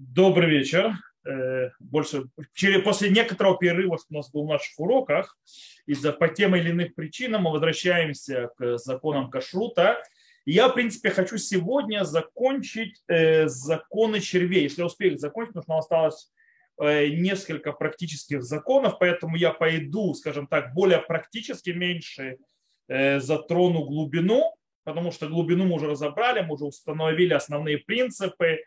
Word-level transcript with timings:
Добрый 0.00 0.48
вечер. 0.48 0.92
Э, 1.26 1.70
больше, 1.80 2.26
после 2.84 3.10
некоторого 3.10 3.58
перерыва, 3.58 3.98
что 3.98 4.06
у 4.10 4.14
нас 4.14 4.30
был 4.30 4.44
в 4.44 4.48
наших 4.48 4.78
уроках, 4.78 5.36
из-за 5.86 6.12
по 6.12 6.28
тем 6.28 6.54
или 6.54 6.70
иным 6.70 6.94
причинам 6.94 7.42
мы 7.42 7.50
возвращаемся 7.50 8.50
к 8.56 8.78
законам 8.78 9.28
кашрута. 9.28 10.00
Я, 10.46 10.68
в 10.68 10.74
принципе, 10.74 11.10
хочу 11.10 11.36
сегодня 11.36 12.04
закончить 12.04 13.02
э, 13.08 13.48
законы 13.48 14.20
червей. 14.20 14.62
Если 14.62 14.82
я 14.82 14.86
успею 14.86 15.14
их 15.14 15.18
закончить, 15.18 15.54
потому 15.54 15.62
что 15.64 15.72
нам 15.72 15.80
осталось 15.80 16.32
э, 16.80 17.08
несколько 17.08 17.72
практических 17.72 18.44
законов, 18.44 19.00
поэтому 19.00 19.34
я 19.34 19.52
пойду, 19.52 20.14
скажем 20.14 20.46
так, 20.46 20.74
более 20.74 21.00
практически, 21.00 21.70
меньше 21.70 22.36
затрону 22.86 23.84
глубину, 23.84 24.54
потому 24.84 25.10
что 25.10 25.28
глубину 25.28 25.66
мы 25.66 25.74
уже 25.74 25.88
разобрали, 25.88 26.40
мы 26.40 26.54
уже 26.54 26.64
установили 26.64 27.34
основные 27.34 27.76
принципы, 27.78 28.60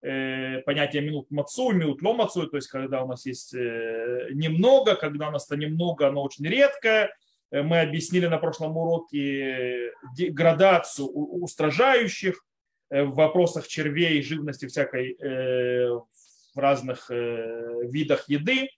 понятие 0.00 1.02
минут 1.02 1.30
мацу, 1.30 1.72
минут 1.72 2.02
ломацу, 2.02 2.46
то 2.46 2.56
есть 2.56 2.68
когда 2.68 3.02
у 3.02 3.08
нас 3.08 3.26
есть 3.26 3.52
э, 3.54 4.28
немного, 4.32 4.94
когда 4.94 5.28
у 5.28 5.32
нас 5.32 5.46
это 5.46 5.56
немного, 5.56 6.06
оно 6.06 6.22
очень 6.22 6.46
редкое. 6.46 7.12
Э, 7.50 7.62
мы 7.62 7.80
объяснили 7.80 8.26
на 8.26 8.38
прошлом 8.38 8.76
уроке 8.76 9.92
градацию 10.16 11.08
устражающих 11.08 12.44
в 12.90 13.10
вопросах 13.10 13.66
червей, 13.66 14.22
живности 14.22 14.66
всякой 14.66 15.14
в 15.18 16.58
разных 16.58 17.10
видах 17.10 18.30
еды. 18.30 18.70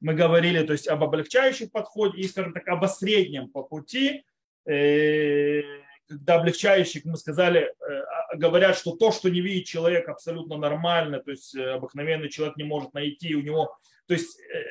Мы 0.00 0.14
говорили 0.14 0.64
то 0.64 0.74
есть, 0.74 0.86
об 0.86 1.02
облегчающих 1.02 1.72
подходе 1.72 2.18
и, 2.18 2.28
скажем 2.28 2.52
так, 2.52 2.68
об 2.68 2.86
среднем 2.86 3.48
по 3.48 3.64
пути, 3.64 4.24
когда 4.64 6.34
облегчающих, 6.36 7.04
мы 7.04 7.16
сказали, 7.16 7.74
говорят, 8.36 8.76
что 8.76 8.96
то, 8.96 9.12
что 9.12 9.30
не 9.30 9.40
видит 9.40 9.66
человек, 9.66 10.08
абсолютно 10.08 10.56
нормально, 10.56 11.20
то 11.20 11.30
есть 11.30 11.54
э, 11.54 11.70
обыкновенный 11.70 12.28
человек 12.28 12.56
не 12.56 12.64
может 12.64 12.94
найти, 12.94 13.34
у 13.34 13.40
него, 13.40 13.76
то 14.06 14.14
есть 14.14 14.38
э, 14.40 14.64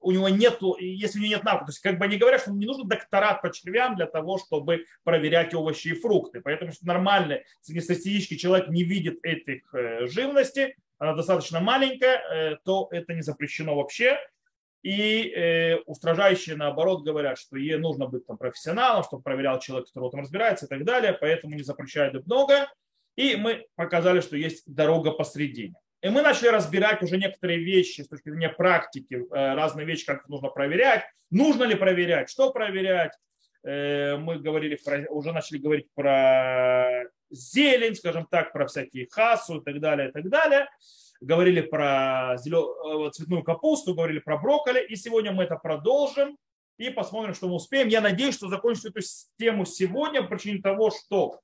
у 0.00 0.12
него 0.12 0.28
нету, 0.28 0.76
если 0.78 1.18
у 1.18 1.22
него 1.22 1.34
нет 1.34 1.44
навыка, 1.44 1.66
то 1.66 1.70
есть 1.70 1.80
как 1.80 1.98
бы 1.98 2.04
они 2.04 2.16
говорят, 2.16 2.42
что 2.42 2.52
не 2.52 2.66
нужно 2.66 2.84
докторат 2.84 3.42
по 3.42 3.52
червям 3.52 3.96
для 3.96 4.06
того, 4.06 4.38
чтобы 4.38 4.84
проверять 5.04 5.54
овощи 5.54 5.88
и 5.88 5.94
фрукты. 5.94 6.40
Поэтому 6.40 6.72
что 6.72 6.86
нормальный 6.86 7.44
среднестатистический 7.60 8.38
человек 8.38 8.68
не 8.68 8.84
видит 8.84 9.18
этих 9.22 9.74
э, 9.74 10.06
живности, 10.06 10.76
она 10.98 11.14
достаточно 11.14 11.60
маленькая, 11.60 12.58
то 12.64 12.88
это 12.90 13.12
не 13.12 13.20
запрещено 13.20 13.76
вообще. 13.76 14.18
И 14.86 15.32
э, 15.34 15.78
устражающие, 15.86 16.54
наоборот, 16.54 17.02
говорят, 17.02 17.38
что 17.38 17.56
ей 17.56 17.76
нужно 17.76 18.06
быть 18.06 18.24
там, 18.24 18.38
профессионалом, 18.38 19.02
чтобы 19.02 19.20
проверял 19.24 19.58
человек, 19.58 19.88
который 19.88 20.06
этом 20.06 20.20
разбирается 20.20 20.66
и 20.66 20.68
так 20.68 20.84
далее, 20.84 21.12
поэтому 21.12 21.56
не 21.56 21.64
запрещают 21.64 22.24
много. 22.24 22.68
И 23.16 23.36
мы 23.36 23.66
показали, 23.74 24.20
что 24.20 24.36
есть 24.36 24.62
дорога 24.66 25.10
посредине. 25.10 25.74
И 26.02 26.08
мы 26.08 26.22
начали 26.22 26.48
разбирать 26.48 27.02
уже 27.02 27.16
некоторые 27.16 27.58
вещи 27.58 28.02
с 28.02 28.08
точки 28.08 28.28
зрения 28.28 28.50
практики, 28.50 29.14
э, 29.14 29.54
разные 29.54 29.86
вещи, 29.86 30.06
как 30.06 30.28
нужно 30.28 30.48
проверять, 30.50 31.04
нужно 31.30 31.64
ли 31.64 31.74
проверять, 31.74 32.30
что 32.30 32.52
проверять. 32.52 33.12
Э, 33.64 34.16
мы 34.16 34.38
говорили 34.38 34.78
уже 35.08 35.32
начали 35.32 35.58
говорить 35.58 35.88
про 35.94 37.04
зелень, 37.30 37.96
скажем 37.96 38.26
так, 38.30 38.52
про 38.52 38.66
всякие 38.66 39.08
хасу 39.10 39.60
и 39.60 39.64
так 39.64 39.80
далее, 39.80 40.10
и 40.10 40.12
так 40.12 40.28
далее 40.28 40.68
говорили 41.20 41.62
про 41.62 42.36
зелё... 42.38 43.06
Э, 43.08 43.10
цветную 43.10 43.42
капусту, 43.42 43.94
говорили 43.94 44.18
про 44.18 44.36
брокколи. 44.36 44.84
И 44.86 44.96
сегодня 44.96 45.32
мы 45.32 45.44
это 45.44 45.56
продолжим 45.56 46.36
и 46.78 46.90
посмотрим, 46.90 47.34
что 47.34 47.48
мы 47.48 47.54
успеем. 47.54 47.88
Я 47.88 48.02
надеюсь, 48.02 48.34
что 48.34 48.48
закончим 48.48 48.90
эту 48.90 49.00
тему 49.38 49.64
сегодня 49.64 50.22
по 50.22 50.28
причине 50.28 50.60
того, 50.60 50.90
что 50.90 51.40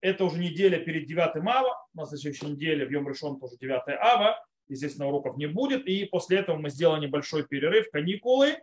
это 0.00 0.24
уже 0.24 0.38
неделя 0.38 0.78
перед 0.78 1.06
9 1.06 1.36
ава. 1.46 1.86
На 1.94 2.06
следующей 2.06 2.46
неделе 2.46 2.86
в 2.86 2.90
Йом 2.90 3.08
Решон 3.08 3.38
тоже 3.38 3.56
9 3.60 3.82
ава. 4.00 4.44
Естественно, 4.68 5.08
уроков 5.08 5.36
не 5.36 5.46
будет. 5.46 5.86
И 5.86 6.04
после 6.04 6.38
этого 6.38 6.56
мы 6.56 6.70
сделаем 6.70 7.02
небольшой 7.02 7.46
перерыв, 7.46 7.90
каникулы. 7.90 8.58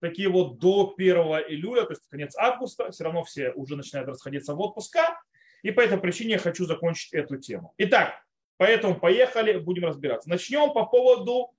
Такие 0.00 0.28
вот 0.28 0.58
до 0.58 0.94
1 0.96 1.16
июля, 1.48 1.84
то 1.84 1.92
есть 1.92 2.06
конец 2.08 2.36
августа. 2.36 2.90
Все 2.90 3.04
равно 3.04 3.24
все 3.24 3.52
уже 3.52 3.76
начинают 3.76 4.08
расходиться 4.08 4.54
в 4.54 4.60
отпуска. 4.60 5.20
И 5.62 5.70
по 5.70 5.80
этой 5.80 5.98
причине 5.98 6.32
я 6.32 6.38
хочу 6.38 6.66
закончить 6.66 7.12
эту 7.14 7.38
тему. 7.38 7.72
Итак, 7.78 8.26
Поэтому 8.56 8.98
поехали, 8.98 9.58
будем 9.58 9.84
разбираться. 9.84 10.28
Начнем 10.28 10.72
по 10.72 10.86
поводу 10.86 11.52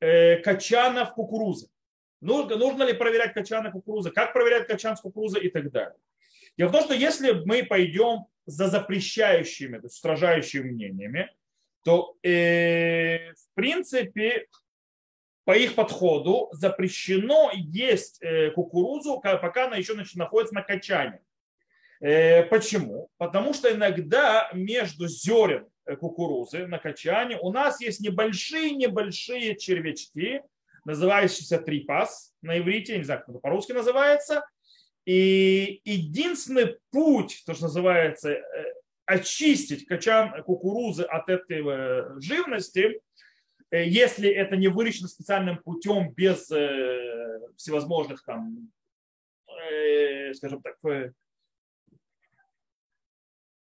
э, 0.00 0.36
качанов 0.38 1.14
кукурузы. 1.14 1.68
Нужно, 2.20 2.56
нужно 2.56 2.82
ли 2.82 2.92
проверять 2.92 3.32
качаны 3.32 3.70
кукурузы, 3.70 4.10
как 4.10 4.32
проверять 4.32 4.66
качан 4.66 4.96
с 4.96 5.00
кукурузы 5.00 5.40
и 5.40 5.48
так 5.48 5.70
далее. 5.70 5.96
Дело 6.58 6.68
в 6.68 6.72
том, 6.72 6.82
что 6.82 6.94
если 6.94 7.32
мы 7.32 7.62
пойдем 7.62 8.26
за 8.50 8.68
запрещающими, 8.68 9.78
то 9.78 9.86
есть 9.86 9.96
устражающими 9.96 10.70
мнениями, 10.70 11.30
то 11.84 12.16
э, 12.22 13.32
в 13.32 13.54
принципе 13.54 14.46
по 15.44 15.56
их 15.56 15.74
подходу 15.74 16.48
запрещено 16.52 17.50
есть 17.54 18.22
э, 18.22 18.50
кукурузу, 18.50 19.20
пока 19.20 19.66
она 19.66 19.76
еще 19.76 19.94
находится 20.14 20.54
на 20.54 20.62
качане. 20.62 21.20
Э, 22.00 22.44
почему? 22.44 23.10
Потому 23.16 23.54
что 23.54 23.72
иногда 23.72 24.50
между 24.52 25.08
зерен 25.08 25.66
Э, 25.90 25.96
кукурузы 25.96 26.66
на 26.66 26.78
качане, 26.78 27.38
у 27.40 27.50
нас 27.50 27.80
есть 27.80 28.00
небольшие-небольшие 28.00 29.56
червячки, 29.56 30.42
называющиеся 30.84 31.58
трипас 31.58 32.32
на 32.42 32.58
иврите, 32.58 32.96
не 32.96 33.04
знаю, 33.04 33.20
как 33.20 33.30
это 33.30 33.38
по-русски 33.38 33.72
называется. 33.72 34.44
И 35.10 35.80
единственный 35.84 36.78
путь, 36.92 37.42
то, 37.44 37.52
что 37.52 37.64
называется, 37.64 38.30
э, 38.30 38.74
очистить 39.06 39.84
качан 39.84 40.40
кукурузы 40.44 41.02
от 41.02 41.28
этой 41.28 41.66
э, 41.66 42.20
живности, 42.20 43.00
если 43.72 44.28
это 44.30 44.54
не 44.54 44.68
выращено 44.68 45.08
специальным 45.08 45.58
путем 45.58 46.12
без 46.12 46.46
всевозможных 47.56 48.24
там, 48.24 48.68
скажем 50.34 50.60
так, 50.60 50.76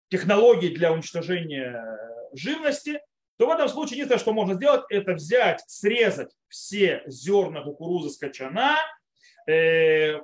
технологий 0.08 0.70
для 0.70 0.92
уничтожения 0.92 1.84
живности, 2.32 3.00
то 3.40 3.46
в 3.46 3.50
этом 3.50 3.68
случае 3.70 3.96
единственное, 3.96 4.20
что 4.20 4.32
можно 4.34 4.54
сделать, 4.54 4.84
это 4.90 5.14
взять, 5.14 5.62
срезать 5.66 6.30
все 6.48 7.02
зерна 7.06 7.62
кукурузы 7.62 8.10
с 8.10 8.18
качана, 8.18 8.76
э, 8.76 8.99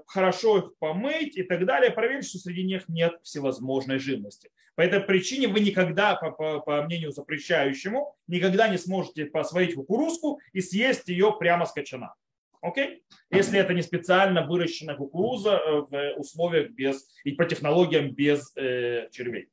хорошо 0.07 0.59
их 0.59 0.79
помыть 0.79 1.37
и 1.37 1.43
так 1.43 1.65
далее, 1.67 1.91
проверить, 1.91 2.29
что 2.29 2.39
среди 2.39 2.65
них 2.65 2.89
нет 2.89 3.15
всевозможной 3.23 3.99
живности. 3.99 4.51
По 4.77 4.83
этой 4.83 5.01
причине 5.01 5.49
вы 5.49 5.61
никогда, 5.61 6.17
по, 6.17 6.31
по, 6.31 6.61
по 6.61 6.83
мнению 6.83 7.11
запрещающему, 7.11 8.15
никогда 8.29 8.69
не 8.69 8.77
сможете 8.77 9.25
посвоить 9.25 9.75
кукурузку 9.75 10.39
и 10.53 10.61
съесть 10.61 11.09
ее 11.09 11.35
прямо 11.39 11.65
с 11.65 11.73
качана. 11.73 12.15
Окей? 12.61 13.03
Если 13.31 13.59
это 13.59 13.73
не 13.73 13.83
специально 13.83 14.47
выращенная 14.47 14.97
кукуруза 14.97 15.53
э, 15.53 15.81
в 15.89 16.15
условиях 16.19 16.71
без, 16.73 17.09
и 17.25 17.33
по 17.33 17.45
технологиям 17.45 18.11
без 18.11 18.53
э, 18.57 19.09
червей. 19.13 19.49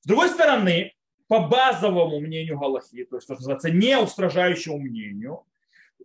С 0.00 0.06
другой 0.06 0.28
стороны, 0.28 0.94
по 1.28 1.40
базовому 1.40 2.20
мнению 2.20 2.58
Галахи, 2.58 3.04
то 3.04 3.16
есть, 3.16 3.24
что 3.24 3.34
называется, 3.34 3.70
не 3.70 3.98
устражающему 3.98 4.78
мнению, 4.78 5.44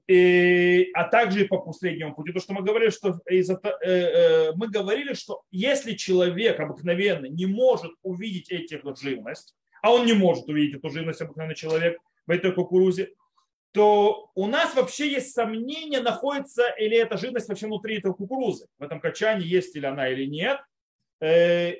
и, 0.07 0.89
а 0.93 1.05
также 1.05 1.43
и 1.43 1.47
по 1.47 1.59
последнему 1.59 2.15
пути. 2.15 2.31
То, 2.31 2.39
что 2.39 2.53
мы 2.53 2.63
говорили, 2.63 2.89
что 2.89 3.19
из 3.29 3.49
э, 3.49 3.57
э, 3.63 4.51
мы 4.55 4.67
говорили, 4.67 5.13
что 5.13 5.43
если 5.51 5.93
человек 5.93 6.59
обыкновенный 6.59 7.29
не 7.29 7.45
может 7.45 7.91
увидеть 8.03 8.71
эту 8.71 8.95
живность, 8.95 9.55
а 9.81 9.93
он 9.93 10.05
не 10.05 10.13
может 10.13 10.47
увидеть 10.47 10.79
эту 10.79 10.89
живность, 10.89 11.21
обыкновенный 11.21 11.55
человек 11.55 11.99
в 12.25 12.31
этой 12.31 12.51
кукурузе, 12.51 13.11
то 13.71 14.31
у 14.33 14.47
нас 14.47 14.75
вообще 14.75 15.11
есть 15.11 15.33
сомнение, 15.33 16.01
находится 16.01 16.69
или 16.79 16.97
эта 16.97 17.17
живность 17.17 17.47
вообще 17.47 17.67
внутри 17.67 17.97
этой 17.97 18.13
кукурузы. 18.13 18.67
В 18.79 18.83
этом 18.83 18.99
качане 18.99 19.45
есть 19.45 19.75
ли 19.75 19.85
она 19.85 20.09
или 20.09 20.25
нет. 20.25 20.59
Э, 21.21 21.73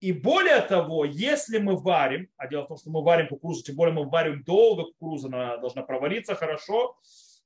и 0.00 0.12
более 0.12 0.60
того, 0.60 1.04
если 1.04 1.58
мы 1.58 1.76
варим, 1.76 2.28
а 2.36 2.46
дело 2.46 2.64
в 2.64 2.68
том, 2.68 2.76
что 2.76 2.90
мы 2.90 3.02
варим 3.02 3.28
кукурузу, 3.28 3.62
тем 3.62 3.76
более 3.76 3.94
мы 3.94 4.08
варим 4.08 4.42
долго, 4.44 4.84
кукуруза 4.84 5.28
она 5.28 5.56
должна 5.56 5.82
провариться 5.82 6.34
хорошо, 6.34 6.96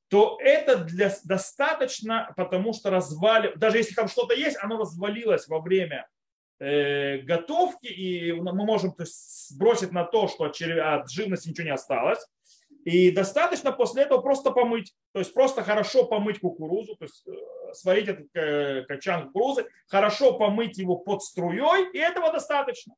то 0.08 0.38
это 0.40 0.76
для, 0.76 1.14
достаточно, 1.24 2.32
потому 2.36 2.72
что 2.72 2.90
развали, 2.90 3.52
даже 3.56 3.78
если 3.78 3.94
там 3.94 4.08
что-то 4.08 4.34
есть, 4.34 4.56
оно 4.60 4.78
развалилось 4.78 5.48
во 5.48 5.60
время 5.60 6.08
э, 6.58 7.18
готовки, 7.18 7.86
и 7.86 8.32
мы 8.32 8.52
можем 8.52 8.92
то 8.92 9.02
есть, 9.02 9.50
сбросить 9.50 9.92
на 9.92 10.04
то, 10.04 10.28
что 10.28 10.44
от, 10.44 10.60
от 10.60 11.10
живности 11.10 11.48
ничего 11.50 11.66
не 11.66 11.74
осталось. 11.74 12.26
И 12.84 13.10
достаточно 13.10 13.70
после 13.70 14.04
этого 14.04 14.22
просто 14.22 14.50
помыть. 14.50 14.94
То 15.12 15.18
есть 15.18 15.34
просто 15.34 15.62
хорошо 15.62 16.06
помыть 16.06 16.40
кукурузу, 16.40 16.96
то 16.96 17.04
есть 17.04 17.26
э, 17.26 17.74
сварить 17.74 18.08
этот 18.08 18.28
э, 18.34 18.84
качан 18.88 19.26
кукурузы, 19.26 19.66
хорошо 19.88 20.38
помыть 20.38 20.78
его 20.78 20.96
под 20.96 21.22
струей, 21.22 21.90
и 21.92 21.98
этого 21.98 22.32
достаточно. 22.32 22.94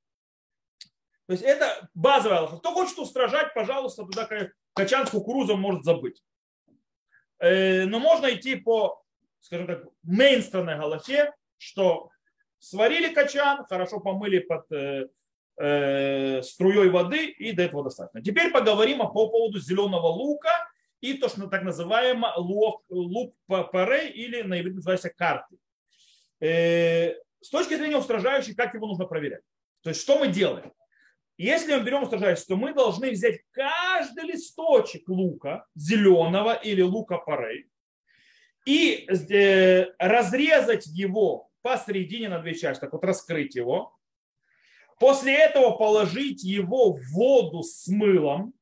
То 1.26 1.32
есть 1.32 1.42
это 1.42 1.88
базовая. 1.94 2.46
Кто 2.46 2.72
хочет 2.72 2.98
устражать, 2.98 3.52
пожалуйста, 3.52 4.04
туда 4.04 4.28
качан 4.74 5.06
с 5.06 5.10
кукурузой 5.10 5.56
может 5.56 5.82
забыть. 5.82 6.22
Но 7.40 7.98
можно 7.98 8.32
идти 8.34 8.56
по, 8.56 9.02
скажем 9.40 9.66
так, 9.66 9.84
мейнстранной 10.02 10.76
галахе, 10.76 11.32
что 11.56 12.10
сварили 12.58 13.12
качан, 13.14 13.64
хорошо 13.64 14.00
помыли 14.00 14.40
под 14.40 14.66
струей 16.44 16.88
воды, 16.90 17.26
и 17.26 17.52
до 17.52 17.62
этого 17.62 17.84
достаточно. 17.84 18.22
Теперь 18.22 18.50
поговорим 18.50 18.98
по 18.98 19.28
поводу 19.28 19.58
зеленого 19.58 20.06
лука 20.06 20.68
и 21.00 21.14
то, 21.14 21.28
что 21.28 21.48
так 21.48 21.62
называемый 21.62 22.30
лук, 22.36 22.82
лук 22.88 23.34
паре 23.46 24.10
или 24.10 24.42
на 24.42 24.60
иврите 24.60 24.76
называется 24.76 25.10
карты. 25.10 25.56
С 26.40 27.50
точки 27.50 27.74
зрения 27.76 27.96
устражающей, 27.96 28.54
как 28.54 28.74
его 28.74 28.86
нужно 28.86 29.06
проверять? 29.06 29.42
То 29.82 29.90
есть 29.90 30.02
что 30.02 30.18
мы 30.18 30.28
делаем? 30.28 30.72
Если 31.40 31.74
мы 31.74 31.82
берем 31.82 32.02
устражающий, 32.02 32.44
то 32.48 32.56
мы 32.56 32.74
должны 32.74 33.12
взять 33.12 33.40
каждый 33.52 34.24
листочек 34.24 35.08
лука, 35.08 35.64
зеленого 35.74 36.52
или 36.52 36.82
лука 36.82 37.16
парей, 37.16 37.64
и 38.66 39.06
э, 39.08 39.86
разрезать 39.98 40.86
его 40.88 41.48
посередине 41.62 42.28
на 42.28 42.40
две 42.40 42.54
части, 42.54 42.82
так 42.82 42.92
вот 42.92 43.02
раскрыть 43.04 43.54
его. 43.54 43.96
После 44.98 45.34
этого 45.34 45.70
положить 45.78 46.44
его 46.44 46.92
в 46.92 47.00
воду 47.14 47.62
с 47.62 47.88
мылом 47.88 48.52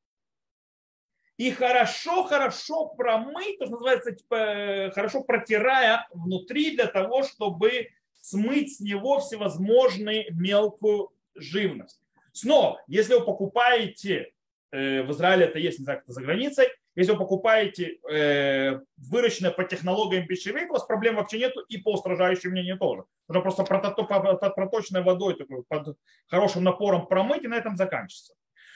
и 1.35 1.51
хорошо-хорошо 1.51 2.93
промыть, 2.95 3.59
то, 3.59 3.65
что 3.65 3.73
называется, 3.73 4.13
типа, 4.13 4.35
э, 4.35 4.91
хорошо 4.91 5.21
протирая 5.25 6.07
внутри 6.13 6.77
для 6.77 6.87
того, 6.87 7.23
чтобы 7.23 7.89
смыть 8.21 8.77
с 8.77 8.79
него 8.79 9.19
всевозможную 9.19 10.33
мелкую 10.33 11.11
живность. 11.35 11.99
Снова, 12.39 12.81
если 12.87 13.15
вы 13.15 13.25
покупаете, 13.25 14.31
э, 14.71 15.03
в 15.03 15.11
Израиле 15.11 15.45
это 15.45 15.59
есть, 15.59 15.79
не 15.79 15.83
знаю, 15.83 15.99
это 15.99 16.13
за 16.13 16.21
границей, 16.21 16.67
если 16.95 17.11
вы 17.11 17.17
покупаете 17.17 17.99
э, 18.09 18.79
выращенное 18.97 19.51
по 19.51 19.65
технологиям 19.65 20.25
пищевик, 20.25 20.69
у 20.69 20.73
вас 20.73 20.85
проблем 20.85 21.17
вообще 21.17 21.39
нету 21.39 21.59
и 21.67 21.77
по 21.77 21.93
устражающему 21.93 22.53
мнению 22.53 22.77
тоже. 22.77 23.03
Нужно 23.27 23.41
просто 23.41 23.63
под 23.63 24.55
проточной 24.55 25.03
водой, 25.03 25.35
под 25.67 25.97
хорошим 26.27 26.63
напором 26.63 27.07
промыть 27.07 27.43
и 27.43 27.47
на 27.47 27.55
этом 27.55 27.75
заканчивается. 27.75 28.35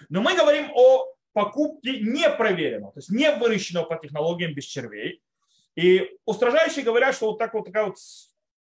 Но 0.09 0.21
мы 0.21 0.35
говорим 0.35 0.69
о 0.75 1.07
покупке 1.31 1.99
непроверенного, 2.01 2.91
то 2.91 2.99
есть 2.99 3.09
не 3.09 3.31
выращенного 3.31 3.85
по 3.85 3.95
технологиям 3.95 4.53
без 4.53 4.65
червей. 4.65 5.21
И 5.75 6.11
устражающие 6.25 6.83
говорят, 6.83 7.15
что 7.15 7.27
вот 7.27 7.39
так 7.39 7.53
вот 7.53 7.65
такая 7.65 7.85
вот 7.85 7.95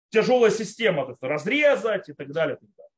тяжелая 0.10 0.52
система, 0.52 1.06
то 1.06 1.12
есть 1.12 1.24
разрезать 1.24 2.10
и 2.10 2.14
так 2.14 2.32
далее. 2.32 2.58
И 2.58 2.60
так 2.60 2.70
далее. 2.76 2.92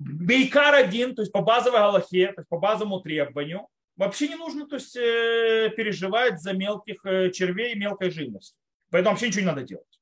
Бейкар 0.00 0.74
один, 0.74 1.14
то 1.14 1.20
есть 1.20 1.30
по 1.30 1.42
базовой 1.42 1.78
галахе, 1.78 2.28
то 2.28 2.40
есть 2.40 2.48
по 2.48 2.58
базовому 2.58 3.00
требованию, 3.00 3.68
вообще 3.96 4.28
не 4.28 4.34
нужно 4.34 4.66
то 4.66 4.76
есть, 4.76 4.96
э, 4.96 5.70
переживать 5.76 6.40
за 6.40 6.54
мелких 6.54 7.04
э, 7.04 7.30
червей 7.30 7.74
и 7.74 7.78
мелкой 7.78 8.10
живности. 8.10 8.58
Поэтому 8.90 9.12
вообще 9.12 9.28
ничего 9.28 9.42
не 9.42 9.48
надо 9.48 9.62
делать. 9.62 10.00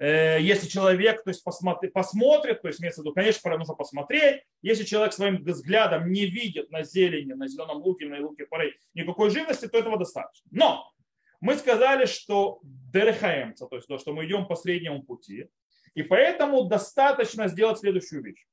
Э, 0.00 0.38
если 0.40 0.66
человек 0.66 1.22
то 1.22 1.30
есть, 1.30 1.44
посмотри, 1.44 1.88
посмотрит, 1.88 2.62
то 2.62 2.66
есть 2.66 2.80
имеется 2.80 3.00
в 3.00 3.04
виду, 3.04 3.14
конечно, 3.14 3.56
нужно 3.56 3.74
посмотреть, 3.74 4.42
если 4.60 4.82
человек 4.82 5.12
своим 5.12 5.44
взглядом 5.44 6.10
не 6.10 6.26
видит 6.26 6.72
на 6.72 6.82
зелени, 6.82 7.32
на 7.34 7.46
зеленом 7.46 7.76
луке, 7.76 8.06
на 8.06 8.20
луке 8.20 8.44
поры 8.44 8.74
никакой 8.94 9.30
живности, 9.30 9.68
то 9.68 9.78
этого 9.78 9.96
достаточно. 9.98 10.48
Но 10.50 10.92
мы 11.40 11.54
сказали, 11.54 12.06
что 12.06 12.58
дерехаемца, 12.64 13.66
то 13.66 13.76
есть 13.76 13.86
то, 13.86 13.98
что 13.98 14.12
мы 14.12 14.26
идем 14.26 14.46
по 14.46 14.56
среднему 14.56 15.04
пути, 15.04 15.48
и 15.94 16.02
поэтому 16.02 16.64
достаточно 16.64 17.46
сделать 17.46 17.78
следующую 17.78 18.24
вещь 18.24 18.44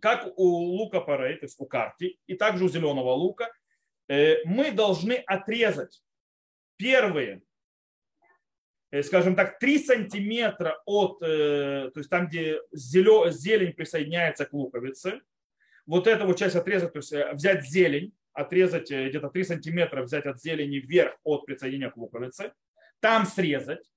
как 0.00 0.38
у 0.38 0.44
лука 0.44 1.00
парей, 1.00 1.36
то 1.36 1.46
есть 1.46 1.60
у 1.60 1.66
карти, 1.66 2.18
и 2.26 2.34
также 2.34 2.64
у 2.64 2.68
зеленого 2.68 3.12
лука, 3.12 3.52
э, 4.08 4.44
мы 4.44 4.70
должны 4.72 5.14
отрезать 5.14 6.02
первые, 6.76 7.42
э, 8.90 9.02
скажем 9.02 9.36
так, 9.36 9.58
3 9.58 9.78
сантиметра 9.78 10.82
от, 10.86 11.22
э, 11.22 11.90
то 11.92 12.00
есть 12.00 12.10
там, 12.10 12.28
где 12.28 12.60
зелень 12.72 13.72
присоединяется 13.72 14.44
к 14.44 14.52
луковице, 14.52 15.20
вот 15.86 16.06
эту 16.06 16.26
вот 16.26 16.38
часть 16.38 16.56
отрезать, 16.56 16.92
то 16.92 16.98
есть 16.98 17.12
взять 17.34 17.64
зелень, 17.64 18.12
отрезать 18.32 18.90
где-то 18.90 19.28
3 19.28 19.44
сантиметра, 19.44 20.02
взять 20.02 20.26
от 20.26 20.40
зелени 20.40 20.78
вверх 20.78 21.16
от 21.22 21.46
присоединения 21.46 21.90
к 21.90 21.96
луковице, 21.96 22.52
там 23.00 23.24
срезать, 23.24 23.88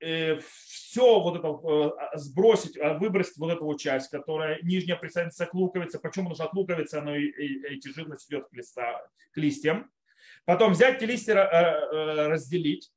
все 0.00 1.20
вот 1.20 1.36
это 1.36 1.48
э, 1.48 2.18
сбросить, 2.18 2.78
а, 2.78 2.94
выбросить 2.94 3.36
вот 3.36 3.50
эту 3.50 3.74
часть, 3.76 4.10
которая 4.10 4.60
нижняя 4.62 4.96
присоединится 4.96 5.46
к 5.46 5.54
луковице. 5.54 5.98
Почему? 5.98 6.30
Потому 6.30 6.34
что 6.34 6.44
от 6.44 6.54
луковицы 6.54 6.94
оно, 6.96 7.14
эти 7.14 7.88
живность 7.88 8.30
идет 8.30 8.48
к, 8.48 8.52
листа, 8.52 9.02
к 9.32 9.36
листьям. 9.36 9.90
Потом 10.44 10.72
взять 10.72 10.98
эти 10.98 11.04
листья, 11.04 11.34
э, 11.34 11.36
э, 11.36 12.28
разделить 12.28 12.90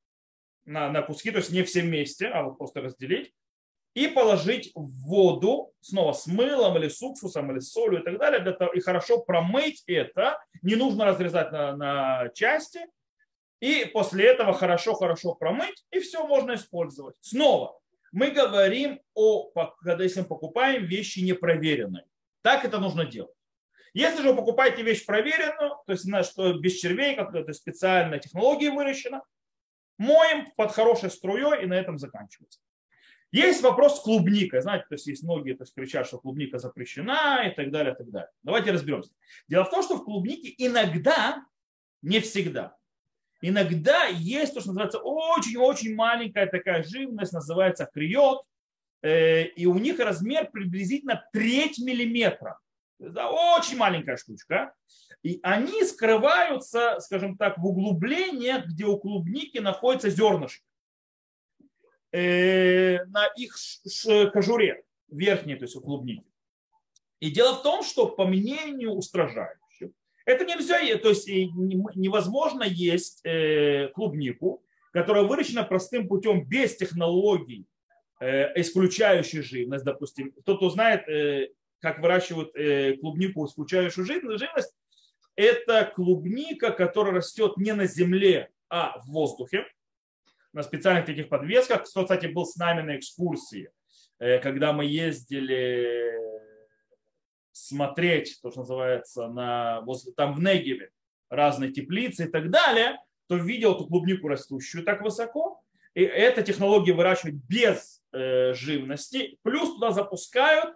на, 0.65 0.89
на 0.89 1.01
куски, 1.01 1.31
то 1.31 1.39
есть 1.39 1.51
не 1.51 1.63
все 1.63 1.81
вместе, 1.81 2.27
а 2.27 2.44
вот 2.44 2.57
просто 2.57 2.81
разделить. 2.81 3.33
И 3.94 4.07
положить 4.07 4.71
в 4.74 5.07
воду, 5.07 5.74
снова 5.81 6.13
с 6.13 6.25
мылом 6.27 6.77
или 6.77 6.88
с 6.88 7.01
уксусом 7.01 7.51
или 7.51 7.59
с 7.59 7.71
солью 7.71 8.01
и 8.01 8.04
так 8.06 8.18
далее, 8.19 8.39
для 8.39 8.54
того, 8.54 8.71
и 8.71 8.80
хорошо 8.80 9.21
промыть 9.21 9.83
это. 9.86 10.39
Не 10.62 10.75
нужно 10.75 11.06
разрезать 11.06 11.51
на, 11.51 11.75
на 11.75 12.30
части, 12.33 12.80
и 13.61 13.85
после 13.85 14.25
этого 14.25 14.53
хорошо-хорошо 14.53 15.35
промыть, 15.35 15.85
и 15.91 15.99
все 15.99 16.27
можно 16.27 16.55
использовать. 16.55 17.15
Снова, 17.21 17.79
мы 18.11 18.31
говорим 18.31 18.99
о, 19.13 19.51
когда 19.83 20.03
если 20.03 20.21
мы 20.21 20.25
покупаем 20.25 20.85
вещи 20.85 21.19
непроверенные. 21.19 22.05
Так 22.41 22.65
это 22.65 22.79
нужно 22.79 23.05
делать. 23.05 23.35
Если 23.93 24.21
же 24.21 24.31
вы 24.31 24.37
покупаете 24.37 24.83
вещь 24.83 25.05
проверенную, 25.05 25.75
то 25.85 25.93
есть 25.93 26.09
что 26.25 26.53
без 26.57 26.73
червей, 26.79 27.15
как 27.15 27.35
это 27.35 27.53
специальная 27.53 28.19
технология 28.19 28.71
выращена, 28.71 29.21
моем 29.97 30.51
под 30.57 30.71
хорошей 30.71 31.11
струей 31.11 31.63
и 31.63 31.67
на 31.67 31.75
этом 31.75 31.99
заканчивается. 31.99 32.59
Есть 33.31 33.61
вопрос 33.61 33.97
с 33.97 34.01
клубникой. 34.01 34.61
Знаете, 34.61 34.85
то 34.89 34.95
есть 34.95 35.07
есть 35.07 35.23
многие 35.23 35.53
то 35.53 35.63
есть, 35.63 35.75
кричат, 35.75 36.07
что 36.07 36.17
клубника 36.19 36.57
запрещена 36.57 37.47
и 37.47 37.55
так 37.55 37.71
далее, 37.71 37.93
и 37.93 37.97
так 37.97 38.09
далее. 38.09 38.29
Давайте 38.43 38.71
разберемся. 38.71 39.11
Дело 39.47 39.65
в 39.65 39.69
том, 39.69 39.83
что 39.83 39.97
в 39.97 40.03
клубнике 40.03 40.53
иногда, 40.57 41.45
не 42.01 42.19
всегда, 42.19 42.75
Иногда 43.41 44.05
есть 44.05 44.53
то, 44.53 44.59
что 44.59 44.69
называется 44.69 44.99
очень-очень 44.99 45.95
маленькая 45.95 46.45
такая 46.45 46.83
живность, 46.83 47.33
называется 47.33 47.89
криот, 47.91 48.43
э, 49.01 49.45
и 49.45 49.65
у 49.65 49.77
них 49.79 49.99
размер 49.99 50.49
приблизительно 50.51 51.27
треть 51.33 51.79
миллиметра. 51.79 52.59
Это 52.99 53.27
очень 53.29 53.77
маленькая 53.77 54.15
штучка. 54.17 54.73
И 55.23 55.39
они 55.41 55.83
скрываются, 55.83 56.99
скажем 56.99 57.35
так, 57.38 57.57
в 57.57 57.65
углублениях, 57.65 58.65
где 58.67 58.85
у 58.85 58.97
клубники 58.97 59.57
находится 59.57 60.09
зернышко 60.09 60.63
э, 62.11 63.03
на 63.05 63.25
их 63.37 63.55
кожуре 64.33 64.83
верхней, 65.07 65.55
то 65.55 65.65
есть 65.65 65.75
у 65.75 65.81
клубники. 65.81 66.25
И 67.19 67.31
дело 67.31 67.55
в 67.55 67.63
том, 67.63 67.83
что 67.83 68.07
по 68.07 68.25
мнению 68.25 68.92
устражают, 68.92 69.59
это 70.25 70.45
нельзя, 70.45 70.80
то 70.97 71.09
есть 71.09 71.28
невозможно 71.28 72.63
есть 72.63 73.21
э, 73.25 73.87
клубнику, 73.90 74.63
которая 74.92 75.23
выращена 75.23 75.63
простым 75.63 76.07
путем, 76.07 76.45
без 76.45 76.75
технологий, 76.75 77.66
э, 78.19 78.59
исключающих 78.59 79.44
живность, 79.44 79.85
допустим. 79.85 80.33
Тот, 80.45 80.57
кто 80.57 80.69
знает, 80.69 81.07
э, 81.07 81.49
как 81.80 81.99
выращивают 81.99 82.51
клубнику, 82.99 83.45
исключающую 83.45 84.06
живность, 84.06 84.75
это 85.35 85.92
клубника, 85.95 86.71
которая 86.71 87.16
растет 87.16 87.57
не 87.57 87.73
на 87.73 87.87
земле, 87.87 88.49
а 88.69 88.99
в 88.99 89.07
воздухе, 89.07 89.66
на 90.54 90.61
специальных 90.61 91.06
таких 91.06 91.30
подвесках. 91.30 91.90
Кто, 91.90 92.04
кстати, 92.04 92.28
был 92.28 92.45
с 92.45 92.56
нами 92.57 92.81
на 92.81 92.97
экскурсии, 92.97 93.71
когда 94.19 94.73
мы 94.73 94.85
ездили 94.85 96.11
смотреть, 97.51 98.39
то, 98.41 98.51
что 98.51 98.61
называется, 98.61 99.27
на, 99.27 99.85
там 100.15 100.33
в 100.35 100.39
Негеве 100.39 100.91
разные 101.29 101.71
теплицы 101.71 102.25
и 102.25 102.27
так 102.27 102.49
далее, 102.49 102.99
то 103.27 103.37
видел 103.37 103.75
эту 103.75 103.87
клубнику 103.87 104.27
растущую 104.27 104.83
так 104.83 105.01
высоко. 105.01 105.61
И 105.93 106.01
эта 106.01 106.43
технология 106.43 106.93
выращивать 106.93 107.35
без 107.35 108.01
э, 108.11 108.53
живности. 108.53 109.37
Плюс 109.41 109.73
туда 109.73 109.91
запускают 109.91 110.75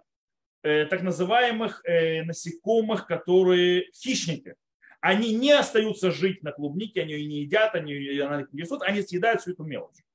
э, 0.62 0.86
так 0.86 1.02
называемых 1.02 1.82
э, 1.84 2.22
насекомых, 2.22 3.06
которые 3.06 3.90
хищники. 3.92 4.54
Они 5.00 5.34
не 5.34 5.52
остаются 5.52 6.10
жить 6.10 6.42
на 6.42 6.52
клубнике, 6.52 7.02
они 7.02 7.12
ее 7.12 7.26
не 7.26 7.40
едят, 7.42 7.74
они 7.74 7.92
ее 7.92 8.46
не 8.52 8.62
несут, 8.62 8.82
они 8.82 9.02
съедают 9.02 9.40
всю 9.40 9.52
эту 9.52 9.64
мелочь. 9.64 10.05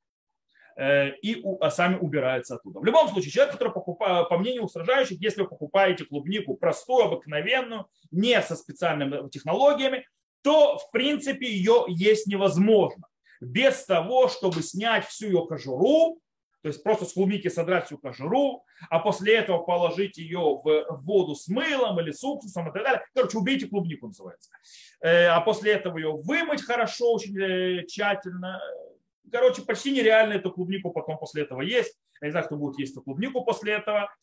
Э, 0.77 1.09
и 1.21 1.43
а 1.59 1.69
сами 1.69 1.97
убираются 1.97 2.55
оттуда. 2.55 2.79
В 2.79 2.85
любом 2.85 3.09
случае, 3.09 3.31
человек, 3.31 3.53
который 3.53 3.73
покупает, 3.73 4.29
по 4.29 4.37
мнению 4.37 4.63
устражающих, 4.63 5.21
если 5.21 5.41
вы 5.41 5.49
покупаете 5.49 6.05
клубнику 6.05 6.55
простую, 6.55 7.05
обыкновенную, 7.05 7.87
не 8.11 8.41
со 8.41 8.55
специальными 8.55 9.29
технологиями, 9.29 10.05
то 10.43 10.77
в 10.77 10.91
принципе 10.91 11.47
ее 11.47 11.85
есть 11.87 12.27
невозможно. 12.27 13.07
Без 13.41 13.83
того, 13.85 14.27
чтобы 14.27 14.61
снять 14.61 15.05
всю 15.05 15.27
ее 15.27 15.45
кожуру, 15.47 16.19
то 16.61 16.67
есть 16.67 16.83
просто 16.83 17.05
с 17.05 17.13
клубники 17.13 17.47
содрать 17.47 17.87
всю 17.87 17.97
кожуру, 17.97 18.63
а 18.89 18.99
после 18.99 19.35
этого 19.35 19.59
положить 19.63 20.17
ее 20.17 20.61
в 20.63 21.01
воду 21.03 21.33
с 21.33 21.47
мылом 21.47 21.99
или 21.99 22.11
с 22.11 22.23
уксусом 22.23 22.69
и 22.69 22.73
так 22.73 22.83
далее. 22.83 23.03
Короче, 23.15 23.39
убейте 23.39 23.67
клубнику 23.67 24.07
называется. 24.07 24.51
Э, 25.01 25.27
а 25.27 25.41
после 25.41 25.73
этого 25.73 25.97
ее 25.97 26.11
вымыть 26.11 26.63
хорошо, 26.63 27.13
очень 27.13 27.39
э, 27.39 27.85
тщательно, 27.87 28.61
короче, 29.31 29.61
почти 29.63 29.91
нереально 29.91 30.33
эту 30.33 30.51
клубнику 30.51 30.91
потом 30.91 31.17
после 31.17 31.43
этого 31.43 31.61
есть. 31.61 31.97
Я 32.21 32.27
не 32.27 32.31
знаю, 32.31 32.45
кто 32.45 32.55
будет 32.55 32.77
есть 32.79 32.91
эту 32.91 33.01
клубнику 33.01 33.43
после 33.43 33.73
этого. 33.73 34.13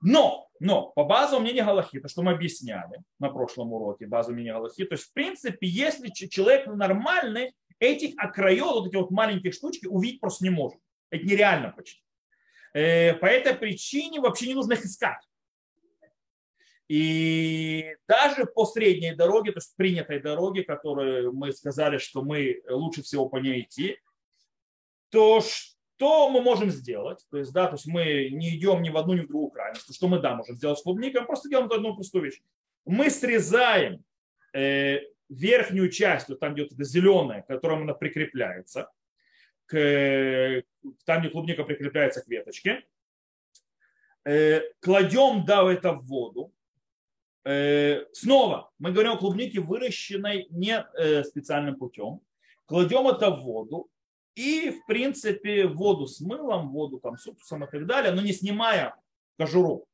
Но, 0.00 0.48
но 0.60 0.90
по 0.90 1.04
базовому 1.04 1.44
мнению 1.44 1.64
Галахи, 1.64 2.00
то, 2.00 2.08
что 2.08 2.22
мы 2.22 2.32
объясняли 2.32 3.02
на 3.18 3.30
прошлом 3.30 3.72
уроке, 3.72 4.06
базовому 4.06 4.36
мнению 4.36 4.56
Галахи, 4.56 4.84
то 4.84 4.94
есть, 4.94 5.04
в 5.04 5.12
принципе, 5.12 5.66
если 5.66 6.08
человек 6.08 6.66
нормальный, 6.66 7.54
этих 7.78 8.14
окраев, 8.18 8.64
вот 8.64 8.88
эти 8.88 8.96
вот 8.96 9.10
маленькие 9.10 9.52
штучки 9.52 9.86
увидеть 9.86 10.20
просто 10.20 10.44
не 10.44 10.50
может. 10.50 10.78
Это 11.10 11.24
нереально 11.24 11.70
почти. 11.70 12.02
Э, 12.72 13.14
по 13.14 13.26
этой 13.26 13.54
причине 13.54 14.20
вообще 14.20 14.48
не 14.48 14.54
нужно 14.54 14.74
их 14.74 14.84
искать. 14.84 15.22
И 16.88 17.96
даже 18.06 18.44
по 18.44 18.66
средней 18.66 19.14
дороге, 19.14 19.52
то 19.52 19.58
есть 19.58 19.74
принятой 19.76 20.20
дороге, 20.20 20.64
которую 20.64 21.32
мы 21.32 21.52
сказали, 21.52 21.98
что 21.98 22.22
мы 22.22 22.62
лучше 22.68 23.02
всего 23.02 23.28
по 23.28 23.38
ней 23.38 23.62
идти, 23.62 23.98
то 25.14 25.40
что 25.40 26.28
мы 26.28 26.42
можем 26.42 26.70
сделать? 26.70 27.24
То 27.30 27.38
есть, 27.38 27.52
да, 27.52 27.66
то 27.66 27.74
есть 27.74 27.86
мы 27.86 28.28
не 28.30 28.56
идем 28.56 28.82
ни 28.82 28.90
в 28.90 28.96
одну, 28.96 29.14
ни 29.14 29.20
в 29.20 29.28
другую 29.28 29.50
крайность. 29.50 29.94
Что 29.94 30.08
мы, 30.08 30.18
да, 30.18 30.34
можем 30.34 30.56
сделать 30.56 30.78
с 30.78 30.82
клубникой? 30.82 31.20
Мы 31.20 31.26
просто 31.26 31.48
делаем 31.48 31.70
одну 31.72 31.94
простую 31.94 32.24
вещь. 32.24 32.40
Мы 32.84 33.10
срезаем 33.10 34.04
э, 34.52 35.00
верхнюю 35.28 35.90
часть, 35.90 36.28
вот 36.28 36.40
там 36.40 36.54
где 36.54 36.64
это 36.64 36.84
зеленая, 36.84 37.42
к 37.42 37.46
которому 37.46 37.82
она 37.82 37.94
прикрепляется, 37.94 38.90
к, 39.66 40.62
там, 41.04 41.20
где 41.20 41.30
клубника 41.30 41.64
прикрепляется 41.64 42.22
к 42.22 42.28
веточке, 42.28 42.84
э, 44.24 44.62
кладем, 44.80 45.44
да, 45.46 45.72
это 45.72 45.92
в 45.92 46.04
воду, 46.04 46.52
Э, 47.44 48.06
снова 48.12 48.72
мы 48.78 48.90
говорим 48.90 49.12
о 49.12 49.18
клубнике, 49.18 49.60
выращенной 49.60 50.46
не 50.50 50.84
э, 50.98 51.24
специальным 51.24 51.76
путем. 51.76 52.20
Кладем 52.64 53.06
это 53.06 53.30
в 53.30 53.42
воду 53.42 53.90
и, 54.34 54.70
в 54.70 54.86
принципе, 54.86 55.66
воду 55.66 56.06
с 56.06 56.20
мылом, 56.20 56.70
воду 56.70 56.98
там, 56.98 57.16
с 57.16 57.26
уксусом 57.26 57.64
и 57.64 57.70
так 57.70 57.86
далее, 57.86 58.12
но 58.12 58.22
не 58.22 58.32
снимая 58.32 58.96
кожуру. 59.38 59.86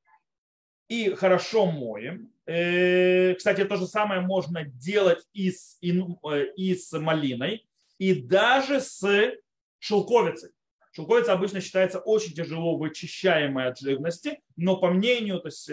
И 0.88 1.10
хорошо 1.10 1.66
моем. 1.66 2.32
Э, 2.46 3.34
кстати, 3.34 3.64
то 3.64 3.76
же 3.76 3.86
самое 3.86 4.20
можно 4.22 4.64
делать 4.64 5.24
и 5.32 5.50
с, 5.50 5.78
и 5.80 6.74
с 6.74 6.98
малиной, 6.98 7.68
и 7.98 8.14
даже 8.14 8.80
с 8.80 9.32
шелковицей. 9.78 10.50
Шелковица 10.92 11.32
обычно 11.32 11.60
считается 11.60 12.00
очень 12.00 12.34
тяжело 12.34 12.76
вычищаемой 12.76 13.68
от 13.68 13.78
живности, 13.78 14.40
но 14.56 14.76
по 14.78 14.90
мнению 14.90 15.38
то 15.38 15.46
есть, 15.48 15.70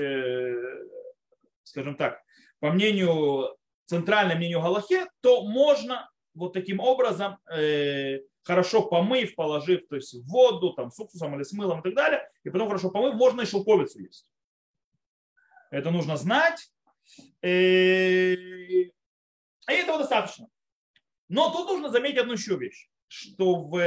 скажем 1.64 1.96
так, 1.96 2.22
по 2.60 2.72
мнению, 2.72 3.58
центральному 3.86 4.38
мнению 4.38 4.62
Галахе, 4.62 5.08
то 5.22 5.44
можно 5.44 6.10
вот 6.38 6.54
таким 6.54 6.80
образом, 6.80 7.38
э, 7.52 8.20
хорошо 8.44 8.84
помыв, 8.84 9.36
положив 9.36 9.88
то 9.88 9.96
есть, 9.96 10.14
в 10.14 10.28
воду, 10.28 10.74
там, 10.74 10.92
с 10.92 11.00
уксусом 11.00 11.36
или 11.36 11.44
с 11.44 11.52
мылом 11.54 11.80
и 11.80 11.84
так 11.84 11.96
далее, 11.96 12.30
и 12.44 12.50
потом 12.50 12.68
хорошо 12.68 12.90
помыв, 12.90 13.16
можно 13.16 13.42
и 13.42 13.46
шелковицу 13.46 14.00
есть. 14.00 14.28
Это 15.70 15.92
нужно 15.92 16.16
знать. 16.16 16.72
Э, 17.42 18.34
и 18.34 18.94
этого 19.68 20.00
достаточно. 20.00 20.48
Но 21.30 21.52
тут 21.52 21.68
нужно 21.68 21.90
заметить 21.90 22.20
одну 22.20 22.34
еще 22.34 22.56
вещь, 22.56 22.90
что 23.08 23.56
в 23.56 23.78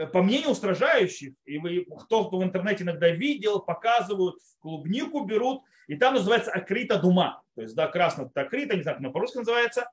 Э, 0.00 0.06
по 0.06 0.22
мнению 0.22 0.50
устражающих, 0.50 1.34
и 1.44 1.58
вы, 1.58 1.86
кто, 2.04 2.24
кто 2.24 2.38
в 2.38 2.42
интернете 2.42 2.84
иногда 2.84 3.10
видел, 3.10 3.60
показывают, 3.60 4.36
клубнику 4.60 5.24
берут, 5.24 5.62
и 5.88 5.96
там 5.96 6.14
называется 6.14 6.50
акрита 6.50 6.98
дума. 6.98 7.42
То 7.54 7.62
есть, 7.62 7.74
да, 7.74 7.86
красная 7.86 8.30
акрита, 8.34 8.76
не 8.76 8.82
знаю, 8.82 8.96
как 8.96 9.04
она 9.04 9.12
по-русски 9.12 9.38
называется. 9.38 9.90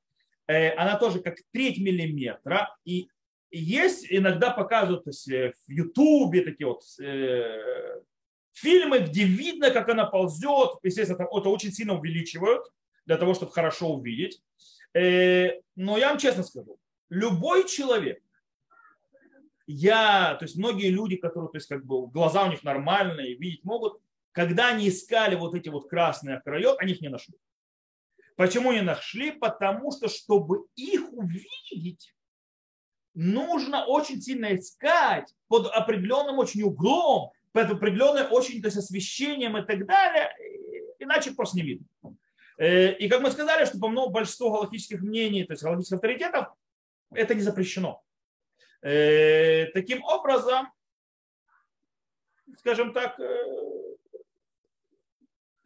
Э, 0.48 0.72
она 0.76 0.98
тоже 0.98 1.20
как 1.20 1.38
треть 1.52 1.78
миллиметра. 1.78 2.76
И 2.86 3.10
есть, 3.52 4.08
иногда 4.10 4.52
показывают 4.52 5.04
то 5.04 5.10
есть, 5.10 5.30
э, 5.30 5.54
в 5.68 5.72
Ютубе 5.72 6.42
такие 6.42 6.68
вот 6.68 6.84
э, 7.00 8.02
фильмы, 8.54 9.00
где 9.00 9.24
видно, 9.24 9.72
как 9.72 9.90
она 9.90 10.06
ползет. 10.06 10.72
Естественно, 10.84 11.24
это, 11.24 11.50
очень 11.50 11.72
сильно 11.72 11.98
увеличивают 11.98 12.66
для 13.06 13.18
того, 13.18 13.34
чтобы 13.34 13.52
хорошо 13.52 13.94
увидеть. 13.94 14.42
Э, 14.94 15.60
но 15.76 15.98
я 15.98 16.10
вам 16.10 16.18
честно 16.18 16.44
скажу, 16.44 16.80
любой 17.10 17.68
человек, 17.68 18.22
я, 19.68 20.36
то 20.36 20.46
есть 20.46 20.56
многие 20.56 20.90
люди, 20.90 21.18
которые, 21.18 21.52
то 21.52 21.58
есть 21.58 21.68
как 21.68 21.86
бы 21.86 22.08
глаза 22.08 22.46
у 22.46 22.50
них 22.50 22.64
нормальные, 22.64 23.36
видеть 23.36 23.66
могут, 23.66 24.00
когда 24.32 24.70
они 24.70 24.88
искали 24.88 25.36
вот 25.36 25.56
эти 25.56 25.68
вот 25.68 25.90
красные 25.90 26.40
края, 26.40 26.74
они 26.78 26.94
их 26.94 27.02
не 27.02 27.10
нашли. 27.10 27.36
Почему 28.38 28.72
не 28.72 28.82
нашли? 28.82 29.32
Потому 29.32 29.92
что, 29.92 30.08
чтобы 30.08 30.68
их 30.76 31.12
увидеть, 31.12 32.14
нужно 33.16 33.84
очень 33.84 34.22
сильно 34.22 34.56
искать 34.56 35.34
под 35.48 35.66
определенным 35.66 36.38
очень 36.38 36.62
углом, 36.62 37.32
под 37.52 37.72
определенным 37.72 38.32
очень 38.32 38.62
то 38.62 38.68
есть, 38.68 38.78
освещением 38.78 39.58
и 39.58 39.66
так 39.66 39.88
далее, 39.88 40.32
иначе 41.00 41.32
просто 41.32 41.58
не 41.58 41.64
видно. 41.64 41.88
Э, 42.60 42.94
и 42.94 43.10
как 43.10 43.22
мы 43.22 43.32
сказали, 43.32 43.66
что 43.66 43.80
по 43.80 43.88
многому 43.88 44.14
большинству 44.14 44.52
галактических 44.52 45.02
мнений, 45.02 45.44
то 45.44 45.54
есть 45.54 45.64
галактических 45.64 45.96
авторитетов, 45.96 46.48
это 47.12 47.34
не 47.34 47.42
запрещено. 47.42 48.04
Э, 48.84 49.66
таким 49.74 50.04
образом, 50.04 50.72
скажем 52.60 52.94
так, 52.94 53.20
э, 53.20 53.77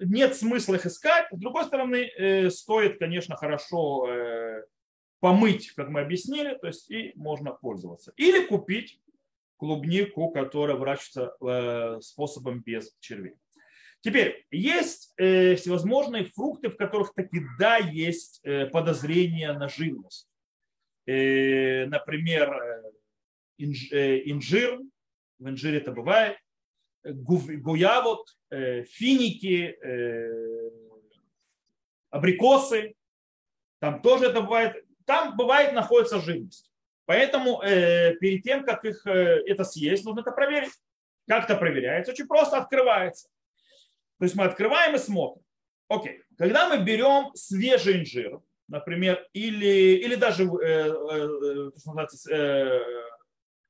нет 0.01 0.35
смысла 0.35 0.75
их 0.75 0.85
искать. 0.85 1.27
С 1.31 1.37
другой 1.37 1.65
стороны, 1.65 2.09
э, 2.17 2.49
стоит, 2.49 2.99
конечно, 2.99 3.35
хорошо 3.35 4.07
помыть, 5.19 5.71
как 5.73 5.89
мы 5.89 6.01
объяснили, 6.01 6.55
то 6.55 6.67
есть 6.67 6.89
и 6.89 7.13
можно 7.15 7.51
пользоваться. 7.51 8.11
Или 8.17 8.45
купить 8.45 8.99
клубнику, 9.57 10.29
которая 10.31 10.75
выращивается 10.75 12.01
способом 12.01 12.61
без 12.61 12.95
червей. 12.99 13.35
Теперь, 13.99 14.47
есть 14.49 15.13
всевозможные 15.15 16.25
фрукты, 16.25 16.69
в 16.69 16.75
которых 16.75 17.13
таки 17.13 17.39
да, 17.59 17.77
есть 17.77 18.41
подозрение 18.71 19.53
на 19.53 19.69
живность. 19.69 20.27
Например, 21.05 22.51
Э, 23.91 24.21
инжир, 24.25 24.79
в 25.39 25.49
инжире 25.49 25.77
это 25.77 25.91
бывает, 25.91 26.37
гуявот, 27.03 28.27
э, 28.49 28.83
финики, 28.83 29.77
э, 29.81 30.69
абрикосы, 32.09 32.95
там 33.79 34.01
тоже 34.01 34.25
это 34.25 34.41
бывает, 34.41 34.85
там 35.05 35.35
бывает 35.35 35.73
находится 35.73 36.19
живность. 36.19 36.71
Поэтому 37.05 37.59
перед 37.61 38.43
тем, 38.43 38.63
как 38.63 38.85
их 38.85 39.05
это 39.05 39.65
съесть, 39.65 40.05
нужно 40.05 40.21
это 40.21 40.31
проверить. 40.31 40.71
Как 41.27 41.45
это 41.45 41.57
проверяется? 41.57 42.13
Очень 42.13 42.27
просто 42.27 42.57
открывается. 42.57 43.27
То 44.19 44.25
есть 44.25 44.35
мы 44.35 44.45
открываем 44.45 44.95
и 44.95 44.99
смотрим. 44.99 45.43
Окей. 45.87 46.21
Когда 46.37 46.69
мы 46.69 46.83
берем 46.83 47.31
свежий 47.33 48.01
инжир, 48.01 48.39
например, 48.67 49.27
или, 49.33 49.95
или 49.97 50.15
даже 50.15 50.43
э, 50.43 50.47
э, 50.87 51.71
э, 52.31 52.79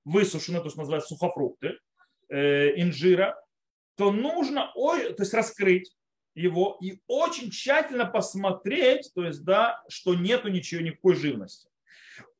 высушенные, 0.05 0.61
то, 0.61 0.69
что 0.69 0.79
называется 0.79 1.15
сухофрукты, 1.15 1.67
э, 1.67 1.77
инжира, 2.31 3.43
то 3.95 4.11
нужно 4.11 4.71
то 4.73 5.15
есть 5.19 5.33
раскрыть 5.33 5.93
его 6.33 6.77
и 6.81 6.99
очень 7.07 7.51
тщательно 7.51 8.05
посмотреть, 8.05 9.11
то 9.13 9.25
есть, 9.25 9.43
да, 9.43 9.83
что 9.89 10.15
нету 10.15 10.49
ничего, 10.49 10.81
никакой 10.81 11.15
живности. 11.15 11.69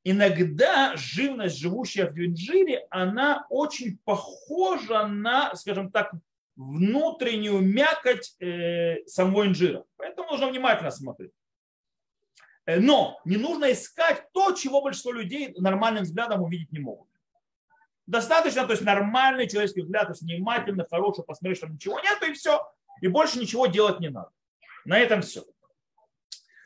Иногда 0.04 0.96
живность, 0.96 1.60
живущая 1.60 2.10
в 2.10 2.18
инжире, 2.18 2.88
она 2.90 3.46
очень 3.50 4.00
похожа 4.04 5.06
на, 5.06 5.54
скажем 5.56 5.92
так, 5.92 6.12
внутреннюю 6.56 7.60
мякоть 7.62 8.36
э, 8.40 9.06
самого 9.06 9.46
инжира. 9.46 9.86
Поэтому 9.98 10.32
нужно 10.32 10.50
внимательно 10.50 10.92
смотреть. 10.92 11.32
Э, 12.66 12.80
но 12.80 13.20
не 13.26 13.38
нужно 13.38 13.72
искать 13.72 14.26
то, 14.34 14.54
чего 14.54 14.82
большинство 14.82 15.12
людей 15.12 15.54
нормальным 15.58 16.04
взглядом 16.04 16.42
увидеть 16.42 16.72
не 16.72 16.80
могут. 16.80 17.08
Достаточно, 18.12 18.66
то 18.66 18.74
есть 18.74 18.84
нормальный 18.84 19.48
человеческий 19.48 19.84
взгляд, 19.84 20.08
то 20.08 20.12
есть 20.12 20.22
внимательно, 20.22 20.86
хороший, 20.86 21.24
посмотреть, 21.24 21.60
что 21.60 21.68
ничего 21.68 21.98
нет, 22.02 22.22
и 22.28 22.34
все. 22.34 22.70
И 23.00 23.08
больше 23.08 23.40
ничего 23.40 23.68
делать 23.68 24.02
не 24.02 24.10
надо. 24.10 24.32
На 24.84 25.00
этом 25.00 25.22
все. 25.22 25.46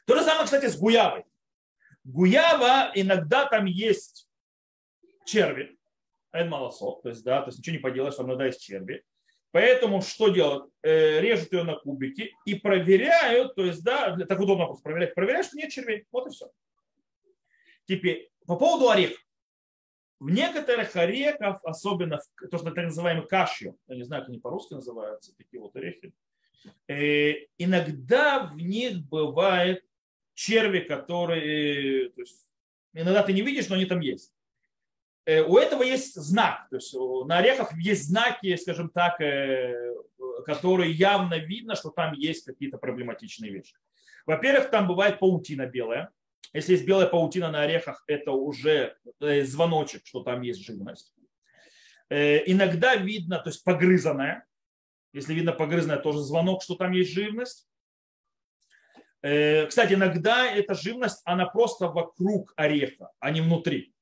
То 0.07 0.17
же 0.17 0.23
самое, 0.23 0.45
кстати, 0.45 0.65
с 0.65 0.75
гуявой. 0.75 1.23
Гуява 2.03 2.89
иногда 2.95 3.45
там 3.45 3.65
есть 3.65 4.27
черви, 5.23 5.77
это 6.31 6.49
малосок, 6.49 7.03
то 7.03 7.09
есть, 7.09 7.23
да, 7.23 7.43
то 7.43 7.49
есть 7.49 7.59
ничего 7.59 7.75
не 7.75 7.81
поделаешь, 7.81 8.15
там 8.15 8.25
иногда 8.25 8.47
есть 8.47 8.63
черви. 8.63 9.05
Поэтому 9.51 10.01
что 10.01 10.29
делают? 10.29 10.73
Э, 10.81 11.21
режут 11.21 11.53
ее 11.53 11.61
на 11.61 11.75
кубики 11.75 12.35
и 12.45 12.55
проверяют, 12.55 13.53
то 13.53 13.63
есть, 13.63 13.83
да, 13.83 14.17
так 14.17 14.39
удобно 14.39 14.65
просто 14.65 14.81
проверять, 14.81 15.13
проверяют, 15.13 15.45
что 15.45 15.57
нет 15.57 15.69
червей. 15.69 16.07
Вот 16.11 16.25
и 16.25 16.31
все. 16.31 16.49
Теперь, 17.85 18.31
по 18.47 18.55
поводу 18.55 18.89
ореха. 18.89 19.21
В 20.19 20.29
некоторых 20.29 20.95
орехах, 20.95 21.59
особенно 21.63 22.17
в, 22.17 22.49
то, 22.49 22.57
что 22.57 22.71
так 22.71 22.85
называемый 22.85 23.27
кашью, 23.27 23.77
я 23.87 23.95
не 23.95 24.03
знаю, 24.03 24.23
как 24.23 24.29
они 24.29 24.39
по-русски 24.39 24.73
называются, 24.73 25.35
такие 25.35 25.61
вот 25.61 25.75
орехи, 25.75 26.13
э, 26.87 27.47
иногда 27.57 28.45
в 28.45 28.55
них 28.55 29.01
бывают 29.07 29.83
черви, 30.33 30.79
которые, 30.79 32.09
то 32.11 32.21
есть, 32.21 32.47
иногда 32.93 33.23
ты 33.23 33.33
не 33.33 33.41
видишь, 33.41 33.67
но 33.69 33.75
они 33.75 33.85
там 33.85 33.99
есть. 33.99 34.33
у 35.27 35.57
этого 35.57 35.83
есть 35.83 36.15
знак. 36.15 36.67
То 36.69 36.77
есть 36.77 36.93
на 36.93 37.37
орехах 37.37 37.73
есть 37.77 38.07
знаки, 38.07 38.55
скажем 38.55 38.89
так, 38.89 39.17
которые 40.45 40.91
явно 40.91 41.37
видно, 41.37 41.75
что 41.75 41.89
там 41.89 42.13
есть 42.13 42.45
какие-то 42.45 42.77
проблематичные 42.77 43.51
вещи. 43.51 43.75
Во-первых, 44.25 44.69
там 44.69 44.87
бывает 44.87 45.19
паутина 45.19 45.65
белая. 45.65 46.11
Если 46.55 46.73
есть 46.73 46.85
белая 46.85 47.07
паутина 47.07 47.51
на 47.51 47.61
орехах, 47.61 48.03
это 48.07 48.31
уже 48.31 48.97
звоночек, 49.19 50.01
что 50.05 50.23
там 50.23 50.41
есть 50.41 50.65
живность. 50.65 51.13
Иногда 52.09 52.95
видно, 52.95 53.39
то 53.39 53.49
есть 53.49 53.63
погрызанная. 53.63 54.45
Если 55.13 55.33
видно 55.33 55.51
погрызанная, 55.51 55.97
тоже 55.97 56.19
звонок, 56.19 56.63
что 56.63 56.75
там 56.75 56.91
есть 56.91 57.11
живность. 57.11 57.67
Кстати, 59.21 59.93
иногда 59.93 60.49
эта 60.51 60.75
живность, 60.75 61.21
она 61.25 61.45
просто 61.45 61.87
вокруг 61.87 62.53
ореха, 62.55 63.11
а 63.19 63.31
не 63.31 63.41
внутри. 63.41 63.95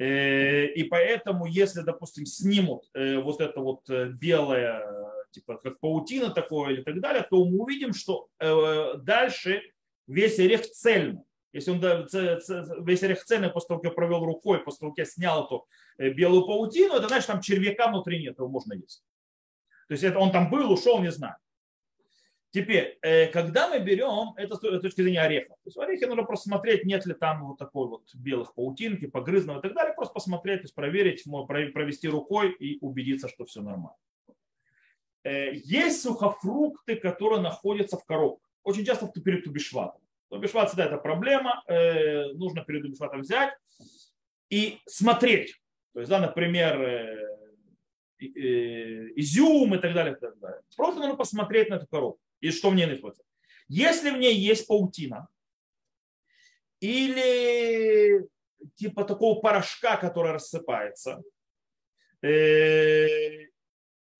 Э, 0.00 0.64
и 0.64 0.84
поэтому, 0.84 1.44
если, 1.44 1.82
допустим, 1.82 2.24
снимут 2.24 2.84
э, 2.94 3.18
вот 3.18 3.42
это 3.42 3.60
вот 3.60 3.88
э, 3.90 4.06
белое, 4.06 4.82
типа 5.30 5.58
как 5.58 5.78
паутина 5.78 6.30
такое 6.30 6.72
или 6.72 6.82
так 6.82 7.00
далее, 7.00 7.22
то 7.28 7.44
мы 7.44 7.58
увидим, 7.58 7.92
что 7.92 8.28
дальше 8.40 9.62
весь 10.08 10.38
орех 10.40 10.62
цельный. 10.62 11.22
Если 11.52 11.70
он 11.70 11.80
весь 12.84 13.02
орех 13.02 13.24
цельный, 13.24 13.50
после 13.50 13.68
того, 13.68 13.80
как 13.80 13.94
провел 13.94 14.24
рукой, 14.24 14.62
после 14.62 14.80
того, 14.80 14.92
как 14.92 14.98
я 14.98 15.04
снял 15.04 15.44
эту 15.44 15.66
белую 15.98 16.46
паутину, 16.46 16.94
это 16.94 17.08
значит, 17.08 17.26
там 17.26 17.40
червяка 17.40 17.88
внутри 17.88 18.22
нет, 18.22 18.38
его 18.38 18.48
можно 18.48 18.74
есть. 18.74 19.02
То 19.88 19.92
есть 19.92 20.04
это 20.04 20.18
он 20.18 20.30
там 20.30 20.50
был, 20.50 20.70
ушел, 20.72 21.00
не 21.00 21.10
знаю. 21.10 21.36
Теперь, 22.52 22.98
э, 23.02 23.28
когда 23.28 23.68
мы 23.68 23.78
берем, 23.78 24.34
это 24.36 24.56
с 24.56 24.80
точки 24.80 25.02
зрения 25.02 25.22
ореха, 25.22 25.54
то 25.64 25.84
есть 25.86 26.04
в 26.04 26.06
нужно 26.08 26.24
просто 26.24 26.48
смотреть, 26.48 26.84
нет 26.84 27.06
ли 27.06 27.14
там 27.14 27.46
вот 27.46 27.58
такой 27.58 27.88
вот 27.88 28.12
белых 28.12 28.54
паутинки, 28.54 29.06
погрызного 29.06 29.60
и 29.60 29.62
так 29.62 29.72
далее, 29.72 29.94
просто 29.94 30.14
посмотреть, 30.14 30.62
то 30.62 30.64
есть 30.64 30.74
проверить, 30.74 31.24
провести 31.72 32.08
рукой 32.08 32.52
и 32.52 32.78
убедиться, 32.80 33.28
что 33.28 33.44
все 33.44 33.62
нормально. 33.62 33.96
Э, 35.22 35.52
есть 35.54 36.02
сухофрукты, 36.02 36.96
которые 36.96 37.40
находятся 37.40 37.96
в 37.96 38.04
коробках. 38.04 38.50
Очень 38.64 38.84
часто 38.84 39.06
перед 39.08 39.44
тубишватом. 39.44 40.00
Тубишват 40.30 40.68
всегда 40.68 40.86
это 40.86 40.96
проблема, 40.96 41.62
э, 41.66 42.32
нужно 42.34 42.64
перед 42.64 42.82
тубишватом 42.82 43.20
взять 43.22 43.52
и 44.48 44.78
смотреть. 44.86 45.60
То 45.92 46.00
есть, 46.00 46.10
да, 46.10 46.20
например, 46.20 47.28
изюм 48.18 49.74
и 49.74 49.78
так 49.78 49.92
далее, 49.94 50.14
и 50.14 50.20
так 50.20 50.38
далее. 50.38 50.62
Просто 50.76 51.00
нужно 51.00 51.16
посмотреть 51.16 51.70
на 51.70 51.74
эту 51.74 51.86
коробку 51.88 52.20
и 52.40 52.50
что 52.50 52.70
в 52.70 52.74
ней 52.74 52.86
находится. 52.86 53.24
Если 53.68 54.10
в 54.10 54.18
ней 54.18 54.34
есть 54.34 54.66
паутина 54.66 55.28
или 56.80 58.28
типа 58.74 59.04
такого 59.04 59.40
порошка, 59.40 59.96
который 59.96 60.32
рассыпается, 60.32 61.22
э, 62.22 63.46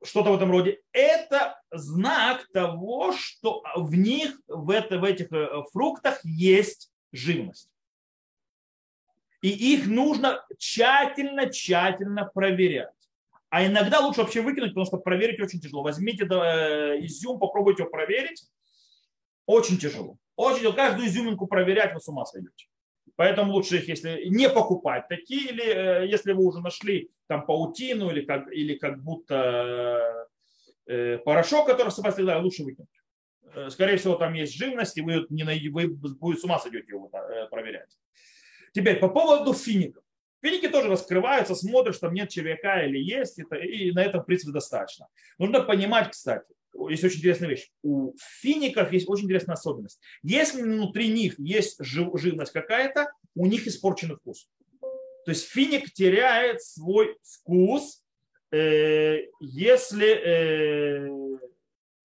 что-то 0.03 0.31
в 0.31 0.37
этом 0.37 0.51
роде, 0.51 0.81
это 0.93 1.61
знак 1.71 2.47
того, 2.53 3.13
что 3.13 3.63
в 3.77 3.95
них, 3.95 4.39
в, 4.49 4.71
это, 4.71 4.99
в 4.99 5.05
этих 5.05 5.31
э, 5.33 5.63
фруктах 5.73 6.21
есть 6.25 6.91
живность. 7.13 7.69
И 9.43 9.49
их 9.49 9.87
нужно 9.87 10.45
тщательно-тщательно 10.59 12.31
проверять. 12.33 12.89
А 13.49 13.67
иногда 13.67 14.01
лучше 14.01 14.21
вообще 14.21 14.43
выкинуть, 14.43 14.71
потому 14.71 14.87
что 14.87 14.99
проверить 14.99 15.41
очень 15.41 15.61
тяжело. 15.61 15.83
Возьмите 15.83 16.25
э, 16.25 17.05
изюм, 17.05 17.39
попробуйте 17.39 17.83
его 17.83 17.91
проверить. 17.91 18.47
Очень 19.47 19.79
тяжело. 19.79 20.17
Очень 20.37 20.59
тяжело. 20.59 20.75
Каждую 20.75 21.09
изюминку 21.09 21.47
проверять 21.47 21.93
вы 21.95 22.01
с 22.01 22.09
ума 22.09 22.25
сойдете. 22.25 22.70
Поэтому 23.21 23.53
лучше 23.53 23.77
их, 23.77 23.89
если 23.89 24.25
не 24.31 24.49
покупать 24.49 25.07
такие, 25.07 25.51
или 25.51 25.63
э, 25.63 26.07
если 26.07 26.33
вы 26.33 26.43
уже 26.43 26.61
нашли 26.61 27.11
там 27.27 27.45
паутину 27.45 28.09
или 28.09 28.23
как, 28.23 28.51
или 28.51 28.79
как 28.79 29.03
будто 29.03 30.27
э, 30.87 31.19
порошок, 31.19 31.67
который 31.67 31.91
сопоставляет, 31.91 32.43
лучше 32.43 32.65
выкинуть. 32.65 32.89
Э, 33.55 33.69
скорее 33.69 33.99
всего, 33.99 34.15
там 34.15 34.33
есть 34.33 34.55
живность, 34.55 34.97
и 34.97 35.03
вы, 35.03 35.27
не, 35.29 35.45
вы 35.69 35.89
будете 35.89 36.41
с 36.41 36.45
ума 36.45 36.59
сойдете 36.59 36.93
его 36.93 37.11
э, 37.13 37.47
проверять. 37.51 37.95
Теперь 38.73 38.99
по 38.99 39.11
поводу 39.11 39.53
фиников. 39.53 40.03
Финики 40.41 40.69
тоже 40.69 40.89
раскрываются, 40.89 41.55
смотришь, 41.55 41.99
там 41.99 42.15
нет 42.15 42.31
червяка 42.31 42.83
или 42.87 42.97
есть, 42.97 43.39
и 43.39 43.93
на 43.93 44.03
этом, 44.03 44.23
в 44.23 44.25
принципе, 44.25 44.53
достаточно. 44.53 45.09
Нужно 45.37 45.61
понимать, 45.61 46.09
кстати, 46.09 46.55
есть 46.91 47.05
очень 47.05 47.19
интересная 47.19 47.49
вещь. 47.49 47.71
У 47.83 48.13
фиников 48.41 48.93
есть 48.93 49.09
очень 49.09 49.25
интересная 49.25 49.55
особенность. 49.55 50.01
Если 50.23 50.63
внутри 50.63 51.09
них 51.09 51.39
есть 51.39 51.77
живность 51.81 52.53
какая-то, 52.53 53.09
у 53.35 53.47
них 53.47 53.67
испорченный 53.67 54.17
вкус. 54.17 54.49
То 55.25 55.31
есть 55.31 55.49
финик 55.49 55.93
теряет 55.93 56.63
свой 56.63 57.17
вкус, 57.23 58.03
э, 58.53 59.27
если 59.41 60.09
э, 60.09 61.09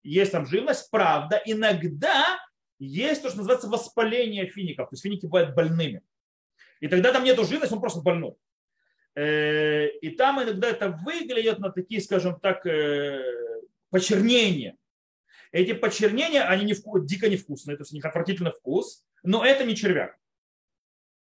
есть 0.04 0.32
там 0.32 0.46
живность. 0.46 0.90
Правда, 0.92 1.42
иногда 1.46 2.40
есть 2.78 3.24
то, 3.24 3.30
что 3.30 3.40
называется 3.40 3.68
воспаление 3.68 4.48
фиников. 4.48 4.90
То 4.90 4.94
есть 4.94 5.04
финики 5.04 5.26
бывают 5.26 5.56
больными. 5.56 6.02
И 6.82 6.88
тогда 6.88 7.12
там 7.12 7.24
нету 7.24 7.46
живности, 7.46 7.74
он 7.74 7.82
просто 7.82 8.02
больной. 8.02 8.36
Э, 9.16 9.88
и 9.88 10.10
там 10.12 10.44
иногда 10.44 10.70
это 10.70 10.90
выглядит 10.90 11.60
на 11.60 11.72
такие, 11.72 12.02
скажем 12.02 12.40
так, 12.40 12.66
почернения. 13.96 14.76
Эти 15.54 15.72
почернения, 15.72 16.44
они 16.44 16.66
не 16.66 16.74
вку, 16.74 17.00
дико 17.00 17.30
невкусные, 17.30 17.78
то 17.78 17.84
есть 17.84 17.94
у 17.94 17.96
них 17.96 18.04
отвратительный 18.04 18.52
вкус, 18.52 19.06
но 19.24 19.46
это 19.46 19.64
не 19.64 19.74
червяк. 19.74 20.18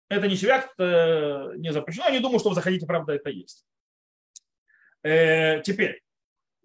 Это 0.07 0.29
не 0.29 0.37
червяк, 0.37 0.71
это 0.77 1.51
не 1.57 1.73
запрещено. 1.73 2.05
Я 2.05 2.11
не 2.11 2.21
думаю, 2.21 2.39
что 2.39 2.47
вы 2.47 2.55
заходите, 2.55 2.85
правда, 2.85 3.11
это 3.11 3.29
есть. 3.29 3.65
Э, 5.03 5.61
теперь, 5.63 6.01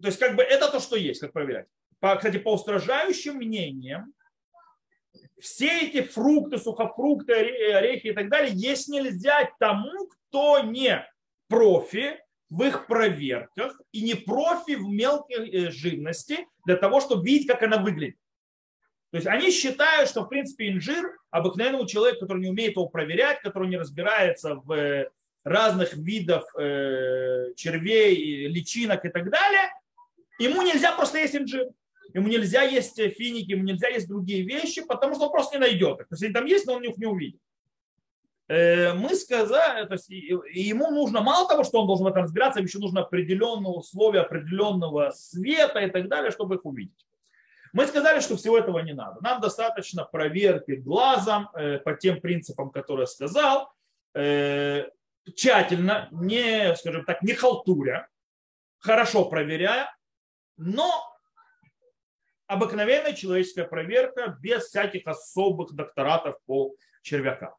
то 0.01 0.07
есть 0.07 0.17
как 0.17 0.37
бы 0.37 0.43
это 0.43 0.71
то, 0.71 0.79
что 0.79 0.95
есть, 0.95 1.19
как 1.19 1.33
проверять. 1.33 1.67
По, 1.99 2.15
кстати, 2.15 2.37
по 2.37 2.53
устражающим 2.53 3.35
мнениям, 3.35 4.13
все 5.37 5.87
эти 5.87 6.03
фрукты, 6.03 6.57
сухофрукты, 6.57 7.33
орехи 7.33 8.07
и 8.07 8.13
так 8.13 8.29
далее 8.29 8.53
есть 8.55 8.87
нельзя 8.87 9.51
тому, 9.59 10.07
кто 10.07 10.61
не 10.61 11.05
профи 11.49 12.17
в 12.49 12.63
их 12.63 12.87
проверках 12.87 13.79
и 13.91 14.01
не 14.01 14.15
профи 14.15 14.75
в 14.75 14.87
мелкой 14.87 15.49
э, 15.49 15.71
живности 15.71 16.47
для 16.65 16.77
того, 16.77 17.01
чтобы 17.01 17.25
видеть, 17.25 17.47
как 17.47 17.63
она 17.63 17.77
выглядит. 17.77 18.17
То 19.11 19.17
есть 19.17 19.27
они 19.27 19.51
считают, 19.51 20.09
что 20.09 20.23
в 20.23 20.29
принципе 20.29 20.69
инжир 20.69 21.17
обыкновенному 21.31 21.87
человеку, 21.87 22.21
который 22.21 22.41
не 22.41 22.49
умеет 22.49 22.71
его 22.71 22.87
проверять, 22.87 23.41
который 23.41 23.69
не 23.69 23.77
разбирается 23.77 24.55
в 24.55 24.71
э, 24.71 25.09
разных 25.43 25.93
видах 25.93 26.53
э, 26.57 27.53
червей, 27.55 28.47
личинок 28.47 29.05
и 29.05 29.09
так 29.09 29.29
далее, 29.29 29.71
ему 30.39 30.61
нельзя 30.61 30.93
просто 30.93 31.19
есть 31.19 31.35
инжир 31.35 31.67
ему 32.13 32.27
нельзя 32.27 32.63
есть 32.63 32.95
финики, 32.95 33.51
ему 33.51 33.63
нельзя 33.63 33.89
есть 33.89 34.07
другие 34.07 34.43
вещи, 34.43 34.83
потому 34.83 35.15
что 35.15 35.25
он 35.25 35.31
просто 35.31 35.57
не 35.57 35.61
найдет 35.61 35.99
их. 35.99 36.07
То 36.07 36.13
есть 36.13 36.23
они 36.23 36.33
там 36.33 36.45
есть, 36.45 36.65
но 36.65 36.73
он 36.73 36.83
их 36.83 36.97
не 36.97 37.05
увидит. 37.05 37.39
Э, 38.49 38.93
мы 38.93 39.13
сказали, 39.15 39.85
то 39.85 39.93
есть 39.93 40.09
ему 40.09 40.89
нужно 40.91 41.21
мало 41.21 41.49
того, 41.49 41.63
что 41.63 41.81
он 41.81 41.87
должен 41.87 42.05
в 42.05 42.09
этом 42.09 42.23
разбираться, 42.23 42.61
еще 42.61 42.79
нужно 42.79 43.01
определенные 43.01 43.73
условия, 43.73 44.21
определенного 44.21 45.11
света 45.11 45.79
и 45.79 45.89
так 45.89 46.07
далее, 46.07 46.31
чтобы 46.31 46.55
их 46.55 46.65
увидеть. 46.65 47.05
Мы 47.73 47.85
сказали, 47.85 48.21
что 48.21 48.37
всего 48.37 48.57
этого 48.57 48.79
не 48.79 48.93
надо. 48.93 49.19
Нам 49.21 49.41
достаточно 49.41 50.05
проверки 50.05 50.71
глазом 50.71 51.49
э, 51.53 51.79
по 51.79 51.93
тем 51.93 52.21
принципам, 52.21 52.69
которые 52.69 53.03
я 53.03 53.07
сказал, 53.07 53.73
э, 54.13 54.85
тщательно, 55.35 56.07
не, 56.11 56.73
скажем 56.77 57.03
так, 57.03 57.21
не 57.23 57.33
халтуря, 57.33 58.07
хорошо 58.79 59.25
проверяя, 59.25 59.93
но 60.55 61.03
обыкновенная 62.47 63.11
человеческая 63.11 63.65
проверка 63.65 64.37
без 64.41 64.63
всяких 64.67 65.05
особых 65.05 65.73
докторатов 65.73 66.37
по 66.45 66.73
червякам. 67.01 67.53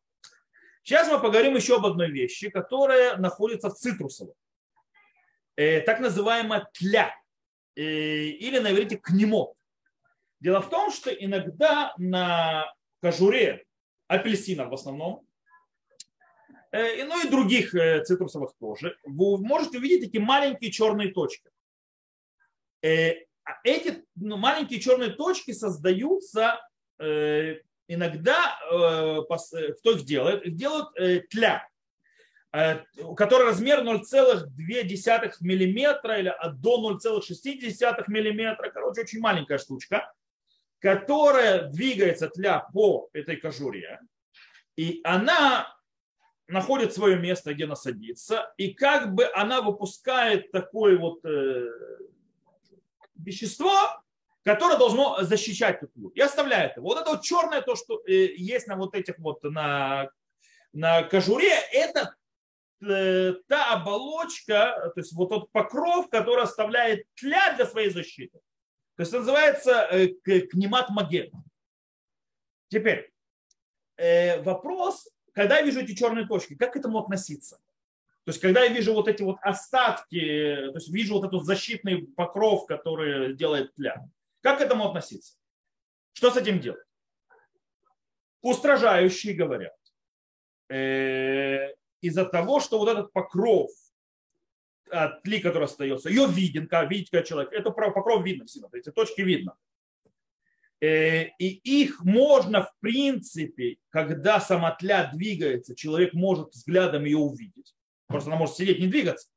Сейчас 0.89 1.07
мы 1.07 1.21
поговорим 1.21 1.55
еще 1.55 1.77
об 1.77 1.85
одной 1.85 2.11
вещи, 2.11 2.49
которая 2.49 3.19
находится 3.19 3.69
в 3.69 3.75
цитрусовом. 3.75 4.33
Э, 5.55 5.83
так 5.83 6.01
называемая 6.01 6.67
тля, 6.73 7.15
э, 7.77 7.83
или 7.83 8.59
на 8.59 8.73
иврите 8.73 8.97
кнемот. 8.97 9.53
Дело 10.41 10.63
в 10.63 10.71
том, 10.71 10.91
что 10.91 11.11
иногда 11.11 11.93
на 11.99 12.73
кожуре 13.03 13.67
апельсинов 14.07 14.71
в 14.71 14.73
основном, 14.73 15.27
э, 16.73 17.05
ну 17.05 17.23
и 17.23 17.29
других 17.29 17.75
э, 17.75 18.03
цитрусовых 18.05 18.55
тоже, 18.59 18.97
вы 19.05 19.37
можете 19.45 19.77
увидеть 19.77 20.07
такие 20.07 20.25
маленькие 20.25 20.71
черные 20.71 21.13
точки. 21.13 21.51
Э, 22.81 23.11
а 23.45 23.61
эти 23.63 24.07
ну, 24.15 24.39
маленькие 24.39 24.81
черные 24.81 25.11
точки 25.11 25.51
создаются 25.51 26.67
э, 26.99 27.57
иногда, 27.89 28.59
э, 28.71 29.21
э 29.21 29.73
кто 29.73 29.91
их 29.93 30.05
делает? 30.05 30.45
Их 30.45 30.55
делают 30.55 30.89
э, 30.97 31.21
тля, 31.31 31.69
у 33.03 33.15
которой 33.15 33.49
размер 33.49 33.81
0,2 33.81 34.47
миллиметра 35.41 36.19
или 36.19 36.35
до 36.55 36.93
0,6 36.93 38.05
миллиметра, 38.09 38.71
короче, 38.71 39.03
очень 39.03 39.21
маленькая 39.21 39.59
штучка, 39.59 40.11
которая 40.79 41.69
двигается 41.69 42.29
тля 42.29 42.67
по 42.73 43.11
этой 43.13 43.37
кожуре, 43.37 44.01
и 44.77 45.01
она 45.05 45.77
находит 46.47 46.95
свое 46.95 47.19
место, 47.19 47.53
где 47.53 47.65
она 47.65 47.77
садится, 47.77 48.55
и 48.57 48.73
как 48.73 49.13
бы 49.15 49.27
она 49.35 49.61
выпускает 49.61 50.51
такое 50.51 50.97
вот 50.97 51.23
вещество, 53.15 54.03
которое 54.49 54.79
должно 54.79 55.23
защищать 55.25 55.83
эту 55.83 56.09
и 56.09 56.21
оставляет 56.23 56.79
его. 56.79 56.89
Вот 56.89 56.99
это 56.99 57.11
вот 57.11 57.23
черное, 57.23 57.61
то, 57.61 57.77
что 57.77 58.01
э, 58.07 58.35
есть 58.35 58.67
на 58.67 58.77
вот 58.77 58.95
этих 58.95 59.19
вот, 59.19 59.43
на, 59.43 60.09
на 60.73 61.03
кожуре, 61.03 61.53
это 61.71 62.17
э, 62.81 63.35
та 63.47 63.75
оболочка, 63.75 64.91
то 64.95 65.01
есть 65.01 65.13
вот 65.13 65.29
тот 65.29 65.53
покров, 65.53 66.09
который 66.09 66.45
оставляет 66.45 67.05
тля 67.15 67.53
для 67.57 67.67
своей 67.67 67.91
защиты. 67.91 68.39
То 68.97 69.03
есть 69.03 69.13
называется 69.13 69.87
э, 69.91 70.09
книмат 70.47 70.89
маген. 70.89 71.31
Теперь, 72.69 73.13
вопрос, 74.45 75.09
когда 75.35 75.59
я 75.59 75.63
вижу 75.63 75.81
эти 75.81 75.95
черные 75.95 76.27
точки, 76.27 76.55
как 76.55 76.73
к 76.73 76.77
этому 76.77 76.99
относиться? 77.01 77.57
То 78.25 78.31
есть, 78.31 78.41
когда 78.41 78.65
я 78.65 78.73
вижу 78.73 78.95
вот 78.95 79.09
эти 79.09 79.23
вот 79.23 79.37
остатки, 79.43 80.21
то 80.21 80.75
есть 80.75 80.89
вижу 80.89 81.15
вот 81.15 81.27
этот 81.27 81.45
защитный 81.45 82.07
покров, 82.07 82.67
который 82.67 83.35
делает 83.35 83.75
тля, 83.75 84.07
как 84.41 84.59
к 84.59 84.61
этому 84.61 84.87
относиться? 84.89 85.37
Что 86.13 86.31
с 86.31 86.37
этим 86.37 86.61
делать? 86.61 86.85
Устражающие 88.41 89.35
говорят, 89.35 89.77
э, 90.69 91.75
из-за 92.01 92.25
того, 92.25 92.61
что 92.61 92.79
вот 92.79 92.89
этот 92.89 93.13
покров, 93.13 93.71
от 94.91 95.23
тли, 95.23 95.41
который 95.41 95.65
остается, 95.65 96.09
ее 96.09 96.27
виден, 96.27 96.67
как 96.67 96.91
видите, 96.91 97.11
как 97.11 97.27
человек, 97.27 97.53
это 97.53 97.71
покров 97.71 98.25
видно 98.25 98.47
всегда, 98.47 98.69
эти 98.73 98.91
точки 98.91 99.21
видно. 99.21 99.57
Э, 100.81 101.25
и 101.39 101.49
их 101.49 102.05
можно, 102.05 102.63
в 102.63 102.73
принципе, 102.81 103.79
когда 103.91 104.41
сама 104.41 104.77
двигается, 104.81 105.75
человек 105.75 106.15
может 106.15 106.51
взглядом 106.51 107.05
ее 107.05 107.19
увидеть. 107.19 107.75
Просто 108.07 108.31
она 108.31 108.39
может 108.39 108.57
сидеть, 108.57 108.79
не 108.79 108.87
двигаться. 108.87 109.29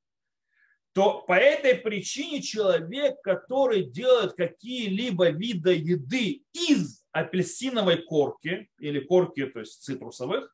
То 0.94 1.22
по 1.22 1.34
этой 1.34 1.76
причине 1.76 2.42
человек, 2.42 3.22
который 3.22 3.86
делает 3.86 4.34
какие-либо 4.34 5.30
виды 5.30 5.74
еды 5.74 6.44
из 6.52 7.06
апельсиновой 7.12 8.04
корки 8.04 8.70
или 8.78 9.00
корки, 9.00 9.46
то 9.46 9.60
есть 9.60 9.82
цитрусовых, 9.84 10.54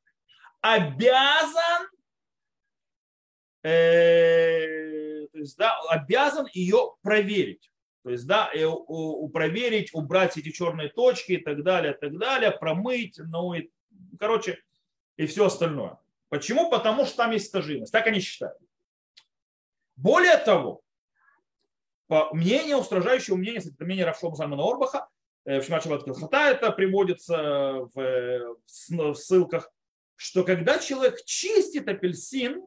обязан, 0.61 1.87
э, 3.63 5.27
то 5.31 5.37
есть, 5.39 5.57
да, 5.57 5.79
обязан 5.89 6.47
ее 6.53 6.95
проверить. 7.01 7.71
То 8.03 8.11
есть, 8.11 8.27
да, 8.27 8.51
и, 8.53 8.63
у, 8.63 9.27
проверить, 9.29 9.89
убрать 9.93 10.37
эти 10.37 10.51
черные 10.51 10.89
точки 10.89 11.33
и 11.33 11.37
так 11.37 11.63
далее, 11.63 11.93
так 11.93 12.17
далее, 12.17 12.51
промыть, 12.51 13.17
ну 13.17 13.53
и, 13.53 13.69
короче, 14.19 14.59
и 15.17 15.25
все 15.25 15.45
остальное. 15.45 15.97
Почему? 16.29 16.69
Потому 16.69 17.05
что 17.05 17.17
там 17.17 17.31
есть 17.31 17.47
стажимость. 17.47 17.91
Так 17.91 18.05
они 18.07 18.19
считают. 18.19 18.57
Более 19.97 20.37
того, 20.37 20.81
по 22.07 22.33
мнению, 22.33 22.77
устражающего 22.77 23.35
мнения, 23.35 23.59
это 23.59 23.83
мнение 23.83 24.05
Равшома 24.05 24.35
Сальмана 24.35 24.63
Орбаха, 24.63 25.09
э, 25.45 25.59
в 25.59 25.65
Шимачеват 25.65 26.03
Хата 26.03 26.37
это 26.37 26.71
приводится 26.71 27.89
в, 27.93 28.57
в 28.89 29.15
ссылках, 29.15 29.71
что 30.15 30.43
когда 30.43 30.79
человек 30.79 31.23
чистит 31.25 31.87
апельсин 31.87 32.65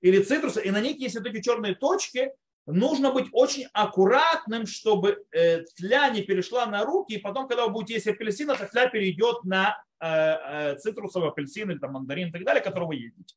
или 0.00 0.22
цитрус, 0.22 0.56
и 0.56 0.70
на 0.70 0.80
них 0.80 0.98
есть 0.98 1.16
вот 1.16 1.26
эти 1.26 1.42
черные 1.42 1.74
точки, 1.74 2.32
нужно 2.66 3.12
быть 3.12 3.28
очень 3.32 3.66
аккуратным, 3.72 4.66
чтобы 4.66 5.24
э, 5.32 5.62
тля 5.76 6.10
не 6.10 6.22
перешла 6.22 6.66
на 6.66 6.84
руки, 6.84 7.14
и 7.14 7.18
потом, 7.18 7.48
когда 7.48 7.66
вы 7.66 7.72
будете 7.72 7.94
есть 7.94 8.06
апельсин, 8.06 8.50
эта 8.50 8.66
тля 8.66 8.88
перейдет 8.88 9.44
на 9.44 9.82
э, 10.00 10.06
э, 10.06 10.76
цитрусовый 10.78 11.30
апельсин 11.30 11.70
или 11.70 11.78
там, 11.78 11.92
мандарин 11.92 12.28
и 12.28 12.32
так 12.32 12.44
далее, 12.44 12.62
который 12.62 12.88
вы 12.88 12.94
едите. 12.96 13.36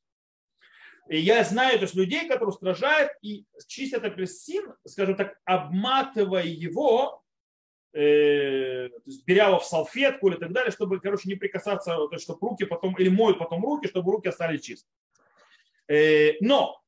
И 1.09 1.19
я 1.19 1.43
знаю 1.43 1.77
то 1.79 1.83
есть, 1.83 1.95
людей, 1.95 2.27
которые 2.27 2.49
устражают 2.49 3.11
и 3.21 3.45
чистят 3.67 4.05
апельсин, 4.05 4.73
скажем 4.85 5.15
так, 5.15 5.37
обматывая 5.43 6.45
его, 6.45 7.23
э, 7.93 8.89
то 8.89 9.01
есть 9.05 9.25
беря 9.25 9.47
его 9.47 9.59
в 9.59 9.65
салфетку 9.65 10.29
или 10.29 10.37
так 10.37 10.53
далее, 10.53 10.71
чтобы, 10.71 10.99
короче, 10.99 11.27
не 11.27 11.35
прикасаться, 11.35 11.95
то 11.95 12.09
есть, 12.11 12.23
чтобы 12.23 12.47
руки 12.47 12.65
потом, 12.65 12.95
или 12.97 13.09
моют 13.09 13.39
потом 13.39 13.65
руки, 13.65 13.87
чтобы 13.87 14.11
руки 14.11 14.29
остались 14.29 14.61
чистыми. 14.61 14.93
Э, 15.87 16.33
но 16.41 16.81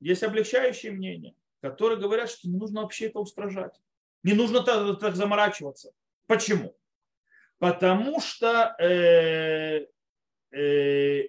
есть 0.00 0.22
облегчающее 0.22 0.92
мнение 0.92 1.34
которые 1.60 1.98
говорят, 1.98 2.30
что 2.30 2.48
не 2.48 2.56
нужно 2.56 2.82
вообще 2.82 3.06
это 3.06 3.20
устражать. 3.20 3.80
Не 4.22 4.32
нужно 4.32 4.62
так, 4.62 4.98
так 4.98 5.16
заморачиваться. 5.16 5.92
Почему? 6.26 6.76
Потому 7.58 8.20
что 8.20 8.74
э, 8.78 9.86
э, 10.52 11.28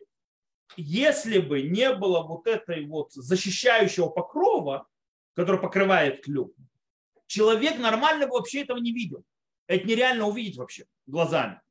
если 0.78 1.40
бы 1.40 1.62
не 1.62 1.94
было 1.94 2.24
вот 2.24 2.48
этой 2.48 2.86
вот 2.86 3.12
защищающего 3.14 4.10
покрова, 4.10 4.88
который 5.34 5.60
покрывает 5.60 6.24
клюв, 6.24 6.52
человек 7.28 7.78
нормально 7.78 8.28
бы 8.28 8.34
вообще 8.34 8.62
этого 8.62 8.78
не 8.78 8.92
видел. 8.92 9.24
Это 9.68 9.88
нереально 9.88 10.28
увидеть 10.28 10.58
вообще 10.58 10.86
глазами. 11.06 11.62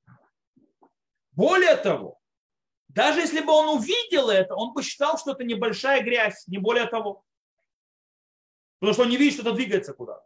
Более 1.32 1.76
того, 1.76 2.18
даже 2.88 3.20
если 3.20 3.40
бы 3.40 3.52
он 3.52 3.78
увидел 3.78 4.30
это, 4.30 4.54
он 4.54 4.72
бы 4.72 4.82
считал, 4.82 5.18
что 5.18 5.32
это 5.32 5.44
небольшая 5.44 6.02
грязь, 6.02 6.46
не 6.48 6.58
более 6.58 6.86
того. 6.86 7.24
Потому 8.78 8.94
что 8.94 9.02
он 9.02 9.10
не 9.10 9.16
видит, 9.16 9.34
что 9.34 9.42
это 9.42 9.52
двигается 9.52 9.92
куда. 9.92 10.22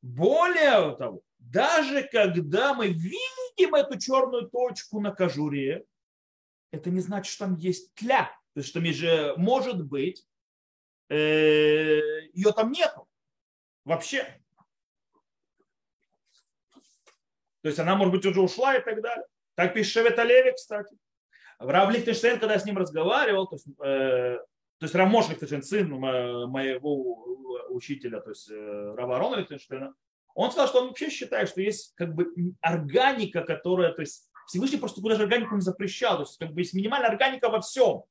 Более 0.00 0.96
того, 0.96 1.22
даже 1.38 2.02
когда 2.04 2.72
мы 2.72 2.88
видим 2.88 3.74
эту 3.74 3.98
черную 3.98 4.48
точку 4.48 5.00
на 5.00 5.12
кожуре, 5.12 5.84
это 6.72 6.90
не 6.90 7.00
значит, 7.00 7.32
что 7.32 7.44
там 7.44 7.54
есть 7.54 7.94
тля. 7.94 8.24
То 8.54 8.60
есть, 8.60 8.70
что 8.70 8.80
же 8.80 9.34
может 9.36 9.84
быть, 9.84 10.26
э, 11.08 12.00
ее 12.32 12.52
там 12.52 12.72
нету 12.72 13.06
вообще. 13.84 14.24
То 17.60 17.68
есть 17.68 17.78
она, 17.78 17.94
может 17.94 18.12
быть, 18.12 18.26
уже 18.26 18.40
ушла 18.40 18.74
и 18.76 18.82
так 18.82 19.00
далее. 19.00 19.24
Так 19.54 19.74
пишет 19.74 19.92
Шевет 19.92 20.18
Олеви, 20.18 20.52
кстати. 20.52 20.96
Рав 21.58 21.92
Лихтенштейн, 21.92 22.40
когда 22.40 22.54
я 22.54 22.58
с 22.58 22.64
ним 22.64 22.76
разговаривал, 22.76 23.46
то 23.46 23.54
есть, 23.54 23.68
э, 23.68 24.38
то 24.78 24.84
есть 24.84 24.94
Рамош 24.94 25.28
Лихтенштейн, 25.28 25.62
сын 25.62 25.88
моего 25.90 27.68
учителя, 27.68 28.20
то 28.20 28.30
есть 28.30 28.50
э, 28.50 28.94
Рава 28.96 29.16
Арона 29.16 29.36
Лихтенштейна, 29.36 29.94
он 30.34 30.50
сказал, 30.50 30.68
что 30.68 30.80
он 30.80 30.88
вообще 30.88 31.10
считает, 31.10 31.50
что 31.50 31.60
есть 31.60 31.94
как 31.94 32.14
бы 32.14 32.32
органика, 32.60 33.42
которая, 33.42 33.92
то 33.92 34.00
есть 34.00 34.31
Всевышний 34.52 34.76
просто 34.76 35.00
куда 35.00 35.14
же 35.14 35.22
органику 35.22 35.54
не 35.54 35.62
запрещал, 35.62 36.16
то 36.16 36.22
есть 36.24 36.36
как 36.38 36.52
бы 36.52 36.60
есть 36.60 36.74
минимальная 36.74 37.08
органика 37.08 37.48
во 37.48 37.62
всем. 37.62 38.04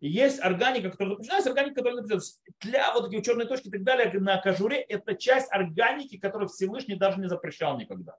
Есть 0.00 0.40
органика, 0.40 0.90
которая 0.90 1.14
запрещена, 1.14 1.36
есть 1.36 1.46
органика, 1.46 1.76
которая 1.76 2.02
запрещена. 2.02 2.40
Для 2.62 2.92
вот 2.92 3.12
эти 3.12 3.22
черные 3.22 3.46
точки 3.46 3.68
и 3.68 3.70
так 3.70 3.84
далее 3.84 4.10
на 4.18 4.38
кожуре 4.38 4.78
это 4.80 5.14
часть 5.14 5.52
органики, 5.52 6.18
которую 6.18 6.48
Всевышний 6.48 6.96
даже 6.96 7.20
не 7.20 7.28
запрещал 7.28 7.78
никогда. 7.78 8.16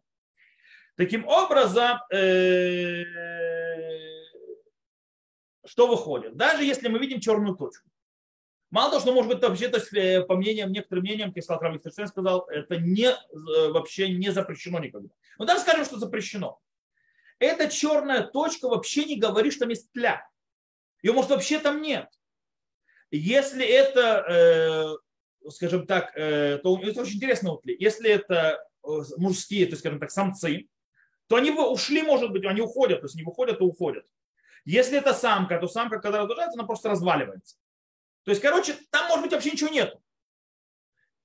Таким 0.96 1.28
образом, 1.28 2.00
э, 2.14 3.04
что 5.66 5.88
выходит? 5.88 6.38
Даже 6.38 6.64
если 6.64 6.88
мы 6.88 6.98
видим 6.98 7.20
черную 7.20 7.58
точку, 7.58 7.90
Мало 8.72 8.90
того, 8.90 9.02
что 9.02 9.14
может 9.14 9.32
быть 9.32 9.42
вообще, 9.42 9.70
то 9.70 9.78
есть, 9.78 9.94
э, 9.94 10.22
по 10.24 10.36
мнениям, 10.36 10.72
некоторым 10.72 11.04
мнениям, 11.04 11.34
как 11.34 11.44
сказал 11.44 11.62
Равлик 11.62 11.82
сказал, 11.84 12.48
это 12.50 12.78
не, 12.78 13.08
э, 13.08 13.72
вообще 13.72 14.10
не 14.10 14.32
запрещено 14.32 14.80
никогда. 14.80 15.10
Но 15.38 15.46
даже 15.46 15.62
скажем, 15.62 15.86
что 15.86 15.98
запрещено. 15.98 16.60
Эта 17.40 17.70
черная 17.70 18.24
точка 18.24 18.68
вообще 18.68 19.06
не 19.06 19.18
говорит, 19.18 19.54
что 19.54 19.62
там 19.62 19.70
есть 19.70 19.92
тля. 19.92 20.28
Ее, 21.02 21.14
может, 21.14 21.32
вообще 21.32 21.60
там 21.60 21.82
нет. 21.82 22.10
Если 23.12 23.66
это, 23.66 25.00
э, 25.46 25.50
скажем 25.50 25.86
так, 25.86 26.14
то 26.14 26.20
это 26.82 27.02
очень 27.02 27.18
интересно 27.18 27.54
утли. 27.54 27.76
Если 27.80 28.10
это 28.10 28.66
мужские, 29.18 29.66
то 29.66 29.72
есть, 29.72 29.82
скажем 29.82 30.00
так, 30.00 30.12
самцы, 30.12 30.68
то 31.28 31.36
они 31.36 31.52
ушли, 31.52 32.04
может 32.04 32.32
быть, 32.32 32.46
они 32.46 32.62
уходят, 32.62 33.02
то 33.02 33.06
есть 33.06 33.16
не 33.16 33.24
выходят, 33.24 33.60
то 33.60 33.66
уходят. 33.66 34.06
Если 34.64 34.98
это 34.98 35.14
самка, 35.14 35.60
то 35.60 35.68
самка, 35.68 36.00
когда 36.00 36.20
размножается, 36.20 36.58
она 36.60 36.68
просто 36.68 36.90
разваливается. 36.90 37.58
То 38.24 38.32
есть, 38.32 38.42
короче, 38.42 38.76
там 38.90 39.08
может 39.08 39.24
быть 39.24 39.32
вообще 39.34 39.52
ничего 39.52 39.70
нет. 39.70 39.96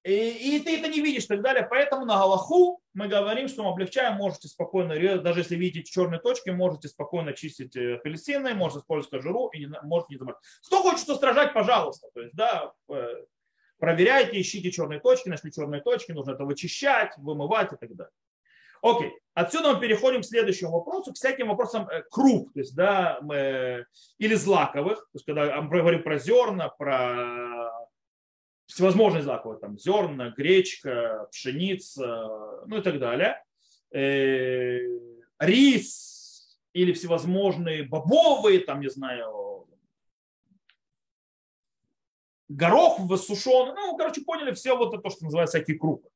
И, 0.04 0.56
и 0.56 0.60
ты 0.60 0.78
это 0.78 0.88
не 0.88 1.00
видишь 1.00 1.24
и 1.24 1.28
так 1.28 1.42
далее. 1.42 1.66
Поэтому 1.68 2.04
на 2.04 2.18
Галаху 2.18 2.79
мы 2.92 3.08
говорим, 3.08 3.48
что 3.48 3.62
мы 3.62 3.70
облегчаем, 3.70 4.16
можете 4.16 4.48
спокойно, 4.48 4.94
даже 5.20 5.40
если 5.40 5.56
видите 5.56 5.90
черные 5.90 6.20
точки, 6.20 6.50
можете 6.50 6.88
спокойно 6.88 7.32
чистить 7.32 7.76
э, 7.76 7.96
апельсины, 7.96 8.54
можете 8.54 8.80
использовать 8.80 9.10
кожуру 9.10 9.48
и 9.48 9.60
не, 9.60 9.68
можете 9.82 10.14
не 10.14 10.18
заморать. 10.18 10.40
Кто 10.66 10.82
хочет 10.82 11.08
устражать, 11.08 11.52
пожалуйста. 11.52 12.08
То 12.14 12.22
есть, 12.22 12.34
да, 12.34 12.72
э, 12.88 13.24
проверяйте, 13.78 14.40
ищите 14.40 14.70
черные 14.70 15.00
точки, 15.00 15.28
нашли 15.28 15.52
черные 15.52 15.80
точки, 15.80 16.12
нужно 16.12 16.32
это 16.32 16.44
вычищать, 16.44 17.16
вымывать 17.16 17.72
и 17.72 17.76
так 17.76 17.94
далее. 17.94 18.12
Окей, 18.82 19.12
отсюда 19.34 19.74
мы 19.74 19.80
переходим 19.80 20.22
к 20.22 20.24
следующему 20.24 20.72
вопросу, 20.72 21.12
к 21.12 21.16
всяким 21.16 21.48
вопросам 21.48 21.86
э, 21.88 22.02
круг, 22.10 22.52
то 22.52 22.60
есть, 22.60 22.74
да, 22.74 23.18
мы, 23.22 23.84
или 24.18 24.34
злаковых, 24.34 24.98
то 24.98 25.14
есть, 25.14 25.26
когда 25.26 25.60
мы 25.60 25.78
говорим 25.78 26.02
про 26.02 26.18
зерна, 26.18 26.70
про 26.70 27.59
всевозможные 28.70 29.22
злаковые, 29.22 29.60
там 29.60 29.78
зерна, 29.78 30.30
гречка, 30.30 31.28
пшеница, 31.30 32.64
ну 32.66 32.78
и 32.78 32.82
так 32.82 32.98
далее. 32.98 33.42
Э, 33.92 34.80
рис 35.38 36.58
или 36.72 36.92
всевозможные 36.92 37.82
бобовые, 37.82 38.60
там, 38.60 38.80
не 38.80 38.88
знаю, 38.88 39.68
горох 42.48 42.98
сушеный, 43.18 43.74
ну, 43.74 43.96
короче, 43.96 44.22
поняли 44.22 44.52
все 44.52 44.76
вот 44.76 44.94
это, 44.94 45.02
то, 45.02 45.10
что 45.10 45.24
называется 45.24 45.58
всякие 45.58 45.78
крупы. 45.78 46.08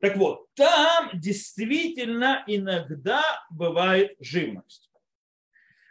Так 0.00 0.16
вот, 0.16 0.46
там 0.54 1.10
действительно 1.14 2.42
иногда 2.46 3.22
бывает 3.50 4.16
живность. 4.20 4.89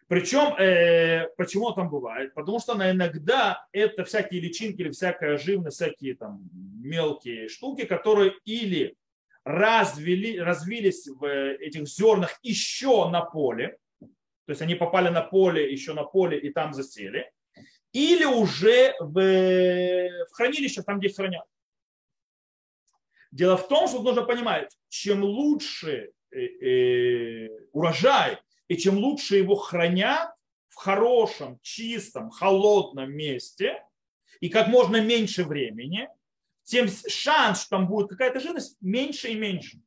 Причем, 0.09 0.55
э, 0.57 1.29
почему 1.37 1.71
там 1.71 1.87
бывает? 1.87 2.33
Потому 2.33 2.59
что 2.59 2.73
она 2.73 2.89
иногда 2.89 3.67
это 3.71 4.03
всякие 4.03 4.41
личинки 4.41 4.81
или 4.81 4.89
всякая 4.89 5.37
живность, 5.37 5.75
всякие 5.75 6.15
там 6.15 6.49
мелкие 6.81 7.47
штуки, 7.47 7.85
которые 7.85 8.33
или 8.43 8.97
развили, 9.43 10.39
развились 10.39 11.05
в 11.05 11.23
этих 11.27 11.87
зернах 11.87 12.39
еще 12.41 13.07
на 13.07 13.21
поле, 13.21 13.77
то 13.99 14.51
есть 14.51 14.63
они 14.63 14.73
попали 14.73 15.09
на 15.09 15.21
поле, 15.21 15.71
еще 15.71 15.93
на 15.93 16.03
поле 16.03 16.39
и 16.39 16.49
там 16.51 16.73
засели, 16.73 17.31
или 17.93 18.25
уже 18.25 18.95
в, 18.99 19.13
в 19.13 20.31
хранилище, 20.31 20.81
там, 20.81 20.97
где 20.97 21.09
их 21.09 21.15
хранят. 21.17 21.45
Дело 23.31 23.57
в 23.57 23.67
том, 23.67 23.87
что 23.87 24.01
нужно 24.01 24.23
понимать, 24.23 24.75
чем 24.87 25.23
лучше 25.23 26.13
э, 26.31 26.39
э, 26.39 27.49
урожай, 27.73 28.39
и 28.69 28.77
чем 28.77 28.97
лучше 28.97 29.35
его 29.35 29.55
хранят 29.55 30.31
в 30.69 30.75
хорошем, 30.75 31.59
чистом, 31.61 32.29
холодном 32.29 33.11
месте, 33.11 33.83
и 34.39 34.47
как 34.47 34.69
можно 34.69 35.01
меньше 35.01 35.43
времени, 35.43 36.07
тем 36.63 36.87
шанс, 36.87 37.61
что 37.61 37.71
там 37.71 37.87
будет 37.87 38.09
какая-то 38.09 38.39
жирность, 38.39 38.77
меньше 38.79 39.29
и 39.29 39.35
меньше. 39.35 39.81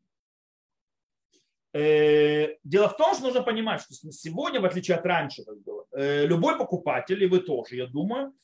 Э, 1.73 2.57
дело 2.65 2.91
в 2.91 2.97
том, 2.99 3.15
что 3.15 3.25
нужно 3.25 3.43
понимать, 3.43 3.81
что 3.81 3.95
сегодня, 3.95 4.61
в 4.61 4.67
отличие 4.67 4.99
от 4.99 5.07
раньше, 5.07 5.45
как 5.45 5.63
было, 5.63 5.87
любой 6.27 6.59
покупатель, 6.59 7.23
и 7.23 7.29
вы 7.29 7.39
тоже, 7.39 7.77
я 7.77 7.87
думаю, 7.87 8.35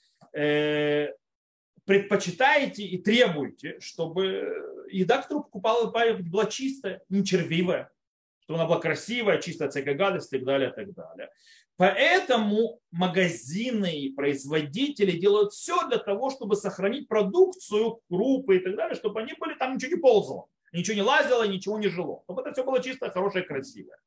предпочитаете 1.85 2.85
и 2.85 2.98
требуете, 2.98 3.81
чтобы 3.81 4.87
еда, 4.90 5.20
которую 5.20 5.44
покупала, 5.44 5.90
была 5.90 6.46
чистая, 6.46 7.03
не 7.09 7.24
червивая, 7.24 7.90
чтобы 8.48 8.61
она 8.61 8.68
была 8.68 8.80
красивая, 8.80 9.42
чистая 9.42 9.68
от 9.68 9.96
гадости 9.96 10.37
и 10.37 10.38
так 10.38 10.46
далее, 10.46 10.70
и 10.70 10.72
так 10.72 10.94
далее. 10.94 11.28
Поэтому 11.76 12.80
магазины 12.90 13.94
и 13.94 14.11
производители 14.11 15.12
делают 15.12 15.52
все 15.52 15.87
для 15.87 15.98
того, 15.98 16.30
чтобы 16.30 16.56
сохранить 16.56 17.08
продукцию, 17.08 18.00
крупы 18.08 18.56
и 18.56 18.61
так 18.61 18.74
далее, 18.74 18.94
чтобы 18.96 19.20
они 19.20 19.34
были 19.38 19.52
там 19.54 19.74
ничего 19.74 19.90
не 19.94 20.00
ползало, 20.00 20.46
ничего 20.72 20.94
не 20.94 21.02
лазило, 21.02 21.46
ничего 21.46 21.78
не 21.78 21.88
жило. 21.88 22.22
Чтобы 22.24 22.40
это 22.40 22.52
все 22.52 22.64
было 22.64 22.82
чистое, 22.82 23.11
хорошее, 23.11 23.44
красивое. 23.44 23.98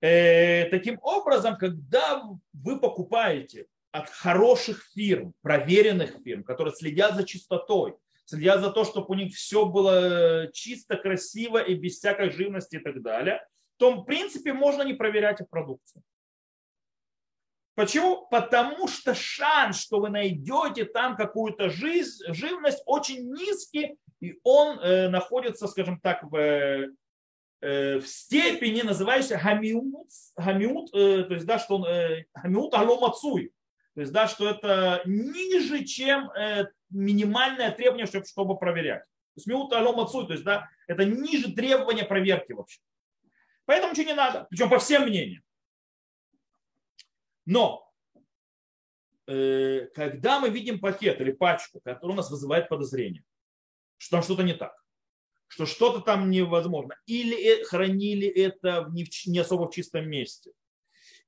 Э, 0.00 0.64
таким 0.70 0.98
образом, 1.02 1.58
когда 1.58 2.22
вы 2.54 2.80
покупаете 2.80 3.66
от 3.92 4.08
хороших 4.08 4.88
фирм, 4.94 5.34
проверенных 5.42 6.16
фирм, 6.24 6.44
которые 6.44 6.74
следят 6.74 7.14
за 7.14 7.24
чистотой, 7.24 7.94
следят 8.30 8.60
за 8.60 8.70
то, 8.70 8.84
чтобы 8.84 9.06
у 9.08 9.14
них 9.14 9.34
все 9.34 9.66
было 9.66 10.48
чисто, 10.52 10.96
красиво 10.96 11.58
и 11.58 11.74
без 11.74 11.96
всякой 11.96 12.30
живности 12.30 12.76
и 12.76 12.78
так 12.78 13.02
далее, 13.02 13.44
то 13.76 13.92
в 13.92 14.04
принципе 14.04 14.52
можно 14.52 14.82
не 14.82 14.94
проверять 14.94 15.40
их 15.40 15.48
продукцию. 15.48 16.02
Почему? 17.74 18.26
Потому 18.30 18.86
что 18.88 19.14
шанс, 19.14 19.80
что 19.80 20.00
вы 20.00 20.10
найдете 20.10 20.84
там 20.84 21.16
какую-то 21.16 21.70
жизнь, 21.70 22.24
живность 22.28 22.82
очень 22.86 23.32
низкий, 23.32 23.96
и 24.20 24.38
он 24.44 24.78
э, 24.78 25.08
находится, 25.08 25.66
скажем 25.66 25.98
так, 26.00 26.22
в, 26.22 26.36
э, 26.36 27.98
в 27.98 28.06
степени, 28.06 28.82
называющейся 28.82 29.40
гамиут, 29.42 30.10
гамиут 30.36 30.90
э, 30.94 31.24
то 31.24 31.34
есть, 31.34 31.46
да, 31.46 31.58
что 31.58 31.76
он 31.76 31.86
э, 31.86 32.26
аломацуй, 32.34 33.52
то 33.94 34.00
есть, 34.02 34.12
да, 34.12 34.28
что 34.28 34.48
это 34.48 35.02
ниже, 35.06 35.84
чем 35.84 36.30
э, 36.32 36.66
минимальное 36.90 37.70
требование, 37.70 38.06
чтобы, 38.06 38.26
чтобы 38.26 38.58
проверять. 38.58 39.02
То 39.02 39.36
есть, 39.36 39.46
миут 39.46 39.72
алом 39.72 40.00
отцу, 40.00 40.26
то 40.26 40.32
есть, 40.32 40.44
да, 40.44 40.68
это 40.86 41.04
ниже 41.04 41.52
требования 41.54 42.04
проверки 42.04 42.52
вообще. 42.52 42.80
Поэтому 43.64 43.92
ничего 43.92 44.06
не 44.08 44.14
надо, 44.14 44.46
причем 44.50 44.68
по 44.68 44.78
всем 44.78 45.02
мнениям. 45.02 45.42
Но 47.46 47.88
э, 49.26 49.86
когда 49.94 50.40
мы 50.40 50.50
видим 50.50 50.80
пакет 50.80 51.20
или 51.20 51.32
пачку, 51.32 51.80
которая 51.80 52.14
у 52.14 52.16
нас 52.16 52.30
вызывает 52.30 52.68
подозрение, 52.68 53.24
что 53.96 54.16
там 54.16 54.22
что-то 54.22 54.42
не 54.42 54.54
так, 54.54 54.74
что 55.46 55.66
что-то 55.66 56.00
там 56.00 56.30
невозможно, 56.30 56.96
или 57.06 57.60
э, 57.60 57.64
хранили 57.64 58.26
это 58.28 58.82
в 58.82 58.92
не, 58.92 59.06
не 59.26 59.38
особо 59.38 59.68
в 59.68 59.74
чистом 59.74 60.08
месте, 60.08 60.52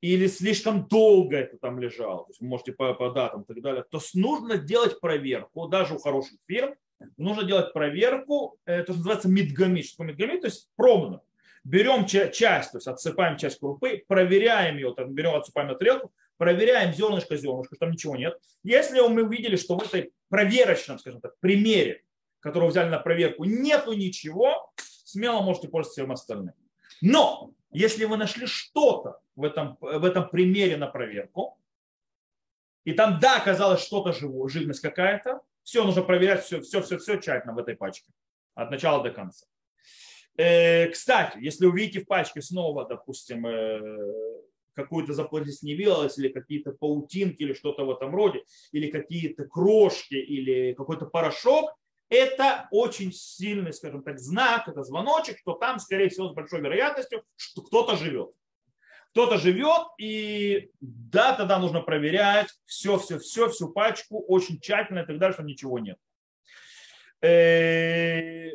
или 0.03 0.27
слишком 0.27 0.89
долго 0.89 1.37
это 1.37 1.57
там 1.59 1.79
лежало, 1.79 2.25
то 2.25 2.31
есть 2.31 2.41
вы 2.41 2.49
можете 2.49 2.73
по, 2.73 2.93
по 2.93 3.11
датам 3.11 3.43
и 3.43 3.47
так 3.47 3.63
далее, 3.63 3.85
то 3.89 4.01
нужно 4.15 4.59
делать 4.59 5.01
проверку, 5.01 5.69
даже 5.69 5.95
у 5.95 5.99
хороших 5.99 6.39
фирм, 6.47 6.75
нужно 7.17 7.45
делать 7.45 7.73
проверку, 7.73 8.59
это 8.65 8.93
называется 8.93 9.29
мидгамит. 9.29 9.87
Что 9.87 10.03
мидгамит? 10.03 10.43
То 10.43 10.49
есть 10.49 10.69
пробно. 10.77 11.23
Берем 11.65 12.07
часть, 12.07 12.73
то 12.73 12.79
есть 12.79 12.89
отсыпаем 12.89 13.37
часть 13.37 13.61
крупы, 13.61 14.05
проверяем 14.09 14.77
ее, 14.77 14.93
там, 14.93 15.13
берем, 15.15 15.37
отсыпаем 15.37 15.69
на 15.69 15.77
тарелку, 15.77 16.13
проверяем 16.37 16.93
зернышко, 16.93 17.37
зернышко, 17.37 17.77
что 17.77 17.87
там 17.87 17.93
ничего 17.93 18.17
нет. 18.17 18.37
Если 18.65 19.01
мы 19.01 19.23
увидели, 19.23 19.55
что 19.55 19.79
в 19.79 19.83
этой 19.85 20.13
проверочном, 20.29 20.99
скажем 20.99 21.21
так, 21.21 21.39
примере, 21.39 22.03
которого 22.41 22.71
взяли 22.71 22.89
на 22.89 22.99
проверку, 22.99 23.45
нету 23.45 23.93
ничего, 23.93 24.73
смело 25.05 25.43
можете 25.43 25.69
пользоваться 25.69 26.01
всем 26.01 26.11
остальным. 26.11 26.55
Но 27.01 27.53
если 27.71 28.05
вы 28.05 28.17
нашли 28.17 28.47
что-то 28.47 29.22
в 29.37 29.45
этом, 29.45 29.77
в 29.81 30.05
этом 30.05 30.29
примере 30.29 30.77
на 30.77 30.87
проверку, 30.87 31.59
и 32.85 32.93
там, 32.93 33.19
да, 33.21 33.37
оказалось 33.37 33.83
что-то 33.83 34.13
живое, 34.13 34.49
живность 34.49 34.81
какая-то, 34.81 35.41
все, 35.63 35.85
нужно 35.85 36.03
проверять 36.03 36.45
все, 36.45 36.61
все, 36.61 36.83
все, 36.83 36.99
все 36.99 37.17
тщательно 37.19 37.55
в 37.55 37.59
этой 37.59 37.77
пачке, 37.77 38.11
от 38.55 38.71
начала 38.71 39.03
до 39.03 39.11
конца. 39.11 39.47
Э, 40.37 40.89
кстати, 40.89 41.39
если 41.41 41.67
увидите 41.67 42.01
в 42.01 42.07
пачке 42.07 42.43
снова, 42.43 42.87
допустим, 42.87 43.47
э, 43.47 43.81
какую-то 44.75 45.13
заплесневелость 45.13 46.19
или 46.19 46.29
какие-то 46.29 46.73
паутинки 46.73 47.43
или 47.43 47.53
что-то 47.53 47.85
в 47.85 47.91
этом 47.91 48.15
роде, 48.15 48.45
или 48.73 48.91
какие-то 48.91 49.45
крошки 49.45 50.15
или 50.15 50.73
какой-то 50.73 51.07
порошок, 51.07 51.77
это 52.09 52.69
очень 52.71 53.13
сильный, 53.13 53.73
скажем 53.73 54.03
так, 54.03 54.19
знак, 54.19 54.69
это 54.69 54.83
звоночек, 54.83 55.39
что 55.39 55.55
там, 55.55 55.79
скорее 55.79 56.09
всего, 56.09 56.29
с 56.29 56.35
большой 56.35 56.61
вероятностью, 56.61 57.25
что 57.37 57.63
кто-то 57.63 57.97
живет. 57.97 58.33
Кто-то 59.13 59.39
живет, 59.39 59.89
и 59.99 60.71
да, 60.81 61.35
тогда 61.35 61.59
нужно 61.59 61.81
проверять 61.81 62.49
все, 62.65 62.99
все, 62.99 63.19
все, 63.19 63.49
всю 63.49 63.69
пачку 63.69 64.21
очень 64.27 64.59
тщательно 64.59 65.01
и 65.01 65.07
так 65.07 65.19
далее, 65.19 65.35
что 65.35 65.43
ничего 65.43 65.79
нет. 65.79 65.99
Э, 67.21 68.51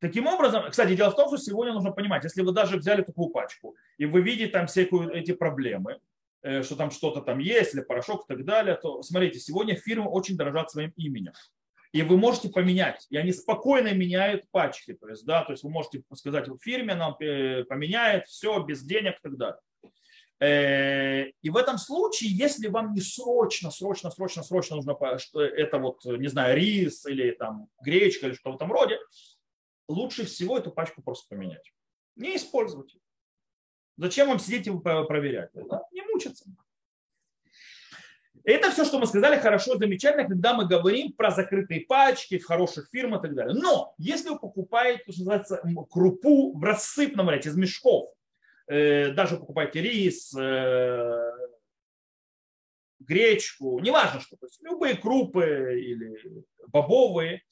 таким 0.00 0.26
образом, 0.26 0.70
кстати, 0.70 0.94
дело 0.94 1.10
в 1.10 1.16
том, 1.16 1.28
что 1.28 1.38
сегодня 1.38 1.72
нужно 1.72 1.90
понимать, 1.90 2.24
если 2.24 2.42
вы 2.42 2.52
даже 2.52 2.76
взяли 2.76 3.02
такую 3.02 3.30
пачку, 3.30 3.76
и 3.98 4.06
вы 4.06 4.22
видите 4.22 4.50
там 4.50 4.66
все 4.66 4.88
эти 5.12 5.32
проблемы, 5.32 6.00
Э, 6.42 6.62
что 6.62 6.74
там 6.74 6.90
что-то 6.90 7.20
там 7.20 7.38
есть, 7.38 7.74
или 7.74 7.82
порошок 7.82 8.24
и 8.24 8.34
так 8.34 8.44
далее, 8.44 8.74
то 8.74 9.00
смотрите, 9.02 9.38
сегодня 9.38 9.76
фирмы 9.76 10.10
очень 10.10 10.36
дорожат 10.36 10.70
своим 10.70 10.92
именем. 10.96 11.32
И 11.92 12.02
вы 12.02 12.16
можете 12.16 12.48
поменять, 12.48 13.06
и 13.10 13.18
они 13.18 13.32
спокойно 13.32 13.92
меняют 13.92 14.50
пачки. 14.50 14.94
То 14.94 15.08
есть, 15.08 15.26
да, 15.26 15.44
то 15.44 15.52
есть 15.52 15.62
вы 15.62 15.70
можете 15.70 16.02
сказать 16.14 16.48
в 16.48 16.58
фирме, 16.58 16.94
нам 16.94 17.16
э, 17.20 17.64
поменяет 17.64 18.26
все 18.28 18.62
без 18.62 18.82
денег 18.82 19.16
и 19.18 19.22
так 19.22 19.36
далее. 19.36 19.60
Э, 20.40 21.30
и 21.42 21.50
в 21.50 21.56
этом 21.56 21.76
случае, 21.76 22.30
если 22.30 22.68
вам 22.68 22.94
не 22.94 23.00
срочно, 23.02 23.70
срочно, 23.70 24.10
срочно, 24.10 24.42
срочно 24.42 24.76
нужно, 24.76 24.96
что 25.18 25.42
это 25.42 25.78
вот, 25.78 26.02
не 26.06 26.28
знаю, 26.28 26.56
рис 26.56 27.04
или 27.04 27.32
там 27.32 27.68
гречка 27.84 28.26
или 28.26 28.34
что 28.34 28.52
в 28.52 28.56
этом 28.56 28.72
роде, 28.72 28.98
лучше 29.86 30.24
всего 30.24 30.56
эту 30.56 30.70
пачку 30.70 31.02
просто 31.02 31.26
поменять. 31.28 31.72
Не 32.16 32.36
использовать. 32.36 32.96
Зачем 33.98 34.28
вам 34.28 34.38
сидеть 34.38 34.66
и 34.66 34.70
проверять? 34.70 35.50
Да? 35.52 35.82
Не 35.92 36.02
мучиться. 36.10 36.46
Это 38.44 38.70
все, 38.70 38.84
что 38.84 38.98
мы 38.98 39.06
сказали, 39.06 39.38
хорошо, 39.38 39.76
замечательно, 39.76 40.26
когда 40.26 40.54
мы 40.54 40.66
говорим 40.66 41.12
про 41.12 41.30
закрытые 41.30 41.82
пачки 41.82 42.38
в 42.38 42.44
хороших 42.44 42.88
фирмах 42.90 43.20
и 43.20 43.28
так 43.28 43.36
далее. 43.36 43.54
Но 43.54 43.94
если 43.98 44.30
вы 44.30 44.38
покупаете, 44.38 45.12
что 45.12 45.20
называется, 45.20 45.62
крупу 45.90 46.56
в 46.56 46.64
рассыпном 46.64 47.26
варианте, 47.26 47.50
из 47.50 47.56
мешков, 47.56 48.12
э, 48.66 49.10
даже 49.12 49.36
покупаете 49.36 49.80
рис, 49.80 50.34
э, 50.36 51.30
гречку, 52.98 53.78
неважно 53.78 54.20
что, 54.20 54.36
то 54.36 54.46
есть 54.46 54.60
любые 54.62 54.96
крупы 54.96 55.80
или 55.80 56.44
бобовые, 56.68 57.42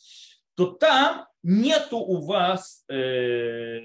то 0.57 0.67
там 0.67 1.27
нету 1.43 1.99
у 1.99 2.25
вас 2.25 2.85
э, 2.89 3.79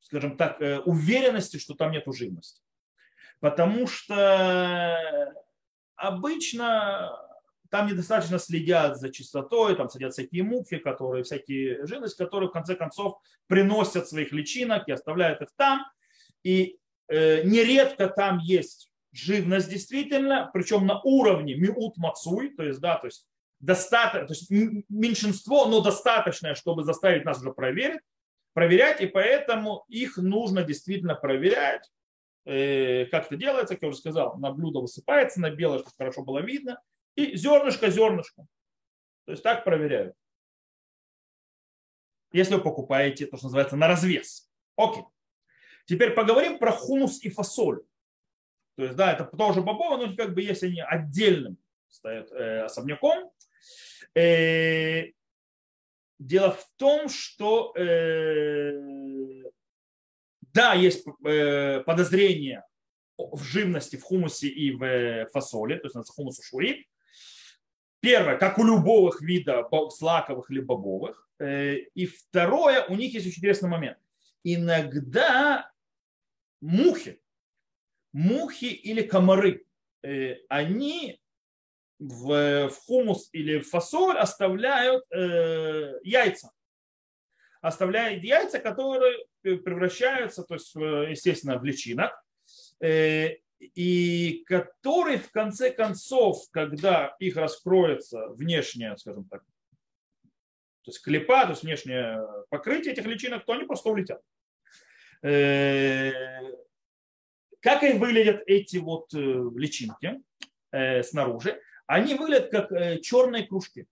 скажем 0.00 0.36
так, 0.36 0.60
уверенности, 0.84 1.58
что 1.58 1.74
там 1.74 1.92
нет 1.92 2.04
живности. 2.06 2.60
Потому 3.40 3.86
что 3.86 5.34
обычно 6.02 7.16
там 7.70 7.86
недостаточно 7.86 8.38
следят 8.38 8.98
за 8.98 9.10
чистотой, 9.10 9.76
там 9.76 9.88
сидят 9.88 10.12
всякие 10.12 10.42
мухи, 10.42 10.76
которые, 10.76 11.24
всякие 11.24 11.86
живность, 11.86 12.18
которые 12.18 12.50
в 12.50 12.52
конце 12.52 12.74
концов 12.74 13.18
приносят 13.46 14.08
своих 14.08 14.32
личинок 14.32 14.88
и 14.88 14.92
оставляют 14.92 15.40
их 15.40 15.48
там. 15.56 15.86
И 16.42 16.76
э, 17.08 17.44
нередко 17.44 18.08
там 18.08 18.38
есть 18.38 18.90
живность 19.12 19.70
действительно, 19.70 20.50
причем 20.52 20.86
на 20.86 21.00
уровне 21.00 21.54
миут 21.54 21.96
мацуй, 21.96 22.54
то 22.54 22.62
есть, 22.62 22.80
да, 22.80 22.96
то 22.96 23.06
есть 23.06 23.26
достаточно, 23.60 24.26
то 24.26 24.34
есть 24.34 24.50
меньшинство, 24.90 25.66
но 25.66 25.80
достаточное, 25.80 26.54
чтобы 26.54 26.84
заставить 26.84 27.24
нас 27.24 27.40
уже 27.40 27.52
проверить, 27.52 28.00
проверять, 28.54 29.00
и 29.00 29.06
поэтому 29.06 29.84
их 29.88 30.16
нужно 30.16 30.62
действительно 30.62 31.14
проверять. 31.14 31.88
Э, 32.44 33.06
как 33.06 33.26
это 33.26 33.36
делается, 33.36 33.74
как 33.74 33.82
я 33.82 33.88
уже 33.88 33.98
сказал, 33.98 34.36
на 34.38 34.52
блюдо 34.52 34.80
высыпается, 34.80 35.40
на 35.40 35.50
белое, 35.50 35.78
чтобы 35.78 35.94
хорошо 35.96 36.22
было 36.22 36.40
видно, 36.40 36.80
и 37.14 37.36
зернышко, 37.36 37.90
зернышко. 37.90 38.46
То 39.26 39.32
есть 39.32 39.42
так 39.42 39.64
проверяют. 39.64 40.16
Если 42.32 42.54
вы 42.54 42.62
покупаете 42.62 43.26
то, 43.26 43.36
что 43.36 43.46
называется 43.46 43.76
на 43.76 43.88
развес. 43.88 44.50
Окей. 44.76 45.04
Теперь 45.84 46.12
поговорим 46.12 46.58
про 46.58 46.72
хумус 46.72 47.22
и 47.22 47.30
фасоль. 47.30 47.82
То 48.76 48.84
есть, 48.84 48.96
да, 48.96 49.12
это 49.12 49.24
тоже 49.24 49.60
бобовые, 49.60 50.08
но 50.08 50.16
как 50.16 50.34
бы 50.34 50.42
если 50.42 50.68
они 50.68 50.80
отдельным 50.80 51.58
стоят 51.88 52.32
э, 52.32 52.62
особняком. 52.62 53.30
Э, 54.14 55.04
дело 56.18 56.52
в 56.52 56.66
том, 56.76 57.08
что 57.08 57.74
э, 57.76 59.41
да, 60.52 60.74
есть 60.74 61.06
э, 61.24 61.80
подозрение 61.80 62.64
в 63.16 63.42
живности 63.42 63.96
в 63.96 64.02
хумусе 64.02 64.48
и 64.48 64.72
в 64.72 64.82
э, 64.82 65.26
фасоле, 65.32 65.78
то 65.78 65.86
есть 65.86 65.94
на 65.94 66.04
хумусу 66.04 66.42
шури. 66.42 66.88
Первое, 68.00 68.36
как 68.36 68.58
у 68.58 68.64
любого 68.64 69.14
вида 69.20 69.68
слаковых 69.90 70.50
или 70.50 70.60
бобовых. 70.60 71.28
Э, 71.38 71.76
и 71.76 72.06
второе, 72.06 72.84
у 72.86 72.96
них 72.96 73.14
есть 73.14 73.26
очень 73.26 73.38
интересный 73.38 73.68
момент. 73.68 73.98
Иногда 74.44 75.70
мухи, 76.60 77.22
мухи 78.12 78.66
или 78.66 79.02
комары, 79.02 79.64
они 80.48 81.22
в, 82.02 82.68
в 82.68 82.76
хумус 82.86 83.28
или 83.32 83.60
в 83.60 83.68
фасоль 83.68 84.18
оставляют 84.18 85.04
э, 85.12 86.00
яйца. 86.02 86.50
Оставляют 87.60 88.24
яйца, 88.24 88.58
которые 88.58 89.24
превращаются, 89.42 90.42
то 90.44 90.54
есть, 90.54 90.74
естественно, 90.74 91.58
в 91.58 91.64
личинок, 91.64 92.12
э, 92.80 93.36
и 93.58 94.44
которые 94.46 95.18
в 95.18 95.30
конце 95.30 95.70
концов, 95.70 96.48
когда 96.50 97.14
их 97.18 97.36
раскроется 97.36 98.28
внешняя, 98.28 98.96
скажем 98.96 99.24
так, 99.24 99.42
то 100.82 100.90
есть 100.90 101.02
клепа, 101.02 101.44
то 101.44 101.50
есть 101.50 101.62
внешнее 101.62 102.26
покрытие 102.50 102.92
этих 102.92 103.04
личинок, 103.06 103.44
то 103.44 103.52
они 103.52 103.64
просто 103.64 103.88
улетят. 103.88 104.20
Э, 105.22 106.10
как 107.60 107.84
и 107.84 107.92
выглядят 107.92 108.42
эти 108.46 108.78
вот 108.78 109.14
э, 109.14 109.18
личинки 109.54 110.20
э, 110.72 111.02
снаружи? 111.04 111.60
Они 111.86 112.14
выглядят 112.14 112.50
как 112.50 113.00
черные 113.02 113.46
кружки. 113.46 113.86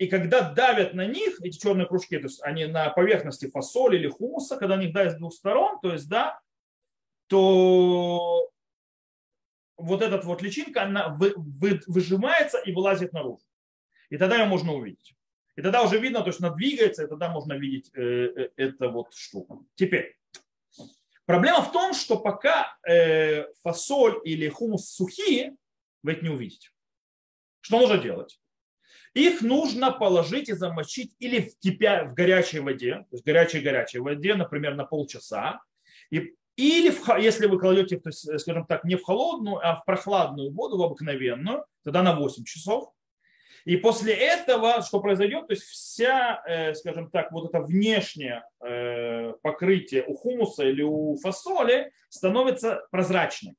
И 0.00 0.06
когда 0.06 0.50
давят 0.50 0.94
на 0.94 1.04
них, 1.04 1.42
эти 1.42 1.58
черные 1.58 1.86
кружки, 1.86 2.16
то 2.16 2.24
есть 2.24 2.42
они 2.42 2.64
на 2.64 2.88
поверхности 2.88 3.50
фасоли 3.50 3.98
или 3.98 4.08
хумуса, 4.08 4.56
когда 4.56 4.76
они 4.76 4.88
давят 4.88 5.12
с 5.12 5.16
двух 5.16 5.34
сторон, 5.34 5.78
то 5.78 5.92
есть, 5.92 6.08
да, 6.08 6.40
то 7.26 8.50
вот 9.76 10.00
эта 10.00 10.16
вот 10.26 10.40
личинка, 10.40 10.84
она 10.84 11.18
выжимается 11.18 12.58
и 12.60 12.72
вылазит 12.72 13.12
наружу. 13.12 13.44
И 14.08 14.16
тогда 14.16 14.38
ее 14.38 14.46
можно 14.46 14.72
увидеть. 14.72 15.14
И 15.56 15.60
тогда 15.60 15.82
уже 15.82 15.98
видно, 15.98 16.22
то 16.22 16.28
есть 16.28 16.40
она 16.40 16.48
двигается, 16.48 17.04
и 17.04 17.06
тогда 17.06 17.28
можно 17.28 17.52
видеть 17.52 17.90
э, 17.94 18.00
э, 18.00 18.50
это 18.56 18.88
вот 18.88 19.12
штуку. 19.12 19.66
Теперь, 19.74 20.16
проблема 21.26 21.60
в 21.60 21.72
том, 21.72 21.92
что 21.92 22.16
пока 22.16 22.74
э, 22.88 23.52
фасоль 23.62 24.18
или 24.24 24.48
хумус 24.48 24.88
сухие, 24.88 25.56
вы 26.02 26.12
это 26.12 26.22
не 26.22 26.30
увидите. 26.30 26.70
Что 27.60 27.80
нужно 27.80 27.98
делать? 27.98 28.39
Их 29.14 29.42
нужно 29.42 29.90
положить 29.90 30.48
и 30.48 30.52
замочить 30.52 31.14
или 31.18 31.40
в, 31.40 31.58
кипя, 31.58 32.04
в 32.04 32.14
горячей 32.14 32.60
воде, 32.60 33.06
то 33.10 33.16
есть 33.16 33.24
горячей-горячей 33.24 33.98
воде, 33.98 34.34
например, 34.34 34.76
на 34.76 34.84
полчаса. 34.84 35.60
И, 36.10 36.34
или, 36.56 36.90
в, 36.90 37.08
если 37.18 37.46
вы 37.46 37.58
кладете, 37.58 37.98
то 37.98 38.10
есть, 38.10 38.40
скажем 38.40 38.66
так, 38.66 38.84
не 38.84 38.94
в 38.94 39.02
холодную, 39.02 39.56
а 39.56 39.76
в 39.76 39.84
прохладную 39.84 40.52
воду, 40.52 40.78
в 40.78 40.82
обыкновенную, 40.82 41.64
тогда 41.82 42.02
на 42.02 42.14
8 42.14 42.44
часов. 42.44 42.92
И 43.64 43.76
после 43.76 44.14
этого, 44.14 44.80
что 44.82 45.00
произойдет, 45.00 45.48
то 45.48 45.52
есть 45.52 45.64
вся, 45.64 46.42
э, 46.46 46.74
скажем 46.74 47.10
так, 47.10 47.30
вот 47.32 47.48
это 47.48 47.60
внешнее 47.60 48.44
э, 48.64 49.34
покрытие 49.42 50.04
у 50.06 50.14
хумуса 50.14 50.64
или 50.64 50.82
у 50.82 51.16
фасоли 51.16 51.92
становится 52.08 52.86
прозрачным. 52.90 53.56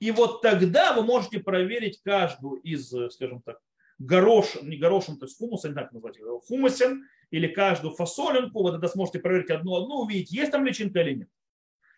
И 0.00 0.10
вот 0.10 0.42
тогда 0.42 0.92
вы 0.92 1.02
можете 1.02 1.38
проверить 1.38 2.00
каждую 2.02 2.60
из, 2.60 2.92
скажем 3.12 3.40
так, 3.42 3.58
горошин, 3.98 4.68
не 4.68 4.76
горошин, 4.76 5.18
то 5.18 5.26
есть 5.26 5.38
хумуса, 5.38 5.68
не 5.68 5.74
как 5.74 5.92
назвать 5.92 6.18
хумусин, 6.46 7.06
или 7.30 7.46
каждую 7.46 7.94
фасолинку, 7.94 8.62
вот 8.62 8.74
это 8.74 8.88
сможете 8.88 9.18
проверить 9.18 9.50
одну-одну, 9.50 10.02
увидеть, 10.02 10.32
есть 10.32 10.52
там 10.52 10.64
личинка 10.64 11.00
или 11.00 11.14
нет. 11.14 11.28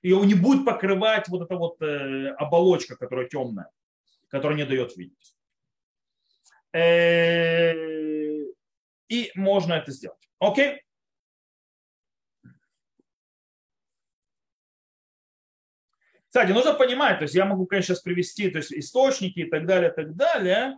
И 0.02 0.08
его 0.08 0.24
не 0.24 0.34
будет 0.34 0.64
покрывать 0.64 1.28
вот 1.28 1.42
эта 1.42 1.56
вот 1.56 1.80
э, 1.82 2.28
оболочка, 2.38 2.96
которая 2.96 3.26
темная, 3.26 3.70
которая 4.28 4.56
не 4.56 4.66
дает 4.66 4.96
видеть. 4.96 5.34
Э, 6.72 7.72
и 9.08 9.30
можно 9.34 9.74
это 9.74 9.92
сделать. 9.92 10.28
Окей? 10.38 10.82
Кстати, 16.34 16.50
нужно 16.50 16.74
понимать, 16.74 17.18
то 17.18 17.22
есть 17.22 17.34
я 17.36 17.44
могу, 17.44 17.64
конечно, 17.64 17.94
сейчас 17.94 18.02
привести 18.02 18.50
то 18.50 18.58
есть, 18.58 18.72
источники 18.72 19.38
и 19.38 19.48
так 19.48 19.66
далее, 19.66 19.90
так 19.92 20.16
далее, 20.16 20.76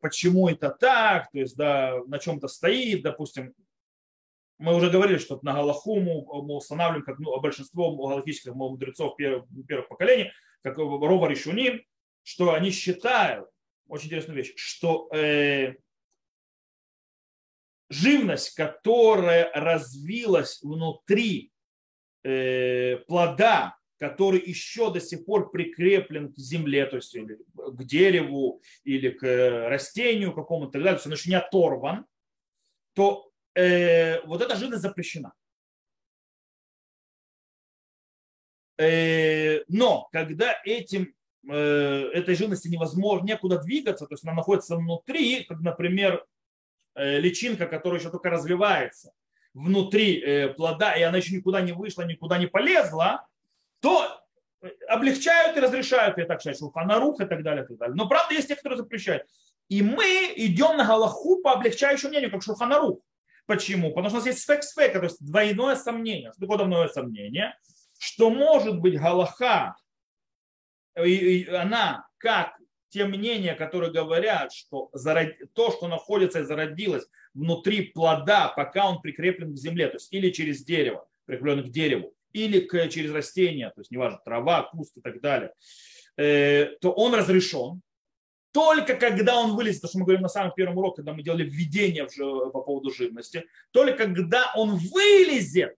почему 0.00 0.48
это 0.48 0.70
так, 0.70 1.30
то 1.30 1.38
есть, 1.38 1.56
да, 1.56 2.00
на 2.06 2.18
чем-то 2.18 2.48
стоит, 2.48 3.02
допустим, 3.02 3.54
мы 4.58 4.74
уже 4.76 4.90
говорили, 4.90 5.18
что 5.18 5.38
на 5.42 5.52
Галаху 5.52 6.00
мы 6.00 6.54
устанавливаем, 6.54 7.04
как 7.04 7.18
ну, 7.18 7.38
большинство 7.40 7.94
галактических 7.96 8.54
мудрецов 8.54 9.16
первых, 9.16 9.46
первых 9.66 9.88
поколений, 9.88 10.30
как 10.62 10.78
Рова 10.78 11.28
Ришуним, 11.28 11.82
что 12.22 12.54
они 12.54 12.70
считают, 12.70 13.48
очень 13.88 14.06
интересную 14.06 14.36
вещь, 14.36 14.52
что 14.56 15.08
э, 15.12 15.74
живность, 17.90 18.54
которая 18.54 19.50
развилась 19.52 20.62
внутри 20.62 21.52
э, 22.22 22.98
плода, 23.06 23.76
который 24.08 24.40
еще 24.40 24.92
до 24.92 25.00
сих 25.00 25.24
пор 25.24 25.50
прикреплен 25.50 26.32
к 26.32 26.38
земле, 26.38 26.86
то 26.86 26.96
есть 26.96 27.14
или 27.14 27.38
к 27.54 27.84
дереву 27.84 28.60
или 28.84 29.10
к 29.10 29.68
растению 29.68 30.32
какому-то, 30.32 30.72
так 30.72 30.82
далее, 30.82 30.98
то 30.98 30.98
есть 30.98 31.06
он 31.06 31.12
еще 31.12 31.30
не 31.30 31.36
оторван, 31.36 32.06
то 32.94 33.30
э, 33.54 34.20
вот 34.26 34.42
эта 34.42 34.56
живность 34.56 34.82
запрещена. 34.82 35.32
Э, 38.78 39.62
но 39.68 40.08
когда 40.12 40.60
этим 40.64 41.14
Э, 41.46 42.08
этой 42.14 42.34
живности 42.34 42.68
невозможно, 42.68 43.26
некуда 43.26 43.58
двигаться, 43.58 44.06
то 44.06 44.14
есть 44.14 44.24
она 44.24 44.32
находится 44.32 44.76
внутри, 44.76 45.44
как, 45.44 45.60
например, 45.60 46.24
э, 46.94 47.18
личинка, 47.20 47.66
которая 47.66 48.00
еще 48.00 48.10
только 48.10 48.30
развивается 48.30 49.12
внутри 49.52 50.20
э, 50.20 50.48
плода, 50.48 50.94
и 50.94 51.02
она 51.02 51.18
еще 51.18 51.34
никуда 51.34 51.60
не 51.60 51.72
вышла, 51.72 52.02
никуда 52.02 52.38
не 52.38 52.46
полезла, 52.46 53.26
то 53.84 54.24
облегчают 54.88 55.58
и 55.58 55.60
разрешают, 55.60 56.16
я 56.16 56.24
так 56.24 56.40
считаю, 56.40 56.56
шулханарух 56.56 57.20
и 57.20 57.26
так 57.26 57.42
далее, 57.42 57.64
и 57.64 57.66
так 57.68 57.76
далее. 57.76 57.94
Но 57.94 58.08
правда 58.08 58.32
есть 58.32 58.48
те, 58.48 58.56
которые 58.56 58.78
запрещают. 58.78 59.26
И 59.68 59.82
мы 59.82 60.32
идем 60.36 60.78
на 60.78 60.86
Галаху 60.86 61.42
по 61.42 61.52
облегчающему 61.52 62.08
мнению, 62.08 62.30
как 62.30 62.42
шулханарух. 62.42 63.00
Почему? 63.44 63.90
Потому 63.90 64.08
что 64.08 64.16
у 64.16 64.20
нас 64.20 64.26
есть 64.26 64.40
спек-спека, 64.40 65.00
то 65.00 65.04
есть 65.04 65.22
двойное 65.22 65.76
сомнение. 65.76 66.32
Что 66.32 66.40
такое 66.40 66.56
двойное 66.56 66.88
сомнение? 66.88 67.54
Что 67.98 68.30
может 68.30 68.80
быть 68.80 68.98
Галаха 68.98 69.76
и 70.96 71.46
она, 71.50 72.06
как 72.16 72.56
те 72.88 73.04
мнения, 73.04 73.54
которые 73.54 73.92
говорят, 73.92 74.50
что 74.50 74.90
то, 75.52 75.72
что 75.72 75.88
находится 75.88 76.40
и 76.40 76.44
зародилось 76.44 77.06
внутри 77.34 77.88
плода, 77.88 78.48
пока 78.48 78.88
он 78.88 79.02
прикреплен 79.02 79.52
к 79.52 79.58
земле, 79.58 79.88
то 79.88 79.96
есть 79.96 80.10
или 80.10 80.30
через 80.30 80.64
дерево, 80.64 81.06
прикреплен 81.26 81.64
к 81.64 81.70
дереву, 81.70 82.14
или 82.34 82.60
к, 82.60 82.88
через 82.88 83.12
растения, 83.12 83.70
то 83.70 83.80
есть 83.80 83.90
неважно, 83.90 84.20
трава, 84.22 84.64
куст 84.64 84.96
и 84.96 85.00
так 85.00 85.20
далее, 85.22 85.54
э, 86.18 86.76
то 86.80 86.92
он 86.92 87.14
разрешен. 87.14 87.80
Только 88.52 88.94
когда 88.94 89.40
он 89.40 89.56
вылезет, 89.56 89.82
то, 89.82 89.88
что 89.88 89.98
мы 89.98 90.04
говорим 90.04 90.22
на 90.22 90.28
самом 90.28 90.52
первом 90.52 90.76
уроке, 90.78 90.96
когда 90.96 91.12
мы 91.12 91.22
делали 91.22 91.44
введение 91.44 92.06
по 92.06 92.62
поводу 92.62 92.92
живности, 92.92 93.46
только 93.72 93.96
когда 93.96 94.52
он 94.54 94.76
вылезет, 94.76 95.74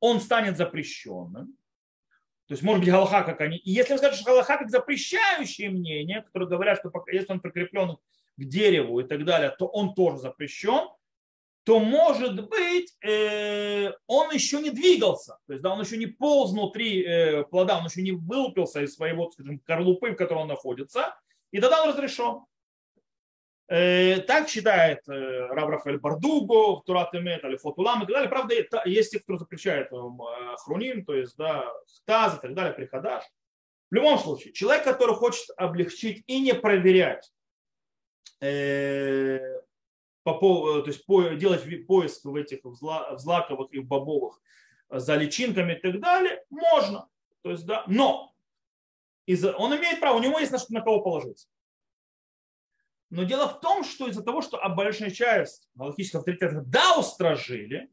он 0.00 0.20
станет 0.20 0.56
запрещенным. 0.56 1.54
То 2.46 2.52
есть, 2.52 2.62
может 2.62 2.82
быть, 2.82 2.90
Галаха, 2.90 3.24
как 3.24 3.42
они. 3.42 3.58
И 3.58 3.70
если 3.70 3.92
вы 3.92 3.98
скажете, 3.98 4.22
что 4.22 4.30
Галаха 4.30 4.56
как 4.56 4.70
запрещающее 4.70 5.68
мнение, 5.68 6.22
которые 6.22 6.48
говорят, 6.48 6.78
что 6.78 6.90
если 7.12 7.32
он 7.32 7.40
прикреплен 7.40 7.98
к 8.38 8.44
дереву 8.44 9.00
и 9.00 9.04
так 9.04 9.24
далее, 9.26 9.54
то 9.58 9.66
он 9.66 9.94
тоже 9.94 10.18
запрещен, 10.18 10.88
то 11.68 11.80
может 11.80 12.48
быть 12.48 12.96
э, 13.04 13.92
он 14.06 14.30
еще 14.32 14.62
не 14.62 14.70
двигался, 14.70 15.36
то 15.46 15.52
есть 15.52 15.62
да, 15.62 15.74
он 15.74 15.82
еще 15.82 15.98
не 15.98 16.06
полз 16.06 16.52
внутри 16.52 17.04
э, 17.04 17.44
плода, 17.44 17.76
он 17.76 17.84
еще 17.84 18.00
не 18.00 18.12
вылупился 18.12 18.80
из 18.80 18.94
своего, 18.94 19.30
скажем, 19.30 19.58
корлупы, 19.58 20.12
в 20.12 20.16
которой 20.16 20.44
он 20.44 20.48
находится, 20.48 21.14
и 21.50 21.60
тогда 21.60 21.82
он 21.82 21.90
разрешен. 21.90 22.46
Э, 23.66 24.20
так 24.20 24.48
считает 24.48 25.06
э, 25.08 25.12
Рав 25.12 25.68
Рафаэль 25.68 25.98
Бардуго, 25.98 26.82
Турат 26.86 27.14
Эмет, 27.14 27.44
Алифот 27.44 27.76
Улам 27.76 27.98
и 27.98 28.06
так 28.06 28.14
далее. 28.14 28.30
Правда, 28.30 28.54
есть 28.86 29.10
те, 29.10 29.20
кто 29.20 29.36
запрещает 29.36 29.92
э, 29.92 29.96
хруним, 30.64 31.04
то 31.04 31.14
есть 31.14 31.36
да, 31.36 31.70
хтаз 31.98 32.38
и 32.38 32.40
так 32.40 32.54
далее, 32.54 32.72
приходаш. 32.72 33.24
В 33.90 33.94
любом 33.94 34.18
случае, 34.18 34.54
человек, 34.54 34.84
который 34.84 35.16
хочет 35.16 35.44
облегчить 35.58 36.24
и 36.28 36.40
не 36.40 36.54
проверять, 36.54 37.30
э, 38.40 39.38
по, 40.34 40.80
то 40.80 40.88
есть 40.88 41.06
по, 41.06 41.30
делать 41.30 41.62
поиск 41.86 42.24
в 42.24 42.34
этих 42.34 42.60
в 42.64 42.74
злаковых 42.74 43.72
и 43.72 43.78
в 43.78 43.86
бобовых 43.86 44.40
за 44.90 45.16
личинками 45.16 45.74
и 45.74 45.80
так 45.80 46.00
далее, 46.00 46.42
можно. 46.50 47.08
То 47.42 47.50
есть, 47.50 47.66
да, 47.66 47.84
но 47.86 48.34
из 49.26 49.44
он 49.44 49.76
имеет 49.76 50.00
право, 50.00 50.16
у 50.16 50.22
него 50.22 50.38
есть 50.38 50.52
на, 50.52 50.58
на 50.70 50.80
кого 50.80 51.00
положиться. 51.00 51.48
Но 53.10 53.24
дело 53.24 53.48
в 53.48 53.60
том, 53.60 53.84
что 53.84 54.08
из-за 54.08 54.22
того, 54.22 54.42
что 54.42 54.60
большая 54.70 55.10
часть 55.10 55.68
галактических 55.74 56.20
авторитетов 56.20 56.68
да 56.68 56.98
устражили, 56.98 57.90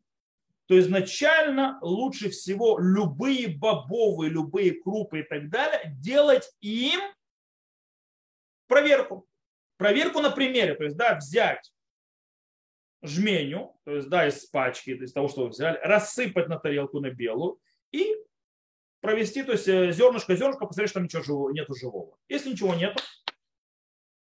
то 0.67 0.77
изначально 0.79 1.77
лучше 1.81 2.29
всего 2.29 2.79
любые 2.79 3.47
бобовые, 3.47 4.31
любые 4.31 4.81
крупы 4.81 5.19
и 5.19 5.23
так 5.23 5.49
далее 5.49 5.93
делать 5.99 6.51
им 6.59 6.99
проверку. 8.67 9.27
Проверку 9.77 10.21
на 10.21 10.31
примере, 10.31 10.73
то 10.75 10.83
есть 10.83 10.95
да, 10.95 11.15
взять 11.15 11.71
жменю, 13.07 13.75
то 13.83 13.95
есть 13.95 14.09
да, 14.09 14.27
из 14.27 14.45
пачки, 14.45 14.91
из 14.91 15.13
того, 15.13 15.27
что 15.27 15.43
вы 15.43 15.49
взяли, 15.49 15.79
рассыпать 15.83 16.47
на 16.47 16.59
тарелку 16.59 16.99
на 16.99 17.09
белую 17.09 17.59
и 17.91 18.15
провести, 19.01 19.43
то 19.43 19.51
есть 19.51 19.67
э, 19.67 19.91
зернышко, 19.91 20.35
зернышко, 20.35 20.65
посмотреть, 20.65 20.89
что 20.89 20.99
там 20.99 21.05
ничего 21.05 21.23
живого, 21.23 21.49
нету 21.51 21.75
живого. 21.75 22.17
Если 22.27 22.51
ничего 22.51 22.73
нету, 22.75 23.01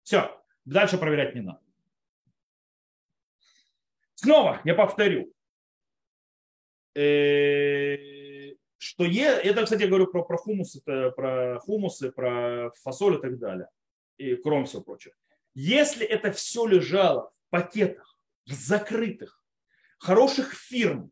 все, 0.02 0.40
Дальше 0.66 0.98
проверять 0.98 1.34
не 1.34 1.42
надо. 1.42 1.60
Снова 4.16 4.60
я 4.64 4.74
повторю, 4.74 5.32
э, 6.94 8.54
что 8.76 9.04
е, 9.04 9.26
это, 9.26 9.62
кстати, 9.62 9.82
я 9.82 9.88
говорю 9.88 10.08
про, 10.08 10.24
про 10.24 10.36
хумусы, 10.36 10.80
про 10.82 11.60
хумусы, 11.60 12.10
про 12.10 12.72
фасоль 12.82 13.18
и 13.18 13.20
так 13.20 13.38
далее, 13.38 13.68
и 14.16 14.34
кроме 14.34 14.64
всего 14.64 14.82
прочего. 14.82 15.14
Если 15.54 16.04
это 16.04 16.32
все 16.32 16.66
лежало 16.66 17.30
в 17.46 17.50
пакетах, 17.50 18.15
закрытых, 18.46 19.42
хороших 19.98 20.54
фирм, 20.54 21.10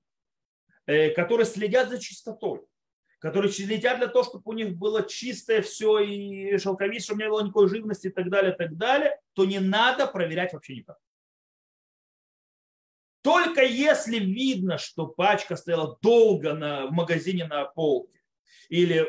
э, 0.86 1.10
которые 1.10 1.46
следят 1.46 1.88
за 1.88 1.98
чистотой, 1.98 2.62
которые 3.18 3.50
следят 3.50 3.98
для 3.98 4.08
того, 4.08 4.24
чтобы 4.24 4.42
у 4.44 4.52
них 4.52 4.76
было 4.76 5.02
чистое 5.02 5.62
все 5.62 5.98
и 5.98 6.58
шелковистое, 6.58 7.00
чтобы 7.00 7.22
не 7.22 7.28
было 7.28 7.42
никакой 7.42 7.68
живности 7.68 8.08
и 8.08 8.10
так 8.10 8.30
далее, 8.30 8.52
и 8.52 8.56
так 8.56 8.76
далее, 8.76 9.18
то 9.32 9.44
не 9.44 9.60
надо 9.60 10.06
проверять 10.06 10.52
вообще 10.52 10.76
никак. 10.76 10.98
Только 13.22 13.62
если 13.64 14.18
видно, 14.18 14.76
что 14.76 15.06
пачка 15.06 15.56
стояла 15.56 15.98
долго 16.02 16.52
на, 16.52 16.86
в 16.86 16.92
магазине 16.92 17.46
на 17.46 17.64
полке, 17.64 18.20
или 18.68 19.06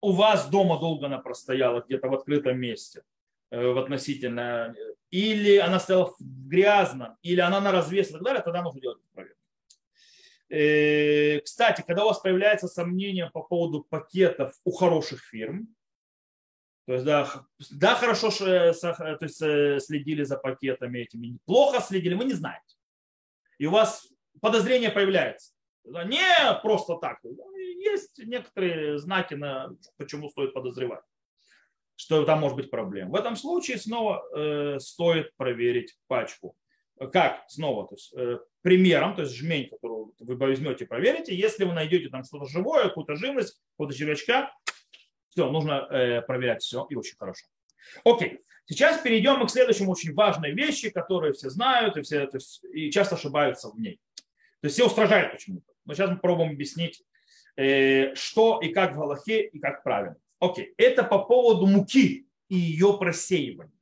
у 0.00 0.12
вас 0.12 0.48
дома 0.48 0.80
долго 0.80 1.06
она 1.06 1.18
простояла 1.18 1.82
где-то 1.82 2.08
в 2.08 2.14
открытом 2.14 2.58
месте, 2.58 3.02
в 3.50 3.78
относительно, 3.78 4.74
или 5.10 5.56
она 5.56 5.80
стояла 5.80 6.06
в 6.06 6.16
грязном, 6.20 7.16
или 7.22 7.40
она 7.40 7.60
на 7.60 7.72
развес 7.72 8.10
и 8.10 8.12
так 8.12 8.22
далее, 8.22 8.42
тогда 8.42 8.62
нужно 8.62 8.80
делать 8.80 8.98
проверку. 9.12 9.40
Э, 10.50 11.40
кстати, 11.40 11.84
когда 11.86 12.04
у 12.04 12.08
вас 12.08 12.18
появляется 12.18 12.66
сомнение 12.66 13.30
по 13.30 13.42
поводу 13.42 13.84
пакетов 13.88 14.54
у 14.64 14.72
хороших 14.72 15.22
фирм, 15.22 15.68
то 16.86 16.94
есть, 16.94 17.04
да, 17.04 17.46
да 17.70 17.94
хорошо 17.94 18.30
э, 18.44 18.72
то 18.72 19.18
есть, 19.20 19.40
э, 19.40 19.78
следили 19.78 20.24
за 20.24 20.36
пакетами 20.36 20.98
этими, 20.98 21.38
плохо 21.44 21.80
следили, 21.80 22.14
вы 22.14 22.24
не 22.24 22.32
знаете. 22.32 22.76
И 23.58 23.66
у 23.66 23.70
вас 23.70 24.08
подозрение 24.40 24.90
появляется. 24.90 25.52
Не 25.84 26.60
просто 26.62 26.96
так. 26.96 27.18
Есть 27.78 28.18
некоторые 28.18 28.98
знаки, 28.98 29.34
на 29.34 29.70
почему 29.98 30.30
стоит 30.30 30.52
подозревать, 30.52 31.04
что 32.00 32.24
там 32.24 32.40
может 32.40 32.56
быть 32.56 32.70
проблема. 32.70 33.10
В 33.10 33.14
этом 33.14 33.36
случае 33.36 33.76
снова 33.76 34.24
э, 34.34 34.78
стоит 34.78 35.36
проверить 35.36 35.98
пачку. 36.06 36.56
Как? 37.12 37.44
Снова, 37.46 37.86
то 37.86 37.94
есть, 37.94 38.14
э, 38.16 38.38
примером, 38.62 39.14
то 39.14 39.22
есть 39.22 39.36
жмень, 39.36 39.68
которую 39.68 40.14
вы 40.18 40.34
возьмете, 40.36 40.86
проверите. 40.86 41.36
Если 41.36 41.64
вы 41.64 41.74
найдете 41.74 42.08
там 42.08 42.24
что-то 42.24 42.46
живое, 42.46 42.84
какую-то 42.84 43.16
живность, 43.16 43.60
какого-то 43.72 43.94
червячка, 43.94 44.50
все, 45.28 45.50
нужно 45.50 45.86
э, 45.90 46.22
проверять 46.22 46.62
все 46.62 46.86
и 46.88 46.94
очень 46.94 47.16
хорошо. 47.18 47.44
Окей, 48.02 48.40
сейчас 48.64 49.02
перейдем 49.02 49.36
мы 49.38 49.46
к 49.46 49.50
следующему 49.50 49.92
очень 49.92 50.14
важной 50.14 50.52
вещи, 50.52 50.88
которые 50.88 51.34
все 51.34 51.50
знают 51.50 51.98
и, 51.98 52.02
все, 52.02 52.26
то 52.26 52.38
есть, 52.38 52.64
и 52.72 52.90
часто 52.90 53.16
ошибаются 53.16 53.68
в 53.68 53.78
ней. 53.78 54.00
То 54.62 54.68
есть 54.68 54.74
все 54.76 54.86
устражают 54.86 55.32
почему-то. 55.32 55.70
Но 55.84 55.92
сейчас 55.92 56.08
мы 56.08 56.18
пробуем 56.18 56.52
объяснить, 56.52 57.02
э, 57.56 58.14
что 58.14 58.58
и 58.62 58.72
как 58.72 58.92
в 58.92 58.96
Галахе 58.96 59.42
и 59.42 59.58
как 59.58 59.82
правильно. 59.82 60.16
Окей, 60.40 60.74
это 60.78 61.04
по 61.04 61.18
поводу 61.24 61.66
муки 61.66 62.26
и 62.48 62.56
ее 62.56 62.96
просеивания. 62.98 63.72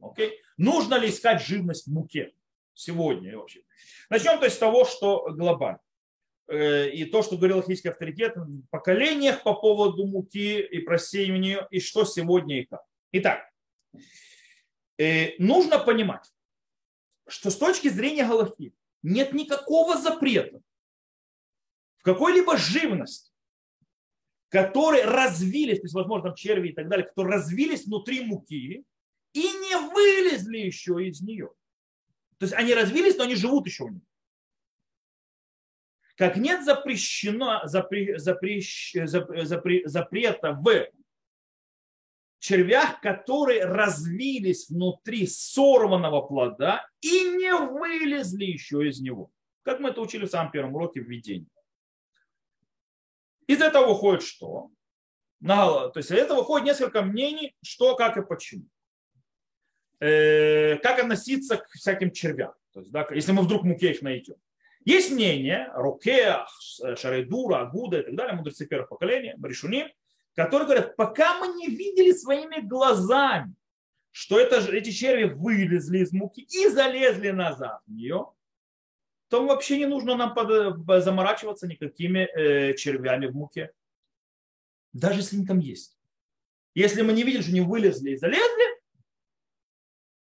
Окей, 0.00 0.40
нужно 0.56 0.94
ли 0.94 1.08
искать 1.08 1.42
живность 1.42 1.86
в 1.86 1.92
муке 1.92 2.32
сегодня 2.74 3.32
и 3.32 3.34
вообще? 3.34 3.62
Начнем 4.08 4.38
то 4.38 4.44
есть 4.44 4.56
с 4.56 4.60
того, 4.60 4.84
что 4.84 5.30
глобально. 5.32 5.80
Э, 6.48 6.88
и 6.88 7.04
то, 7.06 7.22
что 7.22 7.36
говорил 7.36 7.58
логический 7.58 7.88
авторитет 7.88 8.36
в 8.36 8.62
поколениях 8.70 9.42
по 9.42 9.54
поводу 9.54 10.06
муки 10.06 10.60
и 10.60 10.78
просеивания, 10.78 11.66
и 11.70 11.80
что 11.80 12.04
сегодня 12.04 12.60
и 12.60 12.64
как. 12.64 12.82
Итак, 13.12 13.50
э, 14.98 15.34
нужно 15.38 15.80
понимать, 15.80 16.30
что 17.26 17.50
с 17.50 17.56
точки 17.56 17.88
зрения 17.88 18.24
Галахи 18.24 18.72
нет 19.02 19.32
никакого 19.32 19.96
запрета 19.96 20.60
в 21.96 22.04
какой-либо 22.04 22.56
живности, 22.56 23.32
которые 24.56 25.04
развились, 25.04 25.80
то 25.80 25.84
есть, 25.84 25.94
возможно, 25.94 26.30
там 26.30 26.34
черви 26.34 26.70
и 26.70 26.72
так 26.72 26.88
далее, 26.88 27.06
которые 27.06 27.34
развились 27.34 27.84
внутри 27.84 28.24
муки 28.24 28.86
и 29.34 29.42
не 29.42 29.92
вылезли 29.92 30.56
еще 30.56 31.06
из 31.06 31.20
нее. 31.20 31.50
То 32.38 32.46
есть 32.46 32.54
они 32.54 32.72
развились, 32.72 33.18
но 33.18 33.24
они 33.24 33.34
живут 33.34 33.66
еще 33.66 33.84
в 33.84 33.90
ней. 33.90 34.00
Как 36.16 36.38
нет 36.38 36.64
запрещено, 36.64 37.60
запре, 37.64 38.18
запре, 38.18 38.62
запре, 39.04 39.86
запрета 39.86 40.52
в 40.52 40.86
червях, 42.38 43.02
которые 43.02 43.66
развились 43.66 44.70
внутри 44.70 45.26
сорванного 45.26 46.22
плода 46.22 46.88
и 47.02 47.10
не 47.10 47.54
вылезли 47.54 48.46
еще 48.46 48.88
из 48.88 49.00
него. 49.02 49.30
Как 49.64 49.80
мы 49.80 49.90
это 49.90 50.00
учили 50.00 50.24
в 50.24 50.30
самом 50.30 50.50
первом 50.50 50.74
уроке 50.76 51.00
введения. 51.00 51.50
Из 53.46 53.60
этого 53.60 53.86
выходит 53.88 54.22
что? 54.22 54.70
То 55.40 55.92
есть 55.94 56.10
из 56.10 56.16
этого 56.16 56.38
выходит 56.38 56.66
несколько 56.66 57.02
мнений, 57.02 57.54
что, 57.62 57.94
как 57.96 58.16
и 58.16 58.22
почему. 58.22 58.64
Э, 60.00 60.76
как 60.78 60.98
относиться 60.98 61.56
к 61.56 61.68
всяким 61.70 62.10
червям. 62.10 62.52
То 62.72 62.80
есть, 62.80 62.92
да, 62.92 63.06
если 63.10 63.32
мы 63.32 63.42
вдруг 63.42 63.64
муке 63.64 63.92
их 63.92 64.02
найдем. 64.02 64.36
Есть 64.84 65.10
мнение, 65.10 65.70
Рокеах, 65.74 66.48
Шарайдура, 66.96 67.62
Агуда 67.62 68.00
и 68.00 68.02
так 68.02 68.14
далее, 68.14 68.36
мудрецы 68.36 68.66
первого 68.66 68.86
поколения, 68.86 69.34
Баришуни, 69.36 69.92
которые 70.34 70.66
говорят, 70.66 70.96
пока 70.96 71.38
мы 71.40 71.48
не 71.54 71.66
видели 71.66 72.12
своими 72.12 72.60
глазами, 72.60 73.54
что 74.12 74.38
это, 74.38 74.60
эти 74.70 74.90
черви 74.90 75.24
вылезли 75.24 75.98
из 75.98 76.12
муки 76.12 76.40
и 76.40 76.68
залезли 76.68 77.30
назад 77.30 77.80
в 77.86 77.92
нее, 77.92 78.28
то 79.28 79.44
вообще 79.44 79.78
не 79.78 79.86
нужно 79.86 80.16
нам 80.16 80.34
под, 80.34 81.02
заморачиваться 81.02 81.66
никакими 81.66 82.20
э, 82.20 82.74
червями 82.74 83.26
в 83.26 83.34
муке. 83.34 83.72
Даже 84.92 85.20
если 85.20 85.36
они 85.36 85.46
там 85.46 85.58
есть. 85.58 85.98
Если 86.74 87.02
мы 87.02 87.12
не 87.12 87.22
видели, 87.22 87.42
что 87.42 87.50
они 87.50 87.60
вылезли 87.60 88.10
и 88.10 88.16
залезли, 88.16 88.80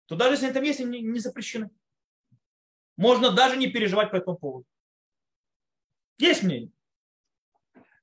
то 0.06 0.16
даже 0.16 0.34
если 0.34 0.46
они 0.46 0.54
там 0.54 0.64
есть, 0.64 0.82
они 0.82 1.02
не 1.02 1.20
запрещены. 1.20 1.70
Можно 2.98 3.32
даже 3.32 3.58
не 3.58 3.68
переживать 3.68 4.12
по 4.12 4.18
этому 4.18 4.38
поводу. 4.38 4.66
Есть 6.18 6.44
мнение. 6.44 6.72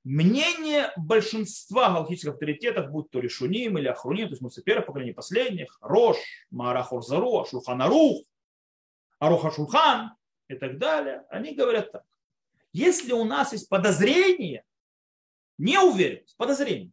Мнение 0.03 0.91
большинства 0.97 1.89
галактических 1.89 2.31
авторитетов, 2.31 2.89
будь 2.89 3.09
то 3.11 3.19
Решуним 3.19 3.77
или 3.77 3.87
Ахруним, 3.87 4.27
то 4.27 4.31
есть 4.31 4.41
мы 4.41 4.49
первых 4.63 4.87
поколений 4.87 5.13
последних, 5.13 5.77
Рош, 5.81 6.17
Маарахор 6.49 7.03
Зару, 7.03 7.45
Шулханарух, 7.45 8.25
Аруха 9.19 9.51
Шулхан 9.51 10.11
и 10.49 10.55
так 10.55 10.77
далее, 10.77 11.25
они 11.29 11.53
говорят 11.53 11.91
так. 11.91 12.03
Если 12.73 13.13
у 13.13 13.23
нас 13.23 13.53
есть 13.53 13.69
подозрение, 13.69 14.65
не 15.57 15.79
уверенность, 15.79 16.35
подозрение, 16.37 16.91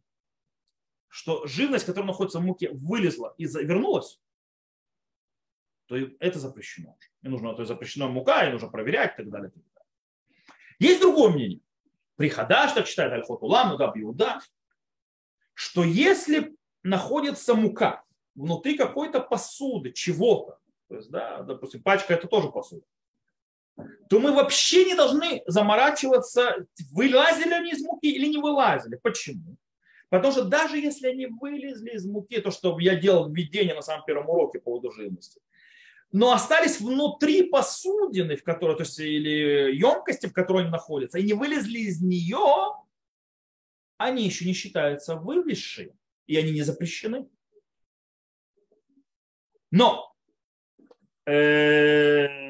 что 1.09 1.45
живность, 1.47 1.85
которая 1.85 2.07
находится 2.07 2.39
в 2.39 2.43
муке, 2.43 2.69
вылезла 2.71 3.33
и 3.37 3.45
вернулась, 3.45 4.21
то 5.87 5.95
это 5.97 6.39
запрещено. 6.39 6.97
И 7.23 7.27
нужно, 7.27 7.53
то 7.53 7.61
есть 7.61 7.69
запрещена 7.69 8.07
мука, 8.07 8.47
и 8.47 8.51
нужно 8.51 8.69
проверять 8.69 9.13
и 9.15 9.23
так 9.23 9.29
далее. 9.29 9.49
И 9.49 9.53
так 9.53 9.63
далее. 9.73 9.89
Есть 10.79 11.01
другое 11.01 11.31
мнение. 11.31 11.61
Прихадаш 12.17 12.73
так 12.73 12.87
считает 12.87 13.13
Альхот 13.13 13.41
Улам, 13.41 13.69
Нугаб 13.69 13.97
Иуда, 13.97 14.39
что 15.53 15.83
если 15.83 16.55
находится 16.83 17.53
мука 17.53 18.03
внутри 18.35 18.77
какой-то 18.77 19.21
посуды, 19.21 19.91
чего-то, 19.91 20.59
то 20.89 20.95
есть, 20.95 21.09
да, 21.09 21.41
допустим, 21.41 21.81
пачка 21.81 22.13
это 22.13 22.27
тоже 22.27 22.51
посуда, 22.51 22.85
то 24.09 24.19
мы 24.19 24.33
вообще 24.33 24.85
не 24.85 24.95
должны 24.95 25.43
заморачиваться, 25.47 26.65
вылазили 26.91 27.53
они 27.53 27.71
из 27.71 27.83
муки 27.83 28.07
или 28.07 28.27
не 28.27 28.37
вылазили. 28.37 28.99
Почему? 29.01 29.57
Потому 30.09 30.31
что 30.31 30.45
даже 30.45 30.77
если 30.77 31.07
они 31.07 31.27
вылезли 31.27 31.91
из 31.91 32.05
муки, 32.05 32.39
то, 32.39 32.51
что 32.51 32.77
я 32.79 32.95
делал 32.95 33.29
введение 33.29 33.75
на 33.75 33.81
самом 33.81 34.05
первом 34.05 34.29
уроке 34.29 34.59
по 34.59 34.71
поводу 34.71 34.91
но 36.13 36.31
остались 36.31 36.79
внутри 36.79 37.43
посудины, 37.43 38.37
в 38.37 38.43
которой, 38.43 38.77
то 38.77 38.83
есть, 38.83 38.97
или 38.99 39.75
емкости, 39.75 40.27
в 40.27 40.33
которой 40.33 40.63
они 40.63 40.71
находятся, 40.71 41.19
и 41.19 41.23
не 41.23 41.33
вылезли 41.33 41.79
из 41.79 42.01
нее, 42.01 42.73
они 43.97 44.23
еще 44.23 44.45
не 44.45 44.53
считаются 44.53 45.15
вылезшие, 45.15 45.93
и 46.25 46.37
они 46.37 46.51
не 46.51 46.61
запрещены. 46.61 47.27
Но 49.69 50.15
э, 51.25 51.27
при 51.27 52.46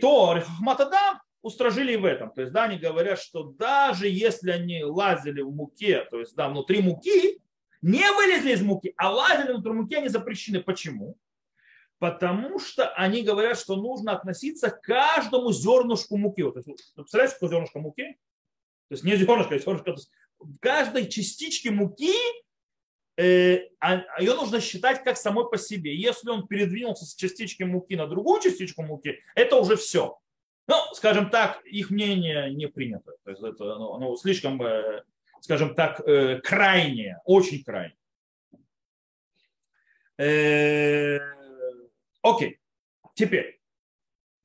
то 0.00 0.34
Рахматадам 0.34 1.20
устражили 1.42 1.92
и 1.92 1.96
в 1.96 2.04
этом. 2.04 2.30
То 2.30 2.42
есть, 2.42 2.52
да, 2.52 2.64
они 2.64 2.78
говорят, 2.78 3.20
что 3.20 3.44
даже 3.44 4.08
если 4.08 4.50
они 4.50 4.82
лазили 4.84 5.40
в 5.40 5.50
муке, 5.50 6.04
то 6.10 6.20
есть, 6.20 6.34
да, 6.34 6.48
внутри 6.48 6.82
муки, 6.82 7.40
не 7.80 8.12
вылезли 8.12 8.52
из 8.52 8.62
муки, 8.62 8.92
а 8.96 9.12
лазили 9.12 9.52
внутри 9.52 9.72
муки, 9.72 9.94
они 9.94 10.08
запрещены. 10.08 10.60
Почему? 10.60 11.16
Потому 11.98 12.58
что 12.58 12.88
они 12.94 13.22
говорят, 13.22 13.58
что 13.58 13.76
нужно 13.76 14.12
относиться 14.12 14.70
к 14.70 14.80
каждому 14.82 15.52
зернышку 15.52 16.16
муки. 16.16 16.42
Вот, 16.42 16.54
представляете, 16.94 17.36
что 17.36 17.48
зернышко 17.48 17.78
муки? 17.78 18.18
То 18.88 18.94
есть 18.94 19.04
не 19.04 19.16
зернышко, 19.16 19.54
а 19.54 19.58
зернышко. 19.58 19.84
То 19.84 19.92
есть 19.92 20.10
в 20.38 20.58
каждой 20.58 21.08
частичке 21.08 21.70
муки 21.70 22.14
ее 23.22 24.34
нужно 24.34 24.60
считать 24.60 25.02
как 25.02 25.16
самой 25.16 25.48
по 25.50 25.58
себе. 25.58 25.94
Если 25.94 26.30
он 26.30 26.46
передвинулся 26.46 27.04
с 27.04 27.14
частички 27.14 27.64
муки 27.64 27.94
на 27.94 28.06
другую 28.06 28.40
частичку 28.40 28.82
муки, 28.82 29.20
это 29.34 29.56
уже 29.56 29.76
все. 29.76 30.18
Ну, 30.68 30.76
скажем 30.92 31.30
так, 31.30 31.64
их 31.64 31.90
мнение 31.90 32.54
не 32.54 32.66
принято. 32.66 33.12
То 33.24 33.30
есть 33.30 33.42
это 33.42 33.74
оно, 33.74 33.94
оно 33.94 34.16
слишком, 34.16 34.62
э, 34.62 35.02
скажем 35.40 35.74
так, 35.74 36.00
э, 36.06 36.40
крайнее, 36.40 37.20
очень 37.24 37.64
крайнее. 37.64 37.96
Окей, 42.22 42.58
теперь 43.14 43.60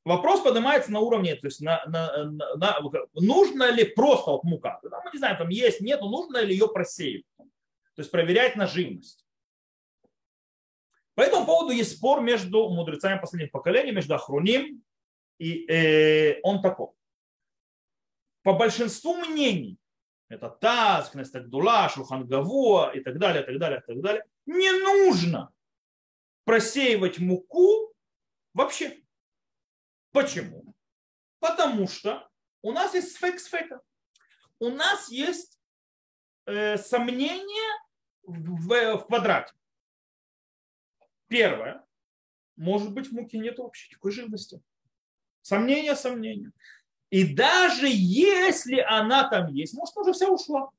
вопрос 0.06 0.42
поднимается 0.42 0.92
на 0.92 1.00
уровне, 1.00 1.36
то 1.36 1.48
есть 1.48 1.62
на, 1.62 1.84
на, 1.86 2.26
на, 2.26 2.56
на, 2.56 2.80
нужно 3.14 3.72
ли 3.72 3.84
просто 3.84 4.32
вот 4.32 4.44
мука, 4.44 4.80
мы 4.84 5.12
не 5.12 5.18
знаем, 5.18 5.38
там 5.38 5.50
есть, 5.50 5.82
нет, 5.82 6.02
нужно 6.02 6.38
ли 6.44 6.54
ее 6.54 6.68
просеивать, 6.68 7.26
то 7.96 8.02
есть 8.02 8.12
проверять 8.12 8.56
на 8.56 8.68
живность. 8.68 9.26
По 11.16 11.22
этому 11.22 11.46
поводу 11.46 11.72
есть 11.72 11.98
спор 11.98 12.22
между 12.22 12.70
мудрецами 12.70 13.20
последних 13.20 13.52
поколений, 13.52 13.92
между 13.92 14.16
Ахруним 14.16 14.84
и 15.38 15.66
э, 15.72 16.40
он 16.42 16.62
такой. 16.62 16.90
По 18.42 18.54
большинству 18.54 19.16
мнений, 19.16 19.78
это 20.28 20.50
Таз, 20.50 21.10
Кнестагдула, 21.10 21.90
Шулхангавуа 21.90 22.92
и 22.94 23.00
так 23.02 23.20
далее, 23.20 23.44
так 23.44 23.58
далее, 23.60 23.82
так 23.86 24.02
далее, 24.02 24.26
не 24.46 24.72
нужно 24.72 25.54
просеивать 26.46 27.20
муку 27.20 27.94
вообще. 28.54 29.04
Почему? 30.12 30.76
Потому 31.40 31.88
что 31.88 32.28
у 32.62 32.72
нас 32.72 32.94
есть 32.94 33.16
сфек 33.16 33.40
сфека. 33.40 33.82
У 34.60 34.70
нас 34.70 35.10
есть 35.10 35.60
э, 36.46 36.78
сомнение 36.78 37.80
в, 38.24 38.68
в, 38.68 38.98
в 38.98 39.06
квадрате. 39.08 39.54
Первое. 41.28 41.84
Может 42.56 42.94
быть, 42.94 43.08
в 43.08 43.14
муке 43.14 43.40
нет 43.40 43.58
вообще 43.58 43.90
никакой 43.90 44.12
живности. 44.12 44.62
Сомнение, 45.42 45.96
сомнение. 45.96 46.52
И 47.10 47.34
даже 47.36 47.88
если 47.88 48.80
она 48.80 49.28
там 49.30 49.48
есть, 49.48 49.74
может, 49.74 49.96
уже 49.98 50.14
вся 50.14 50.30
ушла. 50.30 50.70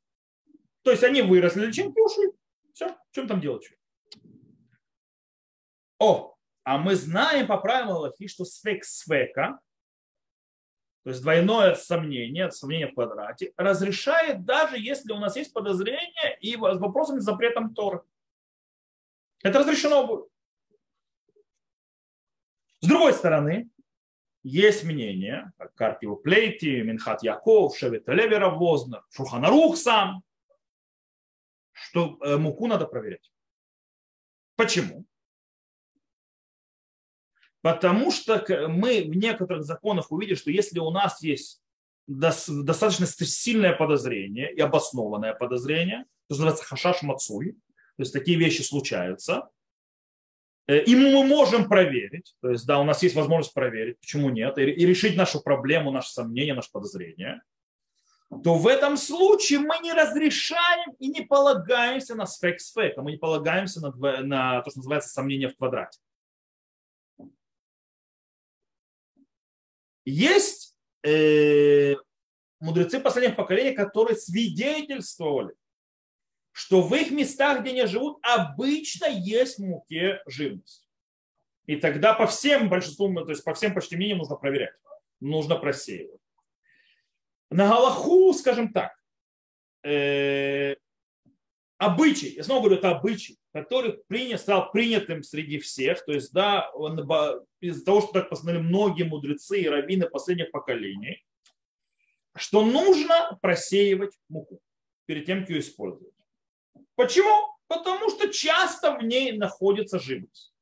То 0.83 0.91
есть 0.91 1.03
они 1.05 1.23
выросли 1.23 1.67
личинки 1.67 1.99
ушли. 1.99 2.33
Все, 2.73 2.97
чем 3.13 3.29
там 3.29 3.41
делать? 3.41 3.71
О, 5.99 6.35
а 6.65 6.79
мы 6.79 6.95
знаем 6.97 7.47
по 7.47 7.59
правилам 7.59 7.97
Аллахи, 7.97 8.27
что 8.27 8.45
свек 8.45 8.85
свека, 8.85 9.61
то 11.05 11.11
есть 11.11 11.21
двойное 11.21 11.75
сомнение, 11.75 12.51
сомнение 12.51 12.89
в 12.89 12.95
квадрате, 12.95 13.53
разрешает 13.59 14.45
даже 14.47 14.79
если 14.79 15.13
у 15.13 15.19
нас 15.19 15.37
есть 15.37 15.53
подозрение 15.53 16.39
и 16.41 16.55
с 16.55 16.59
вопросами 16.59 17.21
с 17.21 17.25
запретом 17.25 17.75
Торы. 17.75 18.03
Это 19.43 19.59
разрешено 19.59 20.07
будет. 20.07 20.29
С 22.81 22.89
другой 22.89 23.13
стороны, 23.13 23.69
есть 24.43 24.85
мнение, 24.85 25.53
как 25.59 25.75
Карпио 25.75 26.17
Плейти, 26.17 26.81
Минхат 26.81 27.23
Яков, 27.23 27.77
Шевет 27.77 28.09
Левера 28.09 28.49
Вознер, 28.49 29.05
Шуханарух 29.11 29.77
сам, 29.77 30.23
что 31.73 32.19
э, 32.23 32.39
муку 32.39 32.67
надо 32.67 32.87
проверять. 32.87 33.31
Почему? 34.57 35.05
Потому 37.65 38.13
что 38.13 38.45
мы 38.69 39.03
в 39.03 39.17
некоторых 39.17 39.65
законах 39.65 40.13
увидели, 40.13 40.35
что 40.35 40.51
если 40.51 40.79
у 40.79 40.91
нас 40.91 41.23
есть 41.23 41.63
достаточно 42.07 43.07
сильное 43.07 43.73
подозрение 43.73 44.53
и 44.53 44.61
обоснованное 44.61 45.33
подозрение, 45.33 46.05
то 46.29 46.35
называется 46.35 46.65
хашаш 46.65 47.03
мацуй, 47.03 47.53
то 47.97 48.03
есть 48.03 48.13
такие 48.13 48.39
вещи 48.39 48.61
случаются, 48.61 49.49
Э, 50.67 50.83
и 50.83 50.95
мы 50.95 51.25
можем 51.25 51.69
проверить, 51.69 52.35
то 52.41 52.51
есть, 52.51 52.67
да, 52.67 52.81
у 52.81 52.85
нас 52.85 53.03
есть 53.03 53.15
возможность 53.15 53.55
проверить, 53.55 54.01
почему 54.01 54.31
нет, 54.31 54.57
и, 54.59 54.65
решить 54.65 55.17
нашу 55.17 55.41
проблему, 55.41 55.91
наше 55.91 56.11
сомнение, 56.11 56.55
наше 56.55 56.71
подозрение, 56.73 57.43
то 58.43 58.55
в 58.55 58.67
этом 58.67 58.97
случае 58.97 59.61
мы 59.61 59.79
не 59.83 59.93
разрешаем 59.93 60.93
и 60.99 61.09
не 61.09 61.21
полагаемся 61.21 62.15
на 62.15 62.27
сфек 62.27 62.61
сфек, 62.61 62.97
а 62.97 63.03
мы 63.03 63.13
не 63.13 63.17
полагаемся 63.19 63.81
на, 63.81 63.91
на 64.23 64.63
то, 64.63 64.71
что 64.71 64.81
называется 64.81 65.11
сомнение 65.11 65.49
в 65.49 65.57
квадрате. 65.57 66.01
Есть 70.05 70.77
э, 71.03 71.95
мудрецы 72.61 73.01
последних 73.01 73.37
поколений, 73.37 73.75
которые 73.75 74.17
свидетельствовали, 74.17 75.55
что 76.53 76.83
в 76.83 76.95
их 76.95 77.11
местах, 77.11 77.61
где 77.61 77.71
они 77.71 77.87
живут, 77.87 78.19
обычно 78.23 79.07
есть 79.07 79.59
в 79.59 79.65
муке 79.65 80.23
живность. 80.27 80.89
И 81.67 81.77
тогда 81.77 82.13
по 82.15 82.27
всем 82.27 82.69
большинству, 82.69 83.13
то 83.15 83.31
есть 83.31 83.45
по 83.45 83.55
всем 83.55 83.75
почти 83.75 83.97
мнениям 83.97 84.19
нужно 84.19 84.37
проверять, 84.37 84.75
нужно 85.21 85.57
просеивать. 85.57 86.21
На 87.51 87.69
Галаху, 87.69 88.33
скажем 88.35 88.73
так, 88.73 88.93
э, 89.83 90.77
обычай, 91.79 92.35
я 92.35 92.45
снова 92.45 92.61
говорю, 92.61 92.77
это 92.77 92.91
обычай, 92.91 93.39
который 93.55 93.99
принят, 94.09 94.41
стал 94.41 94.73
принятым 94.73 95.23
среди 95.23 95.61
всех, 95.61 96.05
то 96.05 96.13
есть, 96.13 96.33
да, 96.33 96.73
из-за 97.61 97.85
того, 97.85 98.01
что 98.01 98.13
так 98.13 98.29
постановили 98.29 98.63
многие 98.63 99.05
мудрецы 99.05 99.61
и 99.61 99.69
раввины 99.69 100.11
последних 100.11 100.51
поколений, 100.51 101.25
что 102.37 102.65
нужно 102.65 103.39
просеивать 103.41 104.19
муку 104.29 104.61
перед 105.07 105.27
тем, 105.27 105.43
как 105.43 105.51
ее 105.51 105.61
использовать. 105.61 106.13
Почему? 106.97 107.57
Потому 107.69 108.11
что 108.11 108.29
часто 108.29 108.97
в 108.97 109.05
ней 109.05 109.39
находится 109.39 110.01
живность. 110.01 110.53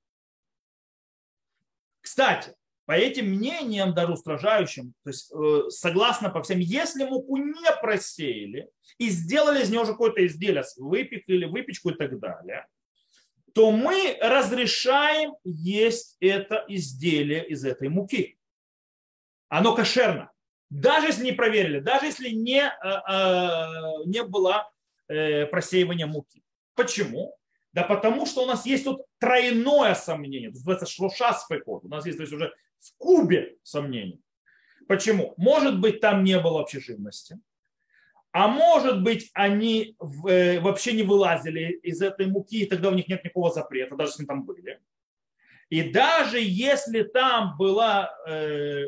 Кстати, 2.02 2.54
по 2.84 2.92
этим 2.92 3.30
мнениям, 3.30 3.94
даже 3.94 4.12
устражающим, 4.12 4.92
то 5.02 5.08
есть 5.08 5.32
э, 5.32 5.70
согласно 5.70 6.28
по 6.28 6.42
всем, 6.42 6.58
если 6.58 7.04
муку 7.04 7.38
не 7.38 7.72
просеяли 7.80 8.68
и 8.98 9.08
сделали 9.08 9.62
из 9.62 9.70
нее 9.70 9.80
уже 9.80 9.92
какое-то 9.92 10.26
изделие, 10.26 10.62
выпекли 10.76 11.46
выпечку 11.46 11.88
и 11.88 11.94
так 11.94 12.18
далее, 12.18 12.66
то 13.54 13.70
мы 13.70 14.18
разрешаем 14.20 15.34
есть 15.44 16.16
это 16.20 16.64
изделие 16.68 17.46
из 17.46 17.64
этой 17.64 17.88
муки. 17.88 18.38
Оно 19.48 19.74
кошерно. 19.74 20.30
Даже 20.70 21.08
если 21.08 21.24
не 21.24 21.32
проверили, 21.32 21.80
даже 21.80 22.06
если 22.06 22.30
не, 22.30 22.62
э, 22.62 22.88
э, 23.08 24.06
не 24.06 24.22
была 24.24 24.72
Э, 25.12 25.44
просеивания 25.46 26.06
муки. 26.06 26.42
Почему? 26.74 27.36
Да 27.74 27.82
потому 27.82 28.24
что 28.24 28.44
у 28.44 28.46
нас 28.46 28.64
есть 28.64 28.84
тут 28.84 29.02
тройное 29.18 29.94
сомнение. 29.94 30.48
Это 30.48 30.56
называется 30.56 30.86
шлуша 30.86 31.34
спекот. 31.34 31.84
У 31.84 31.88
нас 31.88 32.06
есть 32.06 32.16
то 32.16 32.22
есть, 32.22 32.32
уже 32.32 32.50
в 32.78 32.96
кубе 32.96 33.56
сомнений. 33.62 34.22
Почему? 34.88 35.34
Может 35.36 35.80
быть, 35.80 36.00
там 36.00 36.24
не 36.24 36.38
было 36.40 36.58
вообще 36.58 36.80
живности. 36.80 37.38
А 38.32 38.48
может 38.48 39.02
быть, 39.02 39.30
они 39.34 39.94
э, 40.26 40.58
вообще 40.60 40.94
не 40.94 41.02
вылазили 41.02 41.78
из 41.82 42.00
этой 42.00 42.26
муки, 42.26 42.62
и 42.62 42.66
тогда 42.66 42.88
у 42.88 42.94
них 42.94 43.06
нет 43.06 43.22
никакого 43.22 43.50
запрета, 43.52 43.94
даже 43.94 44.12
если 44.12 44.24
там 44.24 44.44
были. 44.44 44.80
И 45.68 45.82
даже 45.90 46.40
если 46.40 47.02
там 47.02 47.56
была 47.58 48.10
э, 48.26 48.86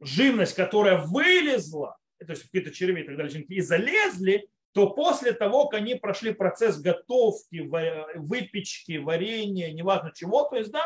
живность, 0.00 0.54
которая 0.54 0.98
вылезла, 0.98 1.96
то 2.18 2.30
есть 2.30 2.44
какие-то 2.44 2.72
черви 2.72 3.02
и 3.02 3.04
так 3.04 3.16
далее, 3.16 3.42
и 3.42 3.60
залезли, 3.60 4.48
то 4.72 4.90
после 4.90 5.32
того, 5.32 5.68
как 5.68 5.80
они 5.80 5.96
прошли 5.96 6.32
процесс 6.32 6.80
готовки, 6.80 7.68
выпечки, 8.14 8.98
варенья, 8.98 9.72
неважно 9.72 10.12
чего, 10.14 10.44
то 10.44 10.56
есть, 10.56 10.70
да, 10.70 10.84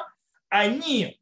они 0.49 1.20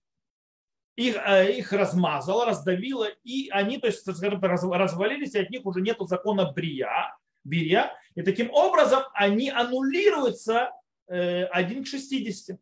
их, 0.99 1.17
э, 1.17 1.53
их 1.53 1.73
размазало, 1.73 2.45
раздавило, 2.45 3.07
и 3.23 3.49
они, 3.51 3.79
то 3.79 3.87
есть, 3.87 4.01
скажем, 4.01 4.41
развалились, 4.43 5.35
и 5.35 5.39
от 5.39 5.51
них 5.51 5.65
уже 5.65 5.81
нету 5.81 6.07
закона 6.07 6.51
брия, 6.51 7.17
бирья, 7.45 7.93
и 8.17 8.23
таким 8.23 8.51
образом 8.51 9.05
они 9.15 9.49
аннулируются 9.49 10.73
э, 11.07 11.45
1 11.45 11.85
к 11.85 11.87
60. 11.87 12.59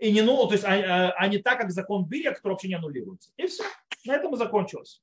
И 0.00 0.10
не, 0.10 0.22
ну, 0.22 0.44
то 0.48 0.54
есть, 0.54 0.64
а, 0.64 1.12
а 1.16 1.28
не 1.28 1.38
так, 1.38 1.60
как 1.60 1.70
закон 1.70 2.06
бирья, 2.06 2.32
который 2.32 2.54
вообще 2.54 2.68
не 2.68 2.74
аннулируется. 2.74 3.30
И 3.36 3.46
все. 3.46 3.62
На 4.04 4.16
этом 4.16 4.34
и 4.34 4.36
закончилось. 4.36 5.00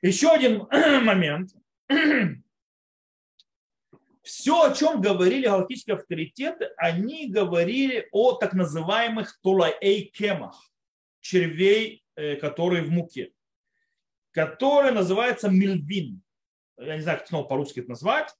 Еще 0.00 0.28
один 0.28 0.68
момент. 1.04 1.50
Все, 4.22 4.62
о 4.62 4.74
чем 4.74 5.00
говорили 5.00 5.46
галактические 5.46 5.96
авторитеты, 5.96 6.68
они 6.76 7.28
говорили 7.30 8.08
о 8.12 8.34
так 8.34 8.52
называемых 8.52 9.40
тулаэй-кемах, 9.40 10.68
червей, 11.28 12.02
э, 12.16 12.36
которые 12.36 12.82
в 12.82 12.90
муке, 12.90 13.32
которые 14.32 14.92
называются 14.92 15.50
мильвин. 15.50 16.22
Я 16.78 16.96
не 16.96 17.02
знаю, 17.02 17.18
как 17.18 17.28
снова 17.28 17.44
по-русски 17.44 17.80
это 17.80 17.90
назвать. 17.90 18.34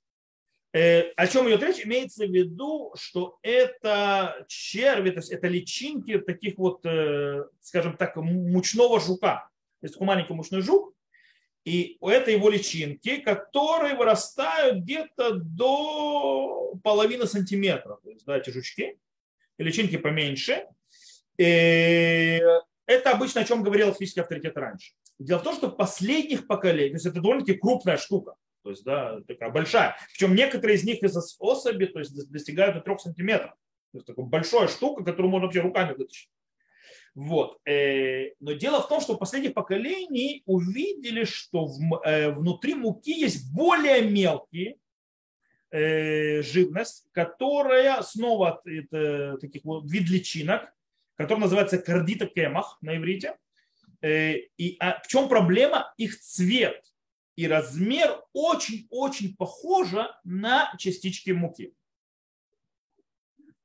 Э, 0.72 1.10
о 1.16 1.26
чем 1.26 1.48
идет 1.48 1.62
речь? 1.62 1.84
Имеется 1.84 2.26
в 2.26 2.30
виду, 2.30 2.94
что 2.96 3.38
это 3.42 4.46
черви, 4.48 5.10
то 5.10 5.18
есть 5.18 5.30
это 5.30 5.48
личинки 5.48 6.18
таких 6.18 6.56
вот, 6.56 6.84
э, 6.86 7.44
скажем 7.60 7.96
так, 7.96 8.16
мучного 8.16 9.00
жука. 9.00 9.50
То 9.80 9.84
есть 9.84 9.94
такой 9.94 10.06
маленький 10.06 10.32
мучной 10.32 10.62
жук, 10.62 10.94
и 11.64 11.98
это 12.00 12.30
его 12.30 12.48
личинки, 12.48 13.18
которые 13.18 13.96
вырастают 13.96 14.78
где-то 14.78 15.34
до 15.34 16.74
половины 16.82 17.26
сантиметра. 17.26 17.98
То 18.02 18.10
есть, 18.10 18.24
да, 18.24 18.38
эти 18.38 18.48
жучки, 18.48 18.98
личинки 19.58 19.98
поменьше. 19.98 20.66
И 21.36 22.40
это 22.88 23.12
обычно 23.12 23.42
о 23.42 23.44
чем 23.44 23.62
говорил 23.62 23.92
физический 23.92 24.20
авторитет 24.20 24.56
раньше. 24.56 24.92
Дело 25.18 25.38
в 25.38 25.42
том, 25.44 25.54
что 25.54 25.70
последних 25.70 26.46
поколениях, 26.46 26.92
то 26.92 26.96
есть 26.96 27.06
это 27.06 27.20
довольно-таки 27.20 27.58
крупная 27.58 27.98
штука, 27.98 28.34
то 28.64 28.70
есть, 28.70 28.84
да, 28.84 29.20
такая 29.28 29.50
большая. 29.50 29.96
Причем 30.12 30.34
некоторые 30.34 30.76
из 30.76 30.84
них 30.84 31.02
из 31.02 31.16
особи 31.38 31.86
то 31.86 32.00
есть, 32.00 32.30
достигают 32.30 32.74
до 32.74 32.80
3 32.80 32.98
сантиметров. 32.98 33.52
То 33.92 33.98
есть 33.98 34.06
такая 34.06 34.24
большая 34.24 34.68
штука, 34.68 35.04
которую 35.04 35.30
можно 35.30 35.46
вообще 35.46 35.60
руками 35.60 35.94
вытащить. 35.94 36.30
Вот. 37.14 37.58
Э, 37.66 38.30
но 38.40 38.52
дело 38.52 38.82
в 38.82 38.88
том, 38.88 39.00
что 39.00 39.16
последних 39.16 39.54
поколениях 39.54 40.42
увидели, 40.46 41.24
что 41.24 41.70
э, 42.04 42.30
внутри 42.30 42.74
муки 42.74 43.12
есть 43.12 43.52
более 43.54 44.02
мелкие 44.02 44.76
э, 45.70 46.42
живность, 46.42 47.06
которая 47.12 48.00
снова 48.02 48.60
это 48.64 49.36
таких 49.40 49.64
вот 49.64 49.90
вид 49.90 50.08
личинок, 50.08 50.72
который 51.18 51.40
называется 51.40 51.76
кардита 51.78 52.26
кемах 52.26 52.78
на 52.80 52.96
иврите. 52.96 53.36
И 54.02 54.76
а 54.80 55.00
в 55.02 55.08
чем 55.08 55.28
проблема? 55.28 55.92
Их 55.98 56.18
цвет 56.20 56.82
и 57.36 57.46
размер 57.46 58.22
очень-очень 58.32 59.36
похожи 59.36 60.06
на 60.24 60.74
частички 60.78 61.32
муки. 61.32 61.74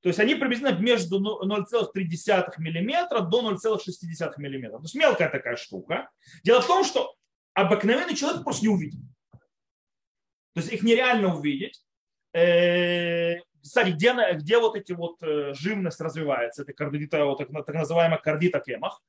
То 0.02 0.10
есть 0.10 0.20
они 0.20 0.36
приблизительно 0.36 0.78
между 0.78 1.20
0,3 1.22 2.58
мм 2.58 3.30
до 3.30 3.52
0,6 3.52 4.38
мм. 4.38 4.72
То 4.72 4.82
есть 4.82 4.96
мелкая 4.96 5.30
такая 5.30 5.56
штука. 5.56 6.10
Дело 6.44 6.62
в 6.62 6.68
том, 6.68 6.84
что 6.84 7.16
обыкновенный 7.54 8.16
человек 8.16 8.44
просто 8.44 8.64
не 8.64 8.70
увидит. 8.70 9.00
То 10.54 10.62
есть 10.62 10.74
их 10.74 10.84
нереально 10.84 11.36
увидеть. 11.36 11.86
Кстати, 13.64 13.92
где, 13.92 14.14
где 14.34 14.58
вот 14.60 14.76
эти 14.76 14.92
вот 14.92 15.24
э, 15.24 15.54
живность 15.54 16.02
развивается, 16.02 16.64
это 16.64 16.74
кардита, 16.74 17.26
вот 17.26 17.38
так, 17.38 17.48
так 17.66 17.76
называемая 17.76 18.20
кардита 18.20 18.60
кемах, 18.60 19.02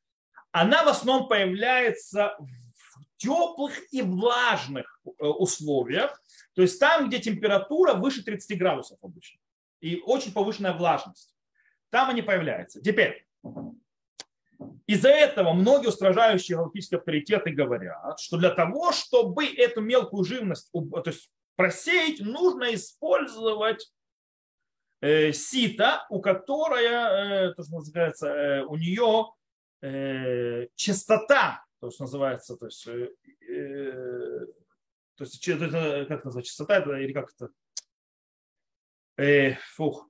она 0.52 0.84
в 0.84 0.88
основном 0.88 1.28
появляется 1.28 2.36
в 2.38 3.16
теплых 3.16 3.72
и 3.92 4.00
влажных 4.00 5.00
э, 5.04 5.24
условиях, 5.24 6.22
то 6.54 6.62
есть 6.62 6.78
там, 6.78 7.08
где 7.08 7.18
температура 7.18 7.94
выше 7.94 8.22
30 8.22 8.56
градусов 8.56 8.98
обычно 9.02 9.40
и 9.80 10.00
очень 10.06 10.32
повышенная 10.32 10.72
влажность. 10.72 11.34
Там 11.90 12.08
они 12.08 12.22
появляются. 12.22 12.80
Теперь, 12.80 13.26
из-за 14.86 15.10
этого 15.10 15.52
многие 15.52 15.88
устражающие 15.88 16.56
галактические 16.56 16.98
авторитеты 16.98 17.50
говорят, 17.50 18.18
что 18.20 18.38
для 18.38 18.50
того, 18.50 18.92
чтобы 18.92 19.46
эту 19.46 19.80
мелкую 19.80 20.24
живность 20.24 20.70
то 20.72 21.02
есть 21.04 21.30
просеять, 21.56 22.20
нужно 22.20 22.74
использовать 22.74 23.92
э, 25.04 25.32
сито, 25.32 26.06
у 26.08 26.20
которой, 26.20 26.84
э, 26.84 27.54
то, 27.54 27.62
что 27.62 27.74
называется, 27.74 28.28
э, 28.28 28.64
у 28.64 28.76
нее 28.76 29.30
частота, 30.76 31.62
то, 31.78 31.90
что 31.90 32.04
называется, 32.04 32.56
то 32.56 32.64
есть, 32.64 32.84
то 32.84 33.10
есть, 35.18 35.44
как 35.44 36.24
называется, 36.24 36.42
частота, 36.42 36.78
или 36.98 37.12
как 37.12 37.30
это, 37.36 37.50
э, 39.18 39.56
фух, 39.74 40.08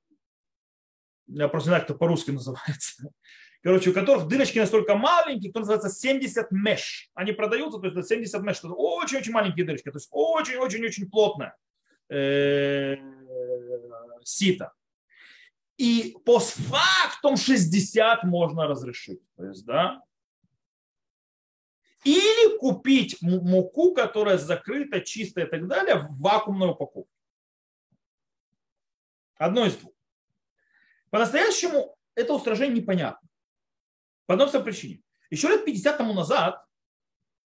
я 1.26 1.49
просто 1.49 1.66
не 1.66 1.70
знаю, 1.70 1.82
как 1.82 1.90
это 1.90 1.99
по-русски 1.99 2.30
называется. 2.30 3.11
Короче, 3.64 3.90
у 3.90 3.95
которых 3.95 4.28
дырочки 4.28 4.61
настолько 4.61 4.95
маленькие, 4.95 5.51
кто 5.51 5.59
называется 5.59 5.88
70 5.88 6.53
меш. 6.53 7.11
Они 7.14 7.32
продаются, 7.32 7.80
то 7.80 7.88
есть 7.88 8.09
70 8.09 8.42
меш, 8.42 8.59
это 8.59 8.68
очень-очень 8.68 9.32
маленькие 9.32 9.66
дырочки, 9.66 9.90
то 9.90 9.97
есть 9.97 10.09
очень-очень-очень 10.12 11.11
плотная 11.11 11.57
сито. 14.22 14.72
И 15.77 16.16
постфактум 16.25 17.37
60 17.37 18.25
можно 18.25 18.66
разрешить. 18.66 19.20
То 19.37 19.47
есть, 19.47 19.64
да, 19.64 20.03
или 22.05 22.59
купить 22.59 23.20
муку, 23.22 23.95
которая 23.95 24.37
закрыта, 24.37 25.01
чистая 25.01 25.47
и 25.47 25.51
так 25.51 25.66
далее, 25.66 25.97
в 25.97 26.20
вакуумную 26.20 26.72
упаковку. 26.72 27.11
Одно 29.37 29.64
из 29.64 29.77
двух. 29.77 29.93
По-настоящему 31.11 31.97
это 32.14 32.35
устражение 32.35 32.81
непонятно. 32.81 33.27
По 34.27 34.35
одной 34.35 34.62
причине. 34.62 35.03
Еще 35.31 35.49
лет 35.49 35.64
50 35.64 35.99
тому 35.99 36.12
назад 36.12 36.64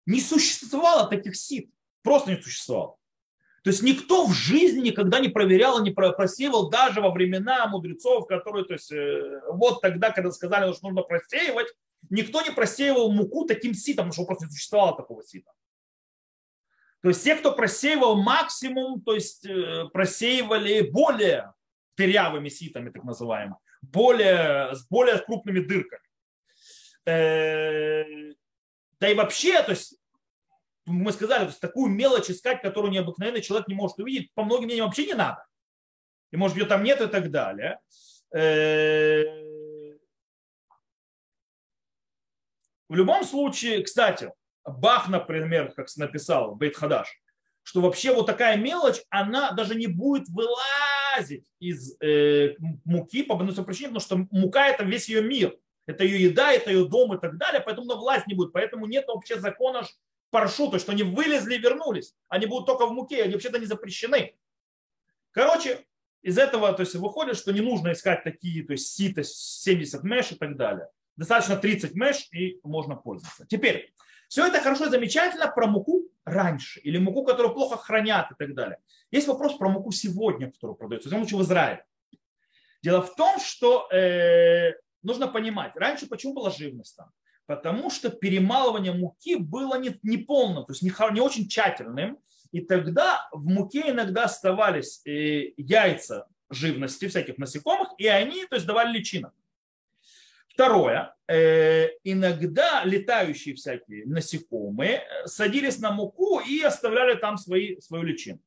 не 0.07 0.20
существовало 0.20 1.09
таких 1.09 1.35
сит. 1.35 1.73
Просто 2.03 2.31
не 2.31 2.41
существовало. 2.41 2.99
То 3.63 3.71
есть 3.71 3.83
никто 3.83 4.27
в 4.27 4.33
жизни 4.33 4.89
никогда 4.89 5.21
не 5.21 5.29
проверял 5.29 5.83
не 5.83 5.93
просеивал 5.93 6.69
даже 6.69 7.01
во 7.01 7.11
времена 7.11 7.67
мудрецов, 7.69 8.27
которые, 8.27 8.65
то 8.65 8.73
есть 8.73 8.91
э, 8.91 9.41
вот 9.53 9.81
тогда, 9.81 10.11
когда 10.11 10.33
сказали, 10.33 10.73
что 10.73 10.89
нужно 10.89 11.03
просеивать, 11.03 11.69
никто 12.11 12.43
не 12.43 12.51
просеивал 12.51 13.13
муку 13.13 13.47
таким 13.47 13.73
ситом, 13.73 14.07
потому 14.07 14.13
что 14.13 14.25
просто 14.25 14.47
не 14.47 14.51
существовало 14.51 14.97
такого 14.97 15.23
сита. 15.23 15.53
То 17.03 17.09
есть 17.09 17.23
те, 17.23 17.37
кто 17.37 17.53
просеивал 17.53 18.21
максимум, 18.21 19.01
то 19.01 19.15
есть 19.15 19.47
э, 19.47 19.85
просеивали 19.93 20.81
более 20.81 21.53
дырявыми 21.97 22.49
ситами, 22.49 22.91
так 22.91 23.05
называемыми, 23.05 23.57
более, 23.81 24.75
с 24.75 24.87
более 24.89 25.19
крупными 25.19 25.61
дырками. 25.61 26.03
Э, 27.07 28.05
да 28.99 29.09
и 29.09 29.15
вообще, 29.15 29.63
то 29.63 29.71
есть 29.71 30.02
мы 30.85 31.12
сказали, 31.12 31.45
то 31.45 31.49
есть 31.51 31.61
такую 31.61 31.91
мелочь 31.91 32.30
искать, 32.30 32.62
которую 32.62 32.93
необыкновенный 32.93 33.43
человек 33.43 33.68
не 33.68 33.74
может 33.74 33.99
увидеть, 33.99 34.33
по 34.35 34.43
многим 34.45 34.64
мнениям 34.64 34.87
вообще 34.87 35.07
не 35.07 35.14
надо. 35.14 35.47
И 36.30 36.37
может 36.37 36.57
ее 36.57 36.64
там 36.64 36.83
нет 36.83 37.01
и 37.01 37.07
так 37.07 37.30
далее. 37.30 37.78
Э, 38.35 39.24
в 42.89 42.95
любом 42.95 43.24
случае, 43.24 43.83
кстати, 43.83 44.33
Бах, 44.64 45.09
например, 45.09 45.72
как 45.72 45.89
написал 45.97 46.55
Бейт 46.55 46.76
Хадаш, 46.76 47.09
что 47.62 47.80
вообще 47.80 48.12
вот 48.12 48.26
такая 48.26 48.57
мелочь, 48.57 49.03
она 49.11 49.53
даже 49.53 49.74
не 49.74 49.87
будет 49.87 50.28
вылазить 50.28 51.47
из 51.61 51.97
э, 52.01 52.55
муки 52.85 53.22
по 53.22 53.37
одной 53.37 53.55
причине, 53.64 53.89
потому 53.89 54.01
что 54.01 54.16
мука 54.30 54.68
это 54.68 54.85
весь 54.85 55.09
ее 55.09 55.22
мир. 55.22 55.57
Это 55.87 56.05
ее 56.05 56.22
еда, 56.22 56.53
это 56.53 56.70
ее 56.70 56.89
дом 56.89 57.12
и 57.14 57.20
так 57.20 57.37
далее, 57.39 57.61
поэтому 57.61 57.91
она 57.91 58.01
власть 58.01 58.26
не 58.28 58.35
будет. 58.35 58.53
Поэтому 58.53 58.87
нет 58.87 59.07
вообще 59.09 59.41
закона 59.41 59.85
паршута, 60.33 60.78
что 60.78 60.93
они 60.93 61.05
вылезли 61.05 61.55
и 61.55 61.59
вернулись. 61.59 62.14
Они 62.28 62.47
будут 62.47 62.66
только 62.66 62.87
в 62.87 62.93
муке, 62.93 63.22
они 63.22 63.35
вообще-то 63.35 63.59
не 63.59 63.66
запрещены. 63.66 64.35
Короче, 65.30 65.85
из 66.22 66.39
этого 66.39 66.72
то 66.72 66.80
есть, 66.80 66.95
выходит, 66.95 67.37
что 67.37 67.53
не 67.53 67.61
нужно 67.61 67.93
искать 67.93 68.24
такие, 68.24 68.64
то 68.64 68.72
есть 68.72 68.89
сито 68.95 69.22
70 69.22 70.03
меш 70.03 70.33
и 70.33 70.35
так 70.35 70.57
далее. 70.57 70.89
Достаточно 71.16 71.57
30 71.57 71.95
меш 71.95 72.28
и 72.33 72.59
можно 72.62 72.97
пользоваться. 72.97 73.47
Теперь, 73.47 73.93
все 74.28 74.47
это 74.47 74.61
хорошо 74.61 74.87
и 74.87 74.91
замечательно 74.91 75.49
про 75.49 75.66
муку 75.66 76.09
раньше, 76.24 76.80
или 76.80 76.97
муку, 76.97 77.24
которую 77.24 77.53
плохо 77.53 77.76
хранят 77.76 78.33
и 78.33 78.35
так 78.35 78.55
далее. 78.55 78.78
Есть 79.11 79.28
вопрос 79.28 79.59
про 79.59 79.68
муку 79.68 79.93
сегодня, 79.93 80.51
которую 80.51 80.76
продается, 80.76 81.11
в 81.11 81.12
лучше 81.12 81.37
в 81.37 81.43
Израиле. 81.43 81.85
Дело 82.83 83.03
в 83.03 83.14
том, 83.14 83.39
что 83.39 83.87
э, 83.93 84.72
нужно 85.03 85.28
понимать, 85.28 85.76
раньше 85.76 86.07
почему 86.07 86.33
была 86.33 86.51
живность 86.51 86.97
там? 86.97 87.11
Потому 87.47 87.90
что 87.90 88.11
перемалывание 88.11 88.93
муки 88.93 89.36
было 89.36 89.78
не, 89.78 89.99
не 90.03 90.18
полным, 90.18 90.64
то 90.64 90.72
есть 90.72 90.82
не, 90.82 90.93
не 91.12 91.20
очень 91.20 91.49
тщательным. 91.49 92.18
И 92.53 92.61
тогда 92.61 93.28
в 93.32 93.45
муке 93.47 93.90
иногда 93.90 94.24
оставались 94.24 95.01
э, 95.07 95.53
яйца 95.57 96.28
живности 96.51 97.09
всяких 97.09 97.38
насекомых, 97.38 97.88
и 97.99 98.07
они 98.07 98.45
то 98.47 98.57
есть, 98.57 98.66
давали 98.66 98.97
личинок. 98.99 99.34
Второе. 100.49 101.14
Э, 101.28 101.88
иногда 102.05 102.84
летающие 102.84 103.55
всякие 103.55 104.05
насекомые 104.05 104.99
э, 104.99 105.26
садились 105.26 105.78
на 105.78 105.93
муку 105.93 106.40
и 106.40 106.61
оставляли 106.61 107.14
там 107.14 107.38
свои, 107.38 107.80
свою 107.80 108.05
личину. 108.05 108.40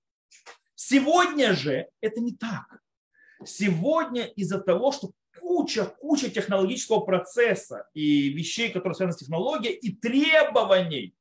Сегодня 0.75 1.53
же 1.53 1.87
это 2.01 2.21
не 2.21 2.35
так. 2.35 2.81
Сегодня 3.43 4.25
из-за 4.25 4.59
того, 4.59 4.91
что 4.91 5.11
куча, 5.56 5.86
куча 5.86 6.30
технологического 6.30 6.99
процесса 6.99 7.88
и 7.93 8.30
вещей, 8.30 8.72
которые 8.72 8.95
связаны 8.95 9.14
с 9.14 9.20
технологией, 9.20 9.74
и 9.74 9.95
требований 9.95 11.16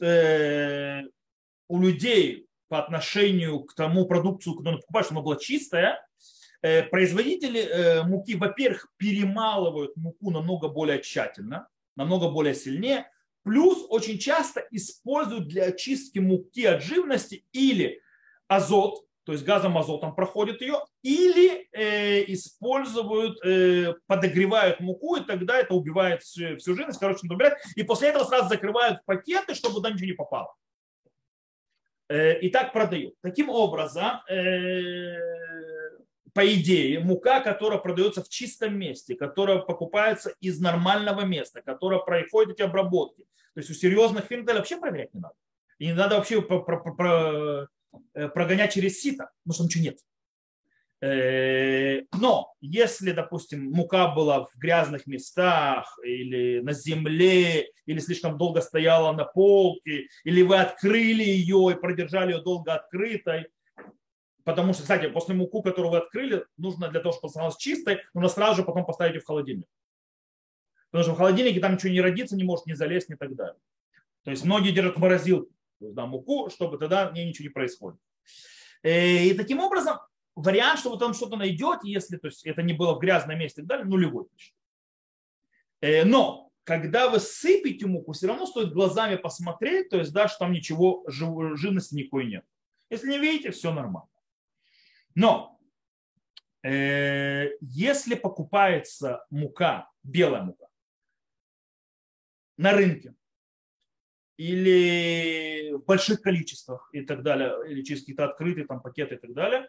э, 0.00 1.02
у 1.68 1.80
людей 1.80 2.46
по 2.68 2.78
отношению 2.78 3.64
к 3.64 3.74
тому 3.74 4.06
продукцию, 4.06 4.54
которую 4.54 4.76
он 4.76 4.80
покупает, 4.80 5.06
чтобы 5.06 5.18
она 5.18 5.24
была 5.26 5.36
чистая, 5.36 6.08
э, 6.62 6.84
производители 6.84 7.60
э, 7.60 8.02
муки, 8.04 8.34
во-первых, 8.34 8.88
перемалывают 8.96 9.94
муку 9.96 10.30
намного 10.30 10.68
более 10.68 11.02
тщательно, 11.02 11.68
намного 11.96 12.30
более 12.30 12.54
сильнее, 12.54 13.10
плюс 13.42 13.84
очень 13.90 14.18
часто 14.18 14.66
используют 14.70 15.48
для 15.48 15.64
очистки 15.64 16.18
муки 16.18 16.64
от 16.64 16.82
живности 16.82 17.44
или 17.52 18.00
азот, 18.48 19.04
то 19.30 19.34
есть 19.34 19.44
газом 19.44 19.78
азотом 19.78 20.12
проходит 20.12 20.60
ее, 20.60 20.80
или 21.02 21.68
э, 21.70 22.24
используют, 22.32 23.38
э, 23.46 23.94
подогревают 24.08 24.80
муку, 24.80 25.14
и 25.14 25.24
тогда 25.24 25.56
это 25.56 25.72
убивает 25.74 26.24
всю, 26.24 26.56
всю 26.56 26.74
живность, 26.74 26.98
короче, 26.98 27.28
убирает, 27.30 27.56
и 27.76 27.84
после 27.84 28.08
этого 28.08 28.24
сразу 28.24 28.48
закрывают 28.48 29.04
пакеты, 29.04 29.54
чтобы 29.54 29.76
туда 29.76 29.90
ничего 29.90 30.06
не 30.06 30.14
попало. 30.14 30.52
Э, 32.08 32.40
и 32.40 32.48
так 32.48 32.72
продают. 32.72 33.14
Таким 33.22 33.50
образом, 33.50 34.20
э, 34.28 35.14
по 36.34 36.44
идее, 36.52 36.98
мука, 36.98 37.38
которая 37.38 37.78
продается 37.78 38.24
в 38.24 38.28
чистом 38.28 38.76
месте, 38.76 39.14
которая 39.14 39.58
покупается 39.58 40.34
из 40.40 40.58
нормального 40.58 41.20
места, 41.20 41.62
которая 41.62 42.00
проходит 42.00 42.54
эти 42.54 42.62
обработки, 42.62 43.22
то 43.54 43.60
есть 43.60 43.70
у 43.70 43.74
серьезных 43.74 44.24
фирм 44.24 44.44
вообще 44.44 44.76
проверять 44.76 45.14
не 45.14 45.20
надо. 45.20 45.34
И 45.78 45.86
не 45.86 45.92
надо 45.92 46.16
вообще 46.16 46.40
Э, 46.40 47.66
прогонять 48.12 48.72
через 48.72 49.00
сито, 49.00 49.30
потому 49.42 49.54
что 49.54 49.64
ничего 49.64 49.84
нет. 49.84 49.98
Э, 51.02 52.02
но 52.12 52.52
если, 52.60 53.12
допустим, 53.12 53.70
мука 53.70 54.08
была 54.08 54.44
в 54.44 54.54
грязных 54.56 55.06
местах 55.06 55.98
или 56.04 56.60
на 56.60 56.74
земле, 56.74 57.70
или 57.86 57.98
слишком 57.98 58.36
долго 58.36 58.60
стояла 58.60 59.12
на 59.12 59.24
полке, 59.24 60.08
или 60.24 60.42
вы 60.42 60.58
открыли 60.58 61.22
ее 61.22 61.72
и 61.72 61.80
продержали 61.80 62.32
ее 62.32 62.42
долго 62.42 62.74
открытой, 62.74 63.48
потому 64.44 64.74
что, 64.74 64.82
кстати, 64.82 65.08
после 65.08 65.34
муку, 65.34 65.62
которую 65.62 65.92
вы 65.92 65.98
открыли, 65.98 66.44
нужно 66.58 66.88
для 66.88 67.00
того, 67.00 67.12
чтобы 67.12 67.26
она 67.26 67.30
становилась 67.30 67.56
чистой, 67.56 68.00
нужно 68.12 68.28
сразу 68.28 68.56
же 68.56 68.64
потом 68.64 68.84
поставить 68.84 69.14
ее 69.14 69.20
в 69.20 69.26
холодильник. 69.26 69.68
Потому 70.90 71.04
что 71.04 71.14
в 71.14 71.18
холодильнике 71.18 71.60
там 71.60 71.74
ничего 71.74 71.92
не 71.92 72.00
родится, 72.02 72.36
не 72.36 72.44
может 72.44 72.66
не 72.66 72.74
залезть 72.74 73.10
и 73.10 73.14
так 73.14 73.34
далее. 73.34 73.60
То 74.24 74.32
есть 74.32 74.44
многие 74.44 74.72
держат 74.72 74.96
в 74.96 75.00
да, 75.80 76.06
муку, 76.06 76.50
чтобы 76.50 76.78
тогда 76.78 77.10
мне 77.10 77.26
ничего 77.26 77.44
не 77.44 77.52
происходит. 77.52 78.00
Э, 78.82 79.24
и 79.24 79.34
таким 79.34 79.60
образом, 79.60 79.98
вариант, 80.34 80.80
что 80.80 80.90
вы 80.90 80.98
там 80.98 81.14
что-то 81.14 81.36
найдете, 81.36 81.80
если 81.84 82.16
то 82.16 82.28
есть, 82.28 82.46
это 82.46 82.62
не 82.62 82.72
было 82.72 82.94
в 82.94 82.98
грязном 82.98 83.38
месте 83.38 83.60
и 83.60 83.64
так 83.64 83.68
далее, 83.68 83.86
нулевой. 83.86 84.26
Э, 85.80 86.04
но 86.04 86.50
когда 86.64 87.08
вы 87.08 87.18
сыпете 87.18 87.86
муку, 87.86 88.12
все 88.12 88.28
равно 88.28 88.46
стоит 88.46 88.72
глазами 88.72 89.16
посмотреть, 89.16 89.88
то 89.88 89.98
есть, 89.98 90.12
да, 90.12 90.28
что 90.28 90.40
там 90.40 90.52
ничего, 90.52 91.04
живности 91.08 91.94
никакой 91.94 92.26
нет. 92.26 92.44
Если 92.90 93.08
не 93.08 93.18
видите, 93.18 93.50
все 93.50 93.72
нормально. 93.72 94.08
Но 95.14 95.58
э, 96.62 97.50
если 97.60 98.14
покупается 98.14 99.24
мука, 99.30 99.90
белая 100.02 100.42
мука, 100.42 100.68
на 102.56 102.72
рынке, 102.72 103.14
или 104.40 105.74
в 105.74 105.84
больших 105.84 106.22
количествах 106.22 106.88
и 106.94 107.02
так 107.02 107.22
далее, 107.22 107.52
или 107.68 107.82
через 107.82 108.00
какие-то 108.00 108.24
открытые 108.24 108.66
там 108.66 108.80
пакеты 108.80 109.16
и 109.16 109.18
так 109.18 109.34
далее, 109.34 109.68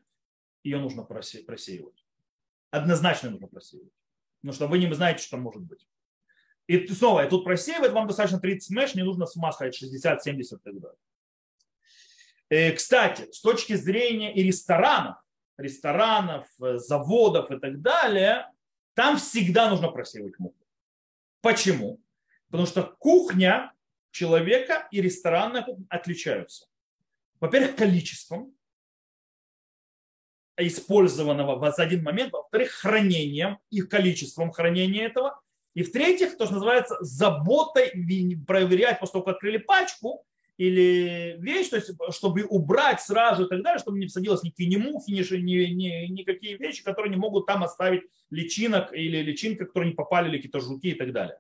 ее 0.64 0.80
нужно 0.80 1.04
просеивать. 1.04 2.06
Однозначно 2.70 3.32
нужно 3.32 3.48
просеивать. 3.48 3.92
Потому 4.40 4.54
что 4.54 4.68
вы 4.68 4.80
не 4.80 4.94
знаете, 4.94 5.24
что 5.24 5.32
там 5.32 5.42
может 5.42 5.62
быть. 5.62 5.86
И 6.68 6.88
снова, 6.88 7.26
и 7.26 7.30
тут 7.30 7.44
просеивать 7.44 7.92
вам 7.92 8.08
достаточно 8.08 8.40
30 8.40 8.70
меш, 8.70 8.96
не 8.96 9.04
нужно 9.04 9.26
с 9.26 9.36
ума 9.36 9.52
сходить 9.52 9.76
60, 9.76 10.24
70 10.24 10.60
и 10.60 10.64
так 10.64 10.80
далее. 10.80 11.00
И, 12.50 12.56
э, 12.56 12.72
кстати, 12.72 13.30
с 13.30 13.42
точки 13.42 13.74
зрения 13.74 14.34
и 14.34 14.42
ресторанов, 14.42 15.18
ресторанов, 15.58 16.48
э, 16.62 16.78
заводов 16.78 17.52
и 17.52 17.60
так 17.60 17.82
далее, 17.82 18.50
там 18.94 19.18
всегда 19.18 19.70
нужно 19.70 19.90
просеивать 19.90 20.40
муку. 20.40 20.66
Почему? 21.42 22.02
Потому 22.50 22.68
что 22.68 22.84
кухня 22.84 23.74
человека 24.12 24.88
и 24.92 25.02
ресторанная 25.02 25.66
отличаются. 25.90 26.68
Во-первых, 27.40 27.76
количеством 27.76 28.54
использованного 30.58 31.56
в 31.56 31.80
один 31.80 32.04
момент, 32.04 32.34
во-вторых, 32.34 32.72
хранением 32.72 33.58
и 33.70 33.82
количеством 33.82 34.52
хранения 34.52 35.06
этого, 35.06 35.42
и 35.74 35.84
в-третьих, 35.84 36.38
то, 36.38 36.46
что 36.46 36.56
называется 36.56 36.98
заботой 37.00 37.92
проверять, 38.46 39.00
после 39.00 39.14
того, 39.14 39.24
как 39.24 39.36
открыли 39.36 39.58
пачку 39.58 40.26
или 40.58 41.38
вещь, 41.40 41.70
то 41.70 41.78
есть, 41.78 41.92
чтобы 42.12 42.44
убрать 42.44 43.02
сразу 43.02 43.46
и 43.46 43.50
так 43.50 43.64
далее, 43.64 43.80
чтобы 43.80 43.98
не 43.98 44.10
садилось 44.10 44.44
никакие 44.44 44.70
ни 44.70 44.76
мухи, 44.76 45.12
ни, 45.12 45.38
ни, 45.38 45.66
ни, 45.72 46.08
никакие 46.12 46.58
вещи, 46.58 46.84
которые 46.84 47.10
не 47.10 47.18
могут 47.18 47.46
там 47.46 47.64
оставить 47.64 48.04
личинок 48.30 48.94
или 48.94 49.18
личинка, 49.24 49.66
которые 49.66 49.92
не 49.92 49.96
попали, 49.96 50.28
или 50.28 50.36
какие-то 50.36 50.60
жуки 50.60 50.90
и 50.90 50.96
так 50.96 51.14
далее 51.14 51.40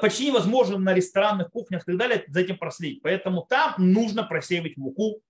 почти 0.00 0.28
невозможно 0.28 0.78
на 0.78 0.94
ресторанных 0.94 1.50
кухнях 1.50 1.82
и 1.82 1.86
так 1.86 1.96
далее 1.96 2.24
за 2.28 2.40
этим 2.40 2.58
проследить. 2.58 3.02
Поэтому 3.02 3.42
там 3.42 3.74
нужно 3.78 4.24
просеивать 4.24 4.76
муку 4.76 5.22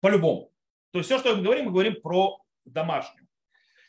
по-любому. 0.00 0.52
То 0.92 0.98
есть 0.98 1.08
все, 1.08 1.18
что 1.18 1.36
мы 1.36 1.42
говорим, 1.42 1.66
мы 1.66 1.72
говорим 1.72 2.00
про 2.00 2.42
домашнюю. 2.64 3.28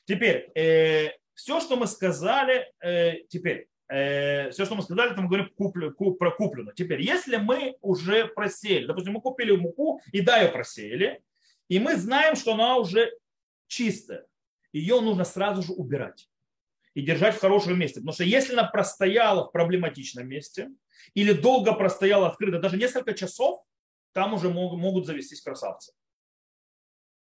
Теперь, 0.06 0.52
э, 0.56 1.12
все, 1.34 1.60
что 1.60 1.78
мы 1.78 1.88
сказали, 1.88 2.72
э, 2.80 3.24
теперь, 3.30 3.68
э, 3.88 4.52
все, 4.52 4.66
что 4.66 4.76
мы 4.76 4.84
сказали, 4.84 5.12
это 5.12 5.22
мы 5.22 5.28
говорим 5.28 5.50
куплю, 5.56 5.94
куп, 5.94 6.20
про 6.20 6.32
купленную. 6.32 6.76
Теперь, 6.76 7.02
если 7.02 7.38
мы 7.38 7.78
уже 7.82 8.28
просеяли, 8.28 8.86
допустим, 8.86 9.14
мы 9.14 9.22
купили 9.22 9.56
муку 9.56 10.02
и 10.12 10.22
да, 10.22 10.40
ее 10.40 10.50
просеяли, 10.50 11.24
и 11.70 11.80
мы 11.80 11.96
знаем, 11.96 12.36
что 12.36 12.54
она 12.54 12.78
уже 12.78 13.12
чистая, 13.68 14.26
ее 14.74 15.02
нужно 15.02 15.24
сразу 15.24 15.64
же 15.64 15.74
убирать 15.74 16.28
и 16.94 17.02
держать 17.02 17.36
в 17.36 17.40
хорошем 17.40 17.80
месте. 17.80 18.00
Потому 18.00 18.14
что 18.14 18.24
если 18.24 18.54
она 18.54 18.66
простояла 18.66 19.48
в 19.48 19.52
проблематичном 19.52 20.28
месте 20.28 20.70
или 21.14 21.34
долго 21.34 21.74
простояла 21.74 22.28
открыто, 22.28 22.60
даже 22.60 22.78
несколько 22.78 23.14
часов, 23.14 23.64
там 24.14 24.34
уже 24.34 24.50
могут, 24.50 25.06
завестись 25.06 25.42
красавцы. 25.42 25.94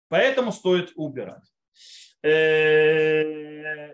Поэтому 0.08 0.52
стоит 0.52 0.92
убирать. 0.96 1.44
Э, 2.22 3.92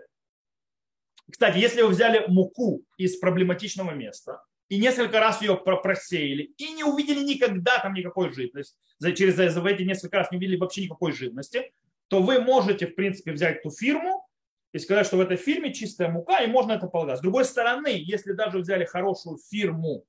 кстати, 1.31 1.57
если 1.59 1.81
вы 1.81 1.89
взяли 1.89 2.25
муку 2.27 2.83
из 2.97 3.17
проблематичного 3.17 3.91
места 3.91 4.41
и 4.67 4.79
несколько 4.79 5.19
раз 5.19 5.41
ее 5.41 5.55
просеяли 5.55 6.51
и 6.57 6.71
не 6.73 6.83
увидели 6.83 7.23
никогда 7.23 7.79
там 7.79 7.93
никакой 7.93 8.33
живности, 8.33 8.77
через 9.15 9.39
эти 9.39 9.83
несколько 9.83 10.17
раз 10.17 10.31
не 10.31 10.37
увидели 10.37 10.57
вообще 10.57 10.83
никакой 10.83 11.11
живности, 11.11 11.71
то 12.07 12.21
вы 12.21 12.41
можете, 12.41 12.87
в 12.87 12.95
принципе, 12.95 13.31
взять 13.31 13.61
ту 13.61 13.69
фирму 13.69 14.27
и 14.71 14.79
сказать, 14.79 15.07
что 15.07 15.17
в 15.17 15.21
этой 15.21 15.37
фирме 15.37 15.73
чистая 15.73 16.09
мука, 16.09 16.43
и 16.43 16.47
можно 16.47 16.73
это 16.73 16.87
полагать. 16.87 17.19
С 17.19 17.21
другой 17.21 17.45
стороны, 17.45 17.87
если 17.87 18.33
даже 18.33 18.59
взяли 18.59 18.85
хорошую 18.85 19.37
фирму 19.37 20.05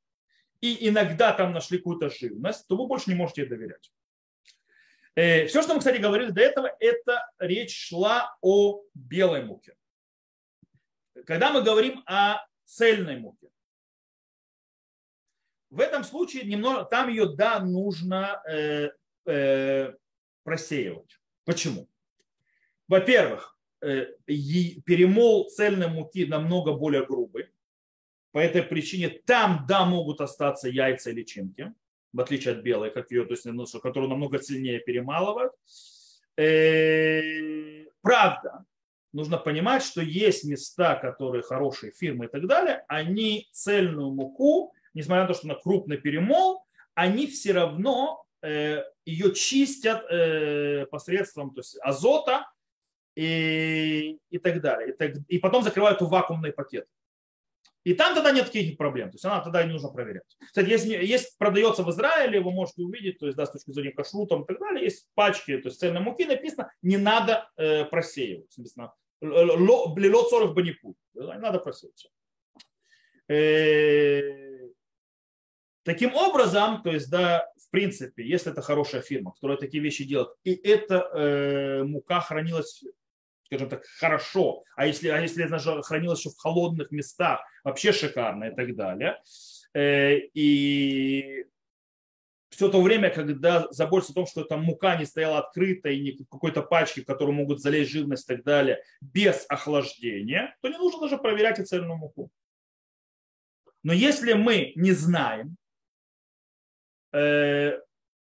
и 0.61 0.89
иногда 0.89 1.33
там 1.33 1.53
нашли 1.53 1.79
какую-то 1.79 2.11
живность, 2.11 2.67
то 2.67 2.77
вы 2.77 2.87
больше 2.87 3.11
не 3.11 3.17
можете 3.17 3.43
ей 3.43 3.49
доверять. 3.49 3.91
Э, 5.15 5.47
Все, 5.47 5.63
что 5.63 5.73
мы, 5.75 5.81
кстати, 5.81 5.99
говорили 5.99 6.31
до 6.31 6.43
этого, 6.43 6.75
это 6.79 7.31
речь 7.39 7.89
шла 7.89 8.37
о 8.43 8.83
белой 8.95 9.45
муке. 9.45 9.75
Когда 11.27 11.51
мы 11.53 11.63
говорим 11.63 12.03
о 12.07 12.47
цельной 12.65 13.19
муке, 13.19 13.49
в 15.71 15.81
этом 15.81 16.05
случае 16.05 16.45
немного, 16.45 16.85
там 16.85 17.09
ее, 17.09 17.35
да, 17.35 17.61
нужно 17.61 18.43
э, 18.49 18.91
э, 19.27 19.95
просеивать. 20.43 21.21
Почему? 21.45 21.89
Во-первых, 22.89 23.57
перемол 23.81 25.49
цельной 25.49 25.89
муки 25.89 26.27
намного 26.27 26.73
более 26.73 27.05
грубый. 27.05 27.47
По 28.33 28.39
этой 28.39 28.63
причине 28.63 29.09
там, 29.09 29.65
да, 29.69 29.85
могут 29.85 30.21
остаться 30.21 30.69
яйца 30.69 31.11
и 31.11 31.15
личинки, 31.15 31.75
в 32.13 32.21
отличие 32.21 32.55
от 32.55 32.63
белой, 32.63 32.91
как 32.91 33.11
ее, 33.11 33.25
то 33.25 33.33
есть, 33.33 33.45
ну, 33.45 33.67
которую 33.83 34.09
намного 34.09 34.41
сильнее 34.41 34.81
перемалывают. 34.81 35.53
Э, 36.37 37.87
правда, 38.03 38.65
нужно 39.13 39.37
понимать, 39.39 39.83
что 39.83 40.01
есть 40.01 40.45
места, 40.45 40.95
которые 40.95 41.43
хорошие 41.43 41.93
фирмы 41.93 42.27
и 42.27 42.29
так 42.29 42.47
далее, 42.47 42.85
они 42.89 43.49
цельную 43.53 44.11
муку, 44.11 44.73
несмотря 44.95 45.23
на 45.23 45.29
то, 45.29 45.35
что 45.35 45.49
она 45.49 45.57
крупный 45.57 45.97
перемол, 45.99 46.65
они 46.95 47.27
все 47.27 47.53
равно 47.53 48.25
э, 48.43 48.85
ее 49.05 49.35
чистят 49.35 50.05
э, 50.11 50.87
посредством 50.87 51.53
то 51.55 51.61
есть 51.61 51.79
азота 51.83 52.47
и, 53.21 54.19
и 54.31 54.39
так 54.39 54.63
далее. 54.63 54.91
И, 54.91 54.93
так, 54.93 55.13
и 55.29 55.39
потом 55.39 55.63
закрывают 55.63 56.01
в 56.01 56.09
вакуумные 56.09 56.53
пакеты. 56.53 56.89
И 57.85 57.93
там 57.95 58.15
тогда 58.15 58.33
нет 58.33 58.47
таких 58.47 58.79
проблем. 58.79 59.11
То 59.11 59.17
есть 59.17 59.25
она 59.25 59.41
тогда 59.41 59.63
не 59.63 59.73
нужно 59.73 59.89
проверять. 59.91 60.37
Кстати, 60.47 60.69
если, 60.69 60.93
если 61.05 61.29
продается 61.39 61.83
в 61.83 61.91
Израиле, 61.91 62.41
вы 62.41 62.51
можете 62.51 62.83
увидеть, 62.83 63.19
то 63.19 63.27
есть 63.27 63.37
да, 63.37 63.45
с 63.45 63.53
точки 63.53 63.73
зрения 63.73 63.93
кашрутом 63.93 64.43
и 64.43 64.47
так 64.47 64.59
далее, 64.59 64.85
есть 64.85 65.07
пачки, 65.15 65.57
то 65.59 65.69
есть 65.69 65.81
цельной 65.81 66.01
муки 66.01 66.25
написано, 66.25 66.73
не 66.83 66.97
надо 66.97 67.51
э, 67.57 67.85
просеивать. 67.85 68.53
Написано, 68.57 68.95
блилот 69.21 70.31
40 70.31 70.55
баникут. 70.55 70.97
Не 71.15 71.39
надо 71.39 71.59
просеивать. 71.59 72.11
Э, 73.29 74.69
таким 75.85 76.15
образом, 76.15 76.83
то 76.83 76.91
есть, 76.91 77.11
да, 77.11 77.47
в 77.67 77.71
принципе, 77.71 78.27
если 78.27 78.53
это 78.53 78.63
хорошая 78.63 79.03
фирма, 79.03 79.33
которая 79.33 79.59
такие 79.59 79.83
вещи 79.83 80.05
делает, 80.05 80.31
и 80.45 80.55
эта 80.55 81.09
э, 81.15 81.83
мука 81.85 82.21
хранилась 82.21 82.83
скажем 83.51 83.69
так, 83.69 83.85
хорошо, 83.99 84.63
а 84.77 84.87
если, 84.87 85.09
а 85.09 85.21
если 85.21 85.45
это 85.45 85.83
хранилось 85.83 86.21
еще 86.21 86.31
в 86.31 86.39
холодных 86.39 86.93
местах, 86.93 87.41
вообще 87.65 87.93
шикарно 87.93 88.45
и 88.45 88.55
так 88.55 88.77
далее. 88.77 89.21
Э, 89.75 90.17
и 90.35 91.47
все 92.51 92.69
то 92.69 92.81
время, 92.81 93.11
когда 93.11 93.67
заботиться 93.73 94.13
о 94.13 94.15
том, 94.15 94.27
что 94.27 94.43
эта 94.43 94.57
мука 94.57 94.97
не 94.97 95.05
стояла 95.05 95.39
открытой, 95.39 95.99
не 95.99 96.25
какой-то 96.31 96.63
пачке, 96.63 97.03
в 97.03 97.07
которую 97.07 97.35
могут 97.35 97.61
залезть 97.61 97.91
живность 97.91 98.31
и 98.31 98.35
так 98.35 98.45
далее, 98.45 98.83
без 99.01 99.47
охлаждения, 99.49 100.57
то 100.61 100.69
не 100.69 100.79
нужно 100.79 101.01
даже 101.01 101.19
проверять 101.19 101.59
и 101.59 101.65
цельную 101.65 101.97
муку. 101.97 102.31
Но 103.83 103.93
если 103.93 104.35
мы 104.35 104.73
не 104.77 104.93
знаем 104.93 105.57
э, 107.13 107.81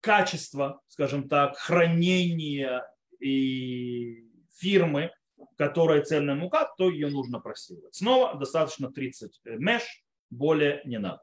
качество, 0.02 0.82
скажем 0.88 1.30
так, 1.30 1.58
хранения 1.58 2.84
и 3.20 4.23
фирмы, 4.64 5.12
которая 5.58 6.02
цельная 6.04 6.36
мука, 6.36 6.74
то 6.78 6.90
ее 6.90 7.10
нужно 7.10 7.40
просеивать. 7.40 7.96
Снова 7.96 8.36
достаточно 8.36 8.92
30 8.92 9.42
меш, 9.60 9.84
более 10.30 10.82
не 10.86 11.00
надо. 11.00 11.22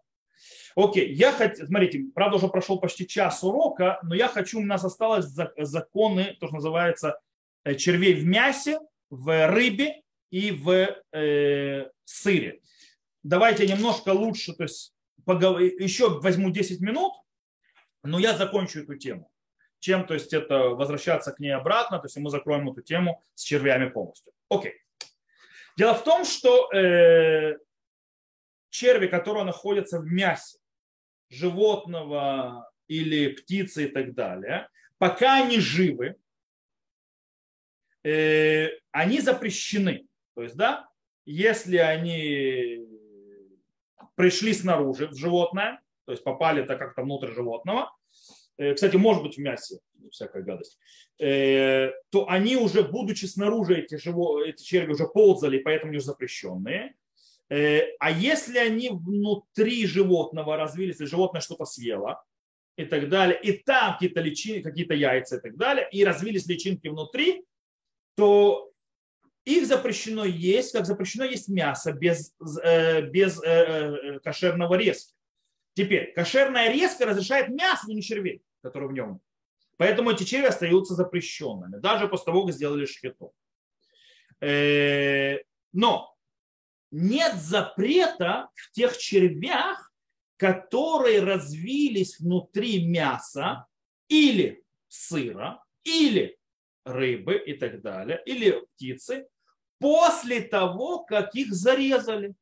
Окей, 0.74 1.12
я 1.12 1.32
хочу, 1.32 1.66
смотрите, 1.66 2.04
правда 2.14 2.36
уже 2.36 2.48
прошел 2.48 2.80
почти 2.80 3.06
час 3.06 3.42
урока, 3.42 3.98
но 4.02 4.14
я 4.14 4.28
хочу, 4.28 4.58
у 4.60 4.64
нас 4.64 4.84
осталось 4.84 5.26
законы, 5.26 6.36
то, 6.40 6.46
что 6.46 6.56
называется 6.56 7.20
э, 7.64 7.74
червей 7.74 8.14
в 8.14 8.24
мясе, 8.24 8.78
в 9.10 9.48
рыбе 9.48 10.02
и 10.30 10.50
в 10.50 10.96
э, 11.12 11.90
сыре. 12.04 12.60
Давайте 13.22 13.66
немножко 13.66 14.10
лучше, 14.10 14.54
то 14.54 14.62
есть 14.62 14.94
поговор... 15.26 15.60
еще 15.60 16.20
возьму 16.20 16.50
10 16.50 16.80
минут, 16.80 17.12
но 18.02 18.18
я 18.18 18.34
закончу 18.36 18.80
эту 18.80 18.96
тему 18.96 19.30
чем 19.80 20.06
то 20.06 20.14
есть 20.14 20.32
это 20.32 20.70
возвращаться 20.70 21.32
к 21.32 21.40
ней 21.40 21.50
обратно, 21.50 21.98
то 21.98 22.06
есть 22.06 22.16
мы 22.16 22.30
закроем 22.30 22.70
эту 22.70 22.82
тему 22.82 23.22
с 23.34 23.42
червями 23.42 23.88
полностью. 23.88 24.32
Окей. 24.48 24.74
Дело 25.76 25.94
в 25.94 26.04
том, 26.04 26.24
что 26.24 26.70
э, 26.72 27.56
черви, 28.68 29.06
которые 29.06 29.44
находятся 29.44 29.98
в 29.98 30.04
мясе 30.04 30.58
животного 31.30 32.70
или 32.86 33.32
птицы 33.32 33.84
и 33.84 33.88
так 33.88 34.14
далее, 34.14 34.68
пока 34.98 35.42
они 35.42 35.58
живы, 35.58 36.16
э, 38.04 38.68
они 38.90 39.20
запрещены. 39.20 40.06
То 40.34 40.42
есть, 40.42 40.56
да, 40.56 40.88
если 41.24 41.76
они 41.76 42.86
пришли 44.14 44.52
снаружи 44.52 45.06
в 45.06 45.16
животное, 45.16 45.80
то 46.04 46.12
есть 46.12 46.24
попали 46.24 46.64
так 46.64 46.78
как-то 46.78 47.02
внутрь 47.02 47.32
животного, 47.32 47.96
кстати, 48.74 48.96
может 48.96 49.22
быть 49.22 49.36
в 49.36 49.40
мясе, 49.40 49.78
всякая 50.10 50.42
гадость, 50.42 50.78
э, 51.18 51.92
то 52.10 52.28
они 52.28 52.56
уже, 52.56 52.82
будучи 52.82 53.24
снаружи, 53.24 53.78
эти, 53.78 53.96
живо, 53.96 54.44
эти 54.44 54.62
черви 54.62 54.92
уже 54.92 55.06
ползали, 55.06 55.58
поэтому 55.58 55.92
они 55.92 56.00
запрещенные. 56.00 56.94
Э, 57.48 57.80
а 57.98 58.10
если 58.10 58.58
они 58.58 58.90
внутри 58.90 59.86
животного 59.86 60.56
развились, 60.56 61.00
и 61.00 61.06
животное 61.06 61.40
что-то 61.40 61.64
съело, 61.64 62.22
и 62.76 62.84
так 62.84 63.08
далее, 63.08 63.38
и 63.42 63.52
там 63.52 63.94
какие-то 63.94 64.20
личинки, 64.20 64.62
какие-то 64.62 64.94
яйца 64.94 65.36
и 65.36 65.40
так 65.40 65.56
далее, 65.56 65.88
и 65.90 66.04
развились 66.04 66.46
личинки 66.46 66.88
внутри, 66.88 67.44
то 68.14 68.70
их 69.44 69.66
запрещено 69.66 70.24
есть, 70.24 70.72
как 70.72 70.86
запрещено 70.86 71.24
есть 71.24 71.48
мясо 71.48 71.92
без, 71.92 72.34
без 72.38 73.40
кошерного 74.22 74.74
резки. 74.74 75.14
Теперь, 75.74 76.12
кошерная 76.12 76.70
резка 76.72 77.06
разрешает 77.06 77.48
мясо, 77.48 77.84
но 77.88 77.94
не 77.94 78.02
червей 78.02 78.42
которые 78.62 78.88
в 78.88 78.92
нем. 78.92 79.20
Поэтому 79.76 80.10
эти 80.10 80.24
черви 80.24 80.46
остаются 80.46 80.94
запрещенными, 80.94 81.78
даже 81.78 82.08
после 82.08 82.26
того, 82.26 82.44
как 82.44 82.54
сделали 82.54 82.84
шхиту. 82.84 83.32
Э, 84.40 85.38
но 85.72 86.14
нет 86.90 87.36
запрета 87.36 88.48
в 88.54 88.72
тех 88.72 88.96
червях, 88.96 89.92
которые 90.36 91.22
развились 91.22 92.18
внутри 92.18 92.86
мяса 92.86 93.66
или 94.08 94.64
сыра, 94.88 95.62
или 95.84 96.36
рыбы 96.84 97.36
и 97.36 97.54
так 97.54 97.80
далее, 97.82 98.22
или 98.26 98.64
птицы, 98.74 99.28
после 99.78 100.40
того, 100.42 101.04
как 101.04 101.34
их 101.34 101.52
зарезали. 101.52 102.34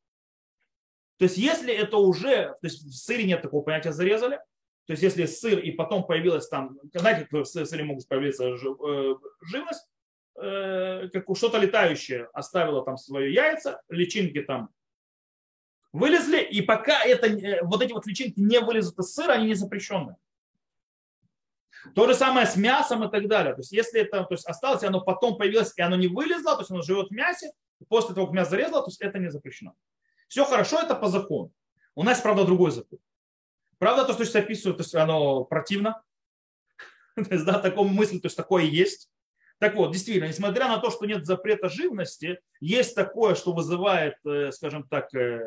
То 1.17 1.25
есть, 1.25 1.37
если 1.37 1.73
это 1.73 1.97
уже, 1.97 2.47
то 2.47 2.59
есть 2.63 2.83
в 2.83 2.93
сыре 2.93 3.25
нет 3.25 3.41
такого 3.41 3.61
понятия 3.61 3.91
зарезали, 3.91 4.39
то 4.89 4.93
есть 4.93 5.03
если 5.03 5.27
сыр 5.27 5.59
и 5.59 5.69
потом 5.69 6.03
появилась 6.03 6.47
там, 6.47 6.79
знаете, 6.91 7.27
в 7.29 7.45
сыре 7.45 7.83
могут 7.83 8.07
появиться 8.07 8.47
э, 8.47 9.15
живность, 9.43 9.87
э, 10.35 11.09
как 11.13 11.25
что-то 11.37 11.59
летающее 11.59 12.27
оставило 12.33 12.83
там 12.83 12.97
свое 12.97 13.31
яйца, 13.31 13.83
личинки 13.87 14.41
там 14.41 14.71
вылезли, 15.93 16.41
и 16.41 16.63
пока 16.63 17.03
это, 17.03 17.27
э, 17.27 17.61
вот 17.61 17.83
эти 17.83 17.93
вот 17.93 18.07
личинки 18.07 18.39
не 18.39 18.59
вылезут 18.61 18.97
из 18.97 19.13
сыра, 19.13 19.33
они 19.33 19.45
не 19.45 19.53
запрещенные. 19.53 20.15
То 21.93 22.07
же 22.07 22.15
самое 22.15 22.47
с 22.47 22.55
мясом 22.55 23.03
и 23.03 23.11
так 23.11 23.27
далее. 23.27 23.53
То 23.53 23.59
есть 23.59 23.71
если 23.71 24.01
это 24.01 24.23
то 24.23 24.33
есть 24.33 24.47
осталось, 24.47 24.81
и 24.81 24.87
оно 24.87 25.01
потом 25.01 25.37
появилось, 25.37 25.71
и 25.77 25.83
оно 25.83 25.97
не 25.97 26.07
вылезло, 26.07 26.55
то 26.55 26.61
есть 26.61 26.71
оно 26.71 26.81
живет 26.81 27.09
в 27.09 27.13
мясе, 27.13 27.51
после 27.89 28.15
того, 28.15 28.25
как 28.25 28.35
мясо 28.35 28.49
зарезало, 28.49 28.81
то 28.81 28.89
есть 28.89 29.01
это 29.01 29.19
не 29.19 29.29
запрещено. 29.29 29.75
Все 30.27 30.45
хорошо, 30.45 30.79
это 30.81 30.95
по 30.95 31.09
закону. 31.09 31.51
У 31.93 32.01
нас, 32.01 32.19
правда, 32.21 32.43
другой 32.43 32.71
закон. 32.71 32.97
Правда, 33.79 34.05
то, 34.05 34.13
что 34.13 34.25
сейчас 34.25 34.43
описывают, 34.43 34.77
то 34.77 34.83
есть 34.83 34.93
оно 34.93 35.45
противно. 35.45 36.01
То 37.15 37.33
есть, 37.33 37.45
да, 37.45 37.59
такому 37.59 37.89
мысли, 37.89 38.19
то 38.19 38.27
есть 38.27 38.37
такое 38.37 38.63
есть. 38.63 39.09
Так 39.59 39.75
вот, 39.75 39.91
действительно, 39.91 40.27
несмотря 40.27 40.69
на 40.69 40.77
то, 40.77 40.89
что 40.89 41.05
нет 41.05 41.25
запрета 41.25 41.67
живности, 41.67 42.39
есть 42.61 42.95
такое, 42.95 43.35
что 43.35 43.51
вызывает, 43.51 44.15
э, 44.25 44.51
скажем 44.53 44.87
так, 44.87 45.13
э, 45.13 45.41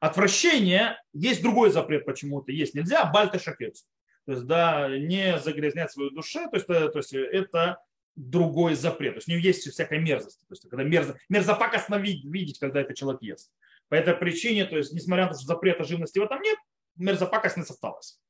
отвращение. 0.00 1.00
Есть 1.12 1.42
другой 1.42 1.70
запрет 1.70 2.04
почему-то. 2.04 2.50
Есть 2.50 2.74
нельзя, 2.74 3.04
бальта 3.04 3.38
шакец. 3.38 3.84
То 4.26 4.32
есть, 4.32 4.46
да, 4.46 4.88
не 4.98 5.38
загрязнять 5.38 5.92
свою 5.92 6.10
душу. 6.10 6.40
То 6.50 6.56
есть, 6.56 6.68
э, 6.68 6.88
то 6.88 6.98
есть 6.98 7.12
это 7.12 7.78
другой 8.16 8.74
запрет. 8.74 9.14
То 9.14 9.18
есть, 9.18 9.28
у 9.28 9.32
него 9.32 9.40
есть 9.40 9.70
всякая 9.70 10.00
мерзость. 10.00 10.40
То 10.40 10.52
есть, 10.52 10.68
когда 10.68 10.82
мерзо, 10.82 11.16
мерзопакостно 11.28 11.96
видеть, 11.96 12.58
когда 12.58 12.80
это 12.80 12.94
человек 12.94 13.22
ест. 13.22 13.52
По 13.88 13.94
этой 13.94 14.14
причине, 14.14 14.64
то 14.64 14.76
есть, 14.76 14.92
несмотря 14.92 15.24
на 15.24 15.32
то, 15.32 15.38
что 15.38 15.46
запрета 15.46 15.84
живности 15.84 16.18
в 16.18 16.24
этом 16.24 16.40
нет, 16.42 16.58
мерзопакостность 16.96 17.70
осталась. 17.70 18.20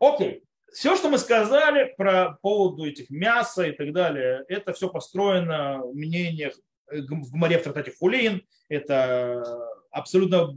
Окей. 0.00 0.44
Все, 0.72 0.96
что 0.96 1.10
мы 1.10 1.18
сказали 1.18 1.94
про 1.96 2.38
поводу 2.40 2.86
этих 2.86 3.10
мяса 3.10 3.64
и 3.64 3.72
так 3.72 3.92
далее, 3.92 4.42
это 4.48 4.72
все 4.72 4.88
построено 4.88 5.82
в 5.84 5.94
мнениях 5.94 6.54
в 6.90 7.34
море 7.34 7.58
в 7.58 7.62
трактате 7.62 7.92
Хулин. 7.98 8.42
Это 8.68 9.44
абсолютно 9.90 10.48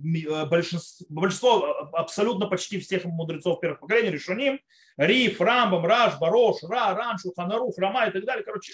большинство, 0.45 1.05
большинство, 1.09 1.89
абсолютно 1.93 2.47
почти 2.47 2.79
всех 2.79 3.05
мудрецов 3.05 3.59
первых 3.59 3.81
поколений, 3.81 4.11
решуним, 4.11 4.59
Риф, 4.97 5.41
Рамбам, 5.41 5.85
Раш, 5.85 6.17
Барош, 6.19 6.63
Ра, 6.63 6.93
Раншу, 6.93 7.33
Ханарух, 7.35 7.77
Рама 7.77 8.07
и 8.07 8.11
так 8.11 8.25
далее. 8.25 8.45
Короче, 8.45 8.73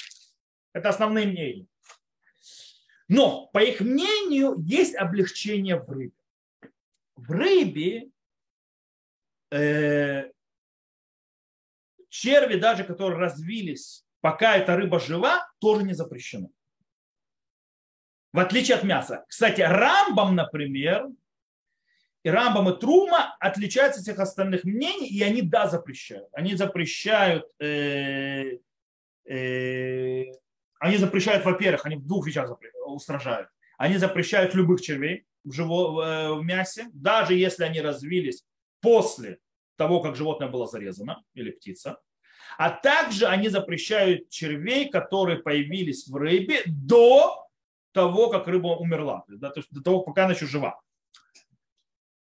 это 0.74 0.90
основные 0.90 1.26
мнения. 1.26 1.66
Но, 3.12 3.48
по 3.48 3.62
их 3.62 3.82
мнению, 3.82 4.56
есть 4.60 4.96
облегчение 4.96 5.76
в 5.76 5.90
рыбе. 5.90 6.14
В 7.18 7.30
рыбе 7.30 8.10
э, 9.52 10.32
черви, 12.08 12.56
даже 12.56 12.86
которые 12.86 13.20
развились, 13.20 14.06
пока 14.22 14.56
эта 14.56 14.78
рыба 14.78 15.02
жива, 15.02 15.46
тоже 15.60 15.84
не 15.84 15.94
запрещено. 15.94 16.52
В 18.32 18.40
отличие 18.40 18.78
от 18.78 18.86
мяса. 18.86 19.26
Кстати, 19.28 19.60
рамбам, 19.60 20.34
например, 20.34 21.10
и 22.24 22.30
Рамбам 22.30 22.70
и 22.70 22.80
Трума 22.80 23.36
отличаются 23.42 24.00
от 24.00 24.04
всех 24.04 24.20
остальных 24.20 24.64
мнений, 24.64 25.10
и 25.10 25.22
они, 25.22 25.42
да, 25.42 25.68
запрещают. 25.68 26.30
Они 26.32 26.56
запрещают 26.56 27.46
э, 27.60 28.60
э, 29.26 30.32
они 30.82 30.98
запрещают, 30.98 31.46
во-первых, 31.46 31.86
они 31.86 31.98
в 31.98 32.08
двух 32.08 32.26
вещах 32.26 32.50
устражают. 32.92 33.50
Они 33.78 33.98
запрещают 33.98 34.54
любых 34.54 34.82
червей 34.82 35.26
в, 35.44 35.52
живо, 35.54 36.04
э, 36.04 36.34
в 36.34 36.44
мясе, 36.44 36.88
даже 36.94 37.34
если 37.34 37.64
они 37.64 37.82
развились 37.82 38.46
после 38.80 39.40
того, 39.76 40.02
как 40.02 40.16
животное 40.16 40.48
было 40.48 40.68
зарезано 40.68 41.24
или 41.34 41.52
птица. 41.52 42.00
А 42.58 42.70
также 42.70 43.26
они 43.26 43.50
запрещают 43.50 44.30
червей, 44.30 44.90
которые 44.90 45.40
появились 45.40 46.08
в 46.08 46.16
рыбе 46.16 46.62
до 46.66 47.48
того, 47.92 48.30
как 48.30 48.48
рыба 48.48 48.68
умерла, 48.78 49.24
то 49.28 49.54
есть 49.56 49.72
до 49.72 49.82
того, 49.82 50.02
пока 50.02 50.26
она 50.26 50.34
еще 50.34 50.46
жива. 50.46 50.80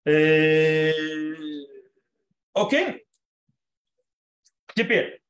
Э, 0.07 0.93
окей. 2.53 3.05
Теперь, 4.75 5.21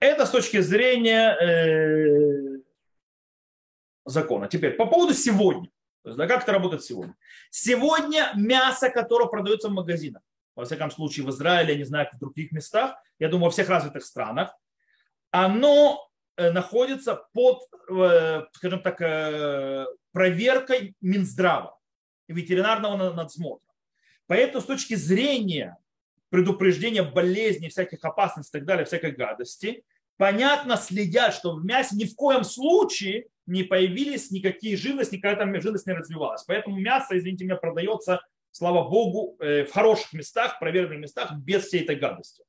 это 0.00 0.26
с 0.26 0.30
точки 0.30 0.60
зрения 0.60 1.36
э, 1.40 2.53
закона. 4.04 4.48
Теперь, 4.48 4.72
по 4.72 4.86
поводу 4.86 5.14
сегодня. 5.14 5.70
То 6.02 6.10
есть, 6.10 6.18
да, 6.18 6.26
как 6.26 6.42
это 6.42 6.52
работает 6.52 6.84
сегодня? 6.84 7.14
Сегодня 7.50 8.32
мясо, 8.34 8.90
которое 8.90 9.28
продается 9.28 9.68
в 9.68 9.72
магазинах, 9.72 10.22
во 10.54 10.64
всяком 10.64 10.90
случае 10.90 11.26
в 11.26 11.30
Израиле, 11.30 11.72
я 11.72 11.78
не 11.78 11.84
знаю, 11.84 12.08
в 12.12 12.18
других 12.18 12.52
местах, 12.52 12.96
я 13.18 13.28
думаю, 13.28 13.46
во 13.46 13.50
всех 13.50 13.68
развитых 13.68 14.04
странах, 14.04 14.54
оно 15.30 16.08
э, 16.36 16.50
находится 16.50 17.26
под, 17.32 17.62
э, 17.88 18.42
скажем 18.52 18.82
так, 18.82 19.00
э, 19.00 19.86
проверкой 20.12 20.94
Минздрава 21.00 21.78
и 22.28 22.32
ветеринарного 22.32 23.12
надсмотра. 23.12 23.66
Поэтому 24.26 24.62
с 24.62 24.66
точки 24.66 24.94
зрения 24.94 25.76
предупреждения 26.30 27.02
болезней, 27.02 27.68
всяких 27.68 28.04
опасностей 28.04 28.58
и 28.58 28.60
так 28.60 28.66
далее, 28.66 28.84
всякой 28.84 29.12
гадости, 29.12 29.84
понятно 30.16 30.76
следят, 30.76 31.34
что 31.34 31.54
в 31.54 31.64
мясе 31.64 31.96
ни 31.96 32.04
в 32.04 32.14
коем 32.14 32.44
случае 32.44 33.26
не 33.46 33.62
появились 33.62 34.30
никакие 34.30 34.76
живности, 34.76 35.16
никакая 35.16 35.36
там 35.36 35.60
живность 35.60 35.86
не 35.86 35.92
развивалась. 35.92 36.44
Поэтому 36.44 36.78
мясо, 36.78 37.16
извините 37.16 37.44
меня, 37.44 37.56
продается, 37.56 38.20
слава 38.50 38.88
богу, 38.88 39.36
э, 39.40 39.64
в 39.64 39.72
хороших 39.72 40.12
местах, 40.12 40.58
проверенных 40.58 40.98
местах, 40.98 41.34
без 41.38 41.66
всей 41.66 41.82
этой 41.82 41.96
гадости. 41.96 42.42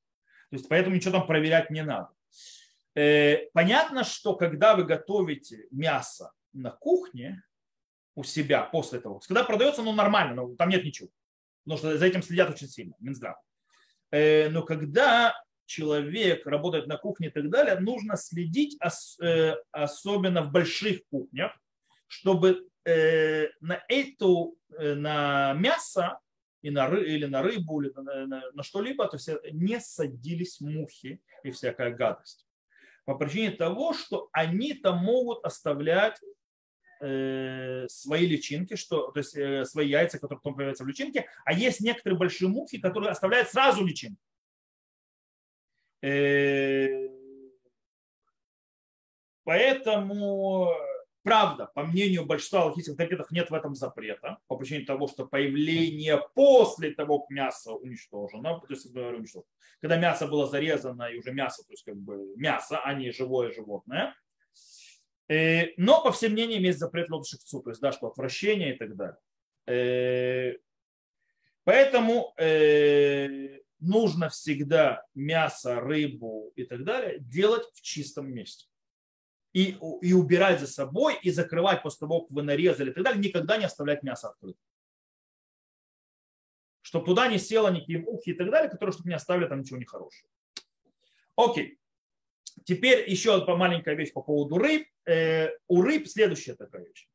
То 0.50 0.58
есть 0.58 0.70
поэтому 0.70 0.96
ничего 0.96 1.12
там 1.12 1.28
проверять 1.28 1.70
не 1.70 1.84
надо. 1.84 2.10
Э, 2.96 3.50
понятно, 3.54 4.04
что 4.04 4.36
когда 4.36 4.76
вы 4.76 4.86
готовите 4.86 5.68
мясо 5.72 6.32
на 6.54 6.72
кухне 6.72 7.44
у 8.16 8.24
себя 8.24 8.62
после 8.62 9.00
того, 9.00 9.20
когда 9.20 9.44
продается, 9.44 9.82
ну 9.82 9.92
нормально, 9.92 10.36
но 10.36 10.56
там 10.56 10.70
нет 10.70 10.86
ничего. 10.86 11.10
Потому 11.66 11.80
что 11.80 11.98
за 11.98 12.06
этим 12.06 12.24
следят 12.24 12.50
очень 12.50 12.70
сильно, 12.70 12.94
Минздрав. 13.00 13.38
Э, 14.12 14.50
но 14.50 14.64
когда 14.64 15.36
человек 15.66 16.46
работает 16.46 16.88
на 16.88 16.98
кухне 16.98 17.28
и 17.28 17.32
так 17.32 17.50
далее, 17.50 17.80
нужно 17.80 18.16
следить, 18.18 18.78
э, 19.22 19.56
особенно 19.72 20.42
в 20.44 20.52
больших 20.52 21.02
кухнях, 21.10 21.52
чтобы 22.08 22.68
э, 22.86 23.48
на 23.62 23.84
эту, 23.88 24.58
э, 24.78 24.94
на 24.96 25.54
мясо 25.54 26.20
и 26.62 26.70
на, 26.70 26.88
или 26.88 27.26
на 27.26 27.42
рыбу, 27.42 27.82
или 27.82 27.92
на, 27.96 28.26
на, 28.26 28.52
на 28.52 28.64
что-либо, 28.64 29.08
то 29.08 29.18
есть 29.18 29.30
не 29.52 29.80
садились 29.80 30.62
мухи 30.62 31.22
и 31.44 31.52
всякая 31.52 31.92
гадость. 31.92 32.48
По 33.06 33.16
причине 33.16 33.52
того, 33.52 33.94
что 33.94 34.30
они 34.32 34.74
там 34.74 34.98
могут 34.98 35.46
оставлять 35.46 36.20
свои 36.98 38.26
личинки, 38.26 38.76
что, 38.78 39.12
то 39.12 39.20
есть 39.20 39.70
свои 39.70 39.90
яйца, 39.90 40.18
которые 40.18 40.40
потом 40.40 40.56
появляются 40.56 40.86
в 40.86 40.88
личинке, 40.88 41.28
а 41.44 41.52
есть 41.52 41.82
некоторые 41.82 42.18
большие 42.18 42.48
мухи, 42.48 42.80
которые 42.80 43.12
оставляют 43.12 43.50
сразу 43.50 43.86
личинку. 43.86 44.20
Э, 46.06 47.10
поэтому, 49.44 50.70
правда, 51.24 51.72
по 51.74 51.84
мнению 51.84 52.26
большинства 52.26 52.62
алхимических 52.62 52.92
авторитетов, 52.92 53.32
нет 53.32 53.50
в 53.50 53.54
этом 53.56 53.74
запрета, 53.74 54.38
по 54.46 54.56
причине 54.56 54.86
того, 54.86 55.08
что 55.08 55.26
появление 55.26 56.22
после 56.36 56.92
того, 56.92 57.22
как 57.22 57.32
мясо 57.32 57.74
уничтожено, 57.74 58.60
то 58.60 58.68
есть, 58.70 58.86
уничтожено, 58.86 59.50
когда 59.82 59.98
мясо 59.98 60.28
было 60.28 60.46
зарезано, 60.46 61.10
и 61.10 61.18
уже 61.18 61.32
мясо, 61.32 61.64
то 61.64 61.74
есть 61.74 61.84
как 61.84 61.98
бы 61.98 62.36
мясо, 62.36 62.80
а 62.84 62.94
не 62.94 63.10
живое 63.10 63.52
животное, 63.52 64.16
э, 65.28 65.74
но, 65.78 66.04
по 66.04 66.12
всем 66.12 66.34
мнениям, 66.34 66.62
есть 66.62 66.78
запрет 66.78 67.10
лотшихцу, 67.10 67.64
то 67.64 67.72
есть, 67.72 67.82
да, 67.82 67.92
что 67.92 68.08
отвращение 68.08 68.76
и 68.76 68.78
так 68.78 68.96
далее. 68.96 69.18
Э, 69.66 70.54
поэтому 71.64 72.36
нужно 73.86 74.30
всегда 74.30 75.06
мясо, 75.14 75.80
рыбу 75.80 76.52
и 76.56 76.64
так 76.64 76.84
далее 76.84 77.20
делать 77.20 77.68
в 77.74 77.82
чистом 77.82 78.32
месте. 78.32 78.68
И, 79.54 79.78
и 80.02 80.14
убирать 80.14 80.60
за 80.60 80.68
собой, 80.68 81.18
и 81.22 81.32
закрывать 81.32 81.82
после 81.82 82.00
того, 82.00 82.22
как 82.22 82.32
вы 82.32 82.44
нарезали 82.44 82.92
и 82.92 82.94
так 82.94 83.04
далее, 83.04 83.24
никогда 83.24 83.58
не 83.58 83.66
оставлять 83.66 84.04
мясо 84.04 84.30
открытым. 84.30 84.62
Чтобы 86.82 87.06
туда 87.06 87.28
не 87.28 87.40
село 87.40 87.70
никакие 87.70 88.00
мухи 88.00 88.32
и 88.32 88.34
так 88.34 88.52
далее, 88.52 88.70
которые 88.70 88.94
чтобы 88.94 89.10
не 89.10 89.16
оставили 89.16 89.48
там 89.48 89.62
ничего 89.62 89.78
нехорошего. 89.78 90.30
Окей. 91.38 91.80
Теперь 92.66 93.10
еще 93.10 93.36
одна 93.36 93.56
маленькая 93.56 93.96
вещь 93.96 94.14
по 94.14 94.22
поводу 94.22 94.58
рыб. 94.58 94.88
Э, 95.06 95.50
у 95.68 95.82
рыб 95.82 96.08
следующая 96.08 96.56
такая 96.56 96.84
вещь. 96.84 97.08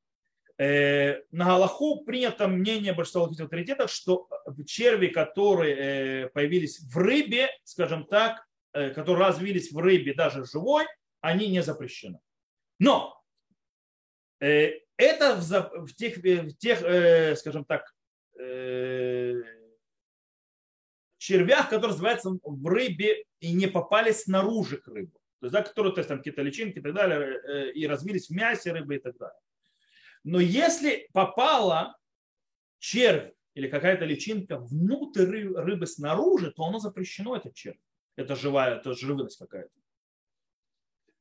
Э, 0.61 1.23
на 1.31 1.47
Галаху 1.47 2.05
принято 2.05 2.47
мнение 2.47 2.93
большинства 2.93 3.25
авторитетов, 3.25 3.91
что 3.91 4.29
черви, 4.67 5.07
которые 5.07 5.77
э, 5.77 6.29
появились 6.29 6.81
в 6.81 6.99
рыбе, 6.99 7.49
скажем 7.65 8.05
так, 8.05 8.47
э, 8.75 8.91
которые 8.91 9.27
развились 9.27 9.73
в 9.73 9.79
рыбе 9.79 10.13
даже 10.13 10.45
живой, 10.45 10.85
они 11.23 11.49
не 11.49 11.63
запрещены. 11.63 12.21
Но 12.79 13.23
это 14.39 15.37
в 15.37 15.95
тех, 15.95 16.19
в 16.19 16.57
тех 16.57 16.79
скажем 17.39 17.65
так, 17.67 17.95
червях, 21.19 21.69
которые 21.69 21.93
называются 21.93 22.31
в 22.43 22.67
рыбе 22.67 23.25
и 23.41 23.53
не 23.53 23.67
попали 23.67 24.13
снаружи 24.13 24.79
к 24.79 24.89
рыбе. 24.89 25.13
То 25.41 25.47
есть, 25.47 25.53
да, 25.53 25.63
которые, 25.63 25.95
то 25.95 26.01
есть, 26.01 26.09
там 26.09 26.19
какие-то 26.19 26.43
личинки 26.43 26.79
и 26.79 26.83
так 26.83 26.95
далее, 26.95 27.73
и 27.73 27.87
развились 27.87 28.29
в 28.29 28.35
мясе 28.35 28.73
рыбы 28.73 28.97
и 28.97 28.99
так 28.99 29.17
далее. 29.19 29.41
Но 30.25 30.41
если 30.41 31.09
попала 31.13 31.97
червь 32.79 33.33
или 33.55 33.69
какая-то 33.69 34.05
личинка 34.05 34.59
внутрь 34.59 35.25
рыбы 35.55 35.87
снаружи, 35.87 36.53
то 36.53 36.65
оно 36.65 36.79
запрещено, 36.79 37.37
этот 37.37 37.55
червь. 37.55 37.79
Это 38.17 38.37
живая, 38.37 38.77
это 38.77 38.95
живность 38.95 39.39
какая-то. 39.39 39.71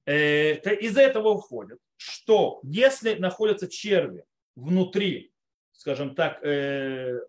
Это 0.05 0.71
из-за 0.71 1.01
этого 1.01 1.29
уходит, 1.29 1.79
что 1.97 2.59
если 2.63 3.15
находятся 3.15 3.67
черви 3.67 4.25
внутри, 4.55 5.31
скажем 5.71 6.15
так, 6.15 6.43
э, 6.43 7.19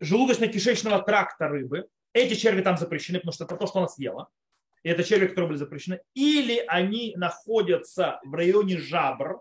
желудочно-кишечного 0.00 1.04
тракта 1.04 1.48
рыбы, 1.48 1.88
эти 2.12 2.34
черви 2.34 2.62
там 2.62 2.78
запрещены, 2.78 3.18
потому 3.18 3.34
что 3.34 3.44
это 3.44 3.56
то, 3.56 3.66
что 3.66 3.80
она 3.80 3.88
съела 3.88 4.30
и 4.82 4.88
это 4.88 5.04
черви, 5.04 5.26
которые 5.26 5.48
были 5.48 5.58
запрещены, 5.58 6.00
или 6.14 6.62
они 6.66 7.14
находятся 7.16 8.20
в 8.24 8.34
районе 8.34 8.78
жабр 8.78 9.40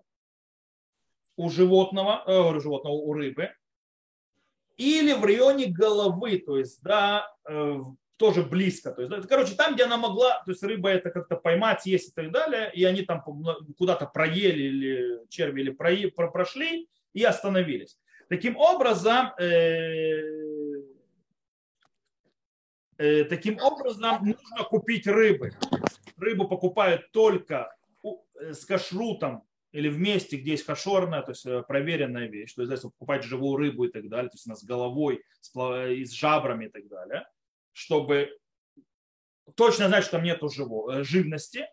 у 1.36 1.50
животного, 1.50 2.24
э, 2.28 2.38
у 2.38 2.60
животного, 2.60 2.94
у 2.94 3.14
рыбы, 3.14 3.52
или 4.78 5.14
в 5.14 5.24
районе 5.24 5.66
головы, 5.68 6.40
то 6.40 6.58
есть, 6.58 6.82
да, 6.84 7.34
э, 7.50 7.80
тоже 8.18 8.44
близко. 8.44 8.92
То 8.92 9.02
есть, 9.02 9.12
да, 9.12 9.22
короче, 9.22 9.56
там, 9.56 9.76
где 9.76 9.84
она 9.84 9.98
могла, 9.98 10.44
то 10.44 10.52
есть 10.52 10.64
рыба 10.64 10.90
это 10.90 11.10
как-то 11.10 11.38
поймать, 11.38 11.86
есть 11.86 12.10
и 12.10 12.14
так 12.14 12.32
далее, 12.32 12.70
и 12.74 12.84
они 12.84 13.04
там 13.04 13.24
куда-то 13.78 14.06
проели 14.08 14.64
или 14.64 15.28
черви 15.30 15.62
или 15.62 15.72
про, 15.72 16.30
прошли 16.30 16.90
и 17.14 17.24
остановились. 17.24 17.98
Таким 18.28 18.58
образом, 18.58 19.32
Э, 19.40 20.49
таким 23.00 23.58
образом, 23.60 24.26
нужно 24.26 24.64
купить 24.70 25.08
рыбы. 25.08 25.52
Рыбу 26.18 26.50
покупают 26.50 27.10
только 27.12 27.74
э, 28.04 28.54
с 28.54 28.66
кашрутом 28.66 29.44
или 29.72 29.88
в 29.88 29.98
месте, 29.98 30.36
где 30.36 30.52
есть 30.52 30.66
кошерная, 30.66 31.22
то 31.22 31.32
есть 31.32 31.46
э, 31.46 31.64
проверенная 31.64 32.28
вещь. 32.28 32.54
То 32.54 32.62
есть 32.62 32.72
если 32.72 32.90
покупать 32.90 33.24
живую 33.24 33.56
рыбу 33.56 33.86
и 33.86 33.92
так 33.92 34.10
далее, 34.10 34.30
то 34.30 34.36
есть 34.36 34.48
она 34.48 34.56
с 34.56 34.66
головой, 34.66 35.24
с, 35.40 35.54
и 35.88 36.04
с 36.04 36.12
жабрами 36.12 36.66
и 36.66 36.70
так 36.70 36.90
далее, 36.90 37.26
чтобы 37.72 38.38
точно 39.56 39.88
знать, 39.88 40.04
что 40.04 40.14
там 40.14 40.24
нет 40.24 40.42
живности. 41.06 41.68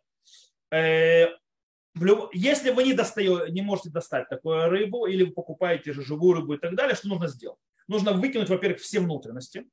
Если 0.70 2.70
вы 2.70 2.84
не, 2.84 2.92
достаете, 2.92 3.50
не 3.50 3.62
можете 3.62 3.90
достать 3.90 4.28
такую 4.28 4.68
рыбу, 4.68 5.06
или 5.06 5.24
вы 5.24 5.32
покупаете 5.32 5.92
живую 5.92 6.36
рыбу 6.36 6.54
и 6.54 6.58
так 6.58 6.76
далее, 6.76 6.94
что 6.94 7.08
нужно 7.08 7.26
сделать? 7.26 7.58
Нужно 7.88 8.12
выкинуть, 8.12 8.48
во-первых, 8.48 8.80
все 8.80 9.00
внутренности, 9.00 9.64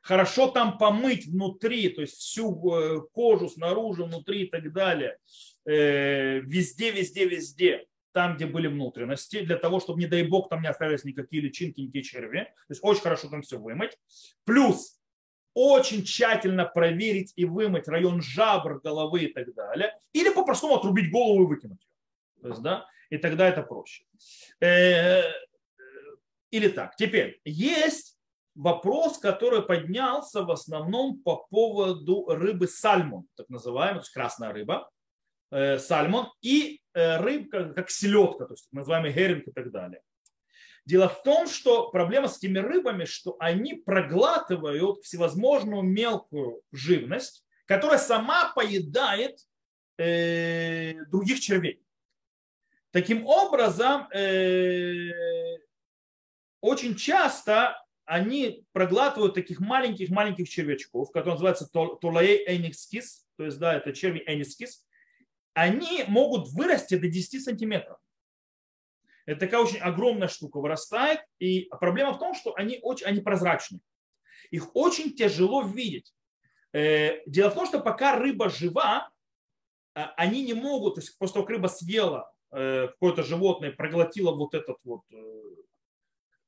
хорошо 0.00 0.48
там 0.48 0.78
помыть 0.78 1.26
внутри, 1.26 1.88
то 1.90 2.00
есть 2.00 2.18
всю 2.18 2.72
э, 2.72 3.00
кожу 3.12 3.48
снаружи, 3.48 4.04
внутри 4.04 4.42
и 4.42 4.50
так 4.50 4.72
далее, 4.72 5.18
э, 5.66 6.40
везде, 6.40 6.90
везде, 6.90 7.26
везде, 7.26 7.86
там, 8.12 8.36
где 8.36 8.46
были 8.46 8.66
внутренности, 8.66 9.42
для 9.42 9.56
того, 9.56 9.80
чтобы, 9.80 10.00
не 10.00 10.06
дай 10.06 10.22
бог, 10.22 10.48
там 10.48 10.62
не 10.62 10.68
остались 10.68 11.04
никакие 11.04 11.42
личинки, 11.42 11.80
никакие 11.80 12.02
черви. 12.02 12.44
То 12.44 12.70
есть 12.70 12.80
очень 12.82 13.02
хорошо 13.02 13.28
там 13.28 13.42
все 13.42 13.58
вымыть. 13.58 13.98
Плюс 14.44 15.00
очень 15.54 16.04
тщательно 16.04 16.64
проверить 16.64 17.32
и 17.36 17.44
вымыть 17.44 17.88
район 17.88 18.22
жабр, 18.22 18.80
головы 18.80 19.24
и 19.24 19.32
так 19.32 19.54
далее, 19.54 19.98
или 20.12 20.30
по-простому 20.30 20.76
отрубить 20.76 21.10
голову 21.10 21.44
и 21.44 21.46
выкинуть 21.46 21.82
ее. 21.82 22.42
То 22.42 22.48
есть, 22.48 22.62
да, 22.62 22.86
и 23.10 23.18
тогда 23.18 23.48
это 23.48 23.62
проще. 23.62 24.04
Э, 24.60 25.22
или 26.50 26.68
так. 26.68 26.96
Теперь, 26.96 27.40
есть 27.44 28.16
вопрос, 28.54 29.18
который 29.18 29.62
поднялся 29.62 30.42
в 30.42 30.50
основном 30.50 31.18
по 31.22 31.46
поводу 31.50 32.26
рыбы 32.28 32.68
сальмон, 32.68 33.26
так 33.36 33.48
называемая, 33.48 34.00
то 34.00 34.00
есть 34.00 34.12
красная 34.12 34.52
рыба, 34.52 34.90
э, 35.50 35.78
сальмон, 35.78 36.28
и 36.42 36.80
э, 36.94 37.18
рыбка, 37.18 37.72
как 37.72 37.90
селедка, 37.90 38.46
то 38.46 38.54
есть 38.54 38.64
так 38.64 38.72
называемый 38.72 39.12
геринг 39.12 39.48
и 39.48 39.52
так 39.52 39.70
далее. 39.70 40.02
Дело 40.84 41.08
в 41.08 41.22
том, 41.22 41.46
что 41.46 41.90
проблема 41.90 42.28
с 42.28 42.38
этими 42.38 42.58
рыбами, 42.58 43.04
что 43.04 43.36
они 43.38 43.74
проглатывают 43.74 45.04
всевозможную 45.04 45.82
мелкую 45.82 46.62
живность, 46.72 47.44
которая 47.66 47.98
сама 47.98 48.52
поедает 48.54 49.38
э, 49.98 50.94
других 51.06 51.40
червей. 51.40 51.84
Таким 52.90 53.24
образом, 53.26 54.08
э, 54.12 55.10
очень 56.60 56.96
часто 56.96 57.76
они 58.10 58.66
проглатывают 58.72 59.34
таких 59.34 59.60
маленьких-маленьких 59.60 60.48
червячков, 60.48 61.12
которые 61.12 61.34
называются 61.34 61.68
толаей 61.68 62.44
эникскис, 62.44 63.24
то 63.36 63.44
есть, 63.44 63.60
да, 63.60 63.76
это 63.76 63.92
черви 63.92 64.24
эникскис, 64.26 64.84
они 65.54 66.02
могут 66.08 66.48
вырасти 66.48 66.96
до 66.96 67.06
10 67.06 67.44
сантиметров. 67.44 67.98
Это 69.26 69.38
такая 69.38 69.60
очень 69.60 69.78
огромная 69.78 70.26
штука 70.26 70.58
вырастает, 70.58 71.20
и 71.38 71.68
проблема 71.70 72.12
в 72.12 72.18
том, 72.18 72.34
что 72.34 72.52
они 72.56 72.80
очень 72.82 73.06
они 73.06 73.20
прозрачные. 73.20 73.80
Их 74.50 74.74
очень 74.74 75.14
тяжело 75.14 75.62
видеть. 75.62 76.12
Э, 76.72 77.22
дело 77.26 77.50
в 77.50 77.54
том, 77.54 77.66
что 77.66 77.78
пока 77.78 78.18
рыба 78.18 78.50
жива, 78.50 79.08
а, 79.94 80.12
они 80.16 80.42
не 80.42 80.54
могут, 80.54 80.96
то 80.96 81.00
есть 81.00 81.16
после 81.16 81.34
того, 81.34 81.46
как 81.46 81.54
рыба 81.54 81.68
съела 81.68 82.32
э, 82.50 82.88
какое-то 82.88 83.22
животное, 83.22 83.70
проглотила 83.70 84.32
вот 84.32 84.54
этот 84.54 84.78
вот, 84.82 85.02
э, 85.12 85.42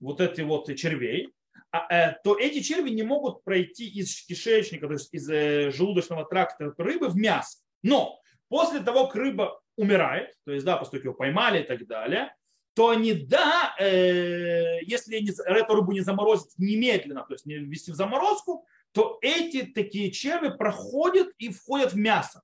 вот 0.01 0.21
эти 0.21 0.41
вот 0.41 0.67
червей, 0.75 1.33
то 1.71 2.39
эти 2.39 2.61
черви 2.61 2.91
не 2.91 3.03
могут 3.03 3.45
пройти 3.45 3.89
из 3.89 4.25
кишечника, 4.27 4.87
то 4.87 4.93
есть 4.93 5.09
из 5.13 5.27
желудочного 5.75 6.25
тракта 6.25 6.75
рыбы 6.77 7.09
в 7.09 7.17
мясо. 7.17 7.59
Но 7.83 8.21
после 8.49 8.81
того, 8.81 9.07
как 9.07 9.17
рыба 9.17 9.63
умирает, 9.77 10.35
то 10.45 10.53
есть, 10.53 10.65
да, 10.65 10.79
как 10.79 11.05
ее 11.05 11.15
поймали 11.15 11.63
и 11.63 11.67
так 11.67 11.87
далее, 11.87 12.35
то 12.75 12.89
они, 12.89 13.13
да, 13.13 13.75
э, 13.79 14.79
если 14.83 15.19
не, 15.19 15.31
эту 15.31 15.75
рыбу 15.75 15.93
не 15.93 16.01
заморозить 16.01 16.53
немедленно, 16.59 17.25
то 17.27 17.35
есть 17.35 17.45
не 17.45 17.57
ввести 17.57 17.93
в 17.93 17.97
заморозку, 17.97 18.67
то 18.93 19.19
эти 19.21 19.63
такие 19.65 20.11
черви 20.11 20.57
проходят 20.57 21.29
и 21.39 21.51
входят 21.51 21.93
в 21.93 21.97
мясо. 21.97 22.43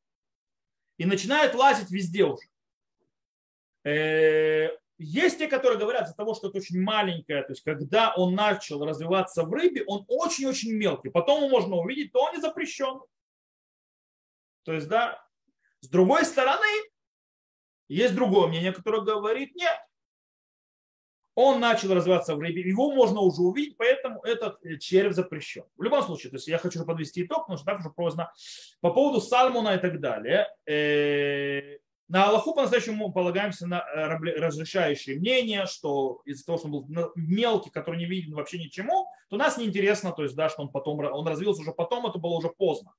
И 0.98 1.06
начинают 1.06 1.54
лазить 1.54 1.90
везде 1.90 2.24
уже. 2.24 2.46
Э, 3.84 4.70
есть 4.98 5.38
те, 5.38 5.46
которые 5.46 5.78
говорят 5.78 6.04
из-за 6.04 6.16
того, 6.16 6.34
что 6.34 6.48
это 6.48 6.58
очень 6.58 6.80
маленькое, 6.80 7.42
то 7.42 7.52
есть 7.52 7.62
когда 7.62 8.14
он 8.14 8.34
начал 8.34 8.84
развиваться 8.84 9.44
в 9.44 9.52
рыбе, 9.52 9.84
он 9.86 10.04
очень-очень 10.08 10.72
мелкий. 10.72 11.08
Потом 11.08 11.44
его 11.44 11.48
можно 11.48 11.76
увидеть, 11.76 12.12
то 12.12 12.24
он 12.24 12.34
не 12.34 12.40
запрещен. 12.40 13.00
То 14.64 14.72
есть, 14.72 14.88
да, 14.88 15.24
с 15.80 15.88
другой 15.88 16.24
стороны, 16.24 16.66
есть 17.88 18.14
другое 18.14 18.48
мнение, 18.48 18.72
которое 18.72 19.02
говорит, 19.02 19.54
нет, 19.54 19.78
он 21.40 21.60
начал 21.60 21.94
развиваться 21.94 22.34
в 22.34 22.40
рыбе, 22.40 22.62
его 22.62 22.92
можно 22.92 23.20
уже 23.20 23.42
увидеть, 23.42 23.76
поэтому 23.76 24.20
этот 24.22 24.58
э, 24.64 24.76
червь 24.78 25.14
запрещен. 25.14 25.62
В 25.76 25.84
любом 25.84 26.02
случае, 26.02 26.30
то 26.30 26.36
есть 26.36 26.48
я 26.48 26.58
хочу 26.58 26.84
подвести 26.84 27.22
итог, 27.22 27.46
потому 27.46 27.56
что 27.56 27.66
так 27.66 27.78
уже 27.78 27.90
поздно. 27.90 28.32
По 28.80 28.92
поводу 28.92 29.20
сальмона 29.20 29.76
и 29.76 29.78
так 29.78 30.00
далее. 30.00 30.48
На 32.08 32.24
Аллаху 32.24 32.54
по-настоящему 32.54 33.12
полагаемся 33.12 33.66
на 33.66 33.80
э, 33.80 34.06
разрешающее 34.38 35.18
мнение, 35.18 35.66
что 35.66 36.22
из-за 36.24 36.46
того, 36.46 36.58
что 36.58 36.68
он 36.68 36.72
был 36.72 37.12
мелкий, 37.16 37.68
который 37.68 37.98
не 37.98 38.06
виден 38.06 38.34
вообще 38.34 38.58
ничему, 38.58 39.06
то 39.28 39.36
нас 39.36 39.58
не 39.58 39.66
интересно, 39.66 40.12
то 40.12 40.22
есть, 40.22 40.34
да, 40.34 40.48
что 40.48 40.62
он 40.62 40.70
потом, 40.70 41.00
он 41.00 41.26
развился 41.28 41.60
уже 41.60 41.72
потом, 41.72 42.06
это 42.06 42.18
было 42.18 42.32
уже 42.32 42.48
поздно. 42.48 42.94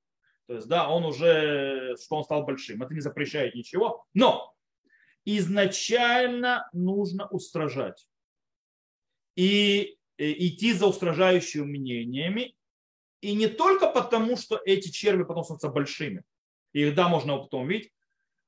То 0.46 0.56
есть, 0.56 0.68
да, 0.68 0.90
он 0.90 1.06
уже, 1.06 1.96
что 2.04 2.18
он 2.18 2.24
стал 2.24 2.44
большим. 2.44 2.84
Это 2.84 2.94
не 2.94 3.02
запрещает 3.02 3.56
ничего. 3.56 4.06
Но 4.14 4.54
изначально 5.26 6.70
нужно 6.72 7.28
устражать 7.28 8.08
и 9.36 9.98
э, 10.18 10.32
идти 10.32 10.74
за 10.74 10.86
устражающими 10.88 11.64
мнениями. 11.64 12.56
И 13.22 13.34
не 13.34 13.48
только 13.48 13.88
потому, 13.88 14.38
что 14.38 14.62
эти 14.66 14.90
черви 14.90 15.24
потом 15.24 15.44
становятся 15.44 15.70
большими. 15.70 16.24
Их, 16.74 16.94
да, 16.94 17.10
можно 17.10 17.38
потом 17.38 17.68
видеть. 17.68 17.92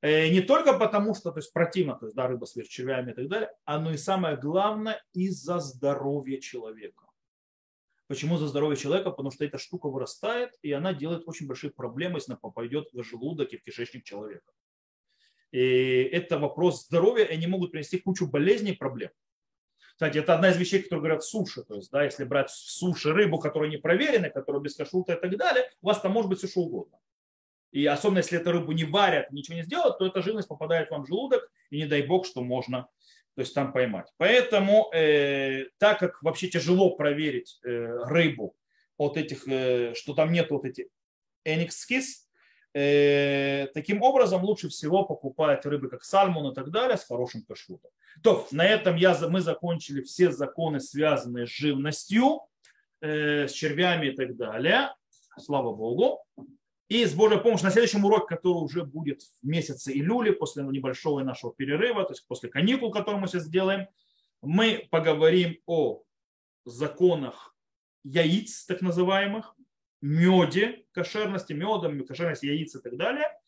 Э, 0.02 0.30
не 0.30 0.42
только 0.42 0.78
потому, 0.78 1.14
что 1.14 1.32
то 1.32 1.40
есть, 1.40 1.54
противно, 1.54 1.96
то 1.96 2.08
есть, 2.08 2.16
да, 2.16 2.28
рыба 2.28 2.46
с 2.46 2.54
червями 2.68 3.12
и 3.12 3.14
так 3.14 3.28
далее, 3.28 3.52
а 3.66 3.80
но 3.80 3.92
и 3.92 3.98
самое 3.98 4.36
главное, 4.36 5.02
из-за 5.14 5.60
здоровья 5.60 6.40
человека. 6.40 7.06
Почему 8.08 8.38
за 8.38 8.48
здоровье 8.48 8.78
человека? 8.78 9.12
Потому 9.12 9.32
что 9.32 9.46
эта 9.46 9.58
штука 9.58 9.88
вырастает, 9.88 10.52
и 10.64 10.72
она 10.72 10.94
делает 10.94 11.24
очень 11.28 11.48
большие 11.48 11.72
проблемы, 11.72 12.18
если 12.18 12.34
она 12.34 12.40
попадет 12.40 12.90
в 12.92 13.04
желудок 13.04 13.54
и 13.54 13.58
в 13.58 13.64
кишечник 13.64 14.04
человека. 14.04 14.52
И 15.52 16.10
это 16.12 16.40
вопрос 16.40 16.86
здоровья, 16.86 17.26
и 17.26 17.34
они 17.34 17.48
могут 17.48 17.72
принести 17.72 18.00
кучу 18.00 18.28
болезней 18.28 18.72
и 18.72 18.78
проблем. 18.78 19.12
Кстати, 19.94 20.18
это 20.18 20.34
одна 20.34 20.50
из 20.50 20.58
вещей, 20.58 20.82
которые 20.82 21.02
говорят 21.02 21.24
суши. 21.24 21.64
То 21.64 21.76
есть, 21.76 21.92
да, 21.92 22.04
если 22.04 22.24
брать 22.24 22.50
суши 22.50 23.14
рыбу, 23.14 23.38
которая 23.38 23.70
не 23.70 23.78
проверена, 23.78 24.30
которая 24.30 24.62
без 24.62 24.76
кашрута 24.76 25.14
и 25.14 25.20
так 25.20 25.38
далее, 25.38 25.70
у 25.82 25.88
вас 25.88 26.02
там 26.02 26.12
может 26.12 26.30
быть 26.30 26.40
все 26.40 26.48
что 26.48 26.62
угодно. 26.62 26.98
И 27.72 27.86
особенно 27.86 28.20
если 28.20 28.40
эту 28.40 28.52
рыбу 28.52 28.72
не 28.74 28.84
варят, 28.84 29.32
ничего 29.32 29.58
не 29.58 29.64
сделают, 29.64 29.98
то 29.98 30.06
эта 30.06 30.22
живность 30.22 30.48
попадает 30.48 30.90
вам 30.92 31.04
в 31.04 31.08
желудок, 31.08 31.50
и 31.70 31.78
не 31.78 31.86
дай 31.86 32.02
бог, 32.02 32.26
что 32.26 32.42
можно 32.42 32.88
то 33.34 33.44
есть 33.44 33.54
там 33.54 33.72
поймать. 33.72 34.12
Поэтому, 34.18 34.92
э, 34.94 35.68
так 35.78 36.00
как 36.00 36.22
вообще 36.22 36.50
тяжело 36.50 36.98
проверить 36.98 37.62
э, 37.64 37.70
рыбу 38.04 38.58
от 38.98 39.16
этих, 39.16 39.48
э, 39.48 39.94
что 39.96 40.14
там 40.14 40.34
нет 40.34 40.52
вот 40.52 40.66
этих 40.66 40.88
эникскис, 41.46 42.28
Э, 42.74 43.68
таким 43.74 44.02
образом, 44.02 44.44
лучше 44.44 44.70
всего 44.70 45.04
покупать 45.04 45.66
рыбы, 45.66 45.90
как 45.90 46.04
сальмон 46.04 46.52
и 46.52 46.56
так 46.56 46.72
далее, 46.72 46.98
с 46.98 47.06
хорошим 47.06 47.44
кашрутом. 47.44 47.92
То, 48.24 48.48
на 48.52 48.66
этом 48.66 48.96
я, 48.96 49.18
мы 49.28 49.42
закончили 49.42 50.02
все 50.02 50.32
законы, 50.32 50.80
связанные 50.80 51.48
с 51.48 51.50
живностью, 51.50 52.42
э, 53.02 53.48
с 53.48 53.52
червями 53.52 54.08
и 54.08 54.12
так 54.12 54.38
далее. 54.38 54.94
Слава 55.38 55.74
Богу. 55.74 56.24
И 56.92 57.06
с 57.06 57.14
Божьей 57.14 57.40
помощью 57.40 57.68
на 57.68 57.72
следующем 57.72 58.04
уроке, 58.04 58.36
который 58.36 58.58
уже 58.58 58.84
будет 58.84 59.22
в 59.22 59.48
месяце 59.48 59.94
июля, 59.94 60.34
после 60.34 60.64
небольшого 60.64 61.24
нашего 61.24 61.54
перерыва, 61.54 62.04
то 62.04 62.12
есть 62.12 62.28
после 62.28 62.50
каникул, 62.50 62.92
который 62.92 63.18
мы 63.18 63.30
сейчас 63.30 63.44
сделаем, 63.44 63.88
мы 64.42 64.90
поговорим 64.92 65.58
о 65.68 66.04
законах 66.66 67.56
яиц, 68.04 68.66
так 68.66 68.82
называемых, 68.82 69.56
меде, 70.02 70.84
кошерности 70.92 71.54
меда, 71.54 71.90
кошерности 72.06 72.48
яиц 72.48 72.76
и 72.76 72.82
так 72.82 72.98
далее. 72.98 73.40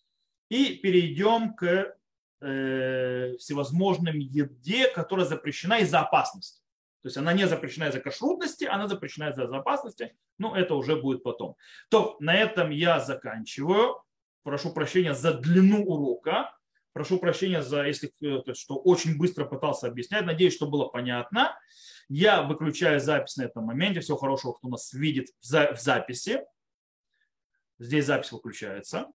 И 0.48 0.76
перейдем 0.76 1.54
к 1.54 1.98
э, 2.40 3.36
всевозможным 3.40 4.20
еде, 4.20 4.88
которая 4.88 5.26
запрещена 5.26 5.80
из-за 5.80 6.00
опасности. 6.00 6.63
То 7.04 7.08
есть 7.08 7.18
она 7.18 7.34
не 7.34 7.46
запрещена 7.48 7.90
из-за 7.90 8.00
кашрутности, 8.00 8.64
она 8.64 8.88
запрещена 8.88 9.32
из-за 9.32 9.44
опасности, 9.44 10.16
но 10.38 10.56
это 10.56 10.74
уже 10.76 10.96
будет 10.96 11.22
потом. 11.22 11.58
То 11.90 12.16
на 12.22 12.34
этом 12.34 12.70
я 12.70 13.02
заканчиваю. 13.02 14.02
Прошу 14.44 14.74
прощения 14.74 15.14
за 15.14 15.34
длину 15.34 15.84
урока. 15.84 16.56
Прошу 16.94 17.20
прощения 17.20 17.62
за, 17.62 17.88
если 17.88 18.10
э, 18.22 18.42
есть, 18.46 18.62
что 18.62 18.76
очень 18.76 19.18
быстро 19.18 19.44
пытался 19.44 19.88
объяснять. 19.88 20.26
Надеюсь, 20.26 20.56
что 20.56 20.66
было 20.66 20.86
понятно. 20.86 21.60
Я 22.08 22.42
выключаю 22.44 23.02
запись 23.02 23.36
на 23.36 23.44
этом 23.44 23.66
моменте. 23.66 24.00
Всего 24.00 24.18
хорошего, 24.18 24.54
кто 24.54 24.70
нас 24.70 24.94
видит 24.94 25.28
в 25.42 25.76
записи. 25.76 26.46
Здесь 27.80 28.06
запись 28.06 28.32
выключается. 28.32 29.12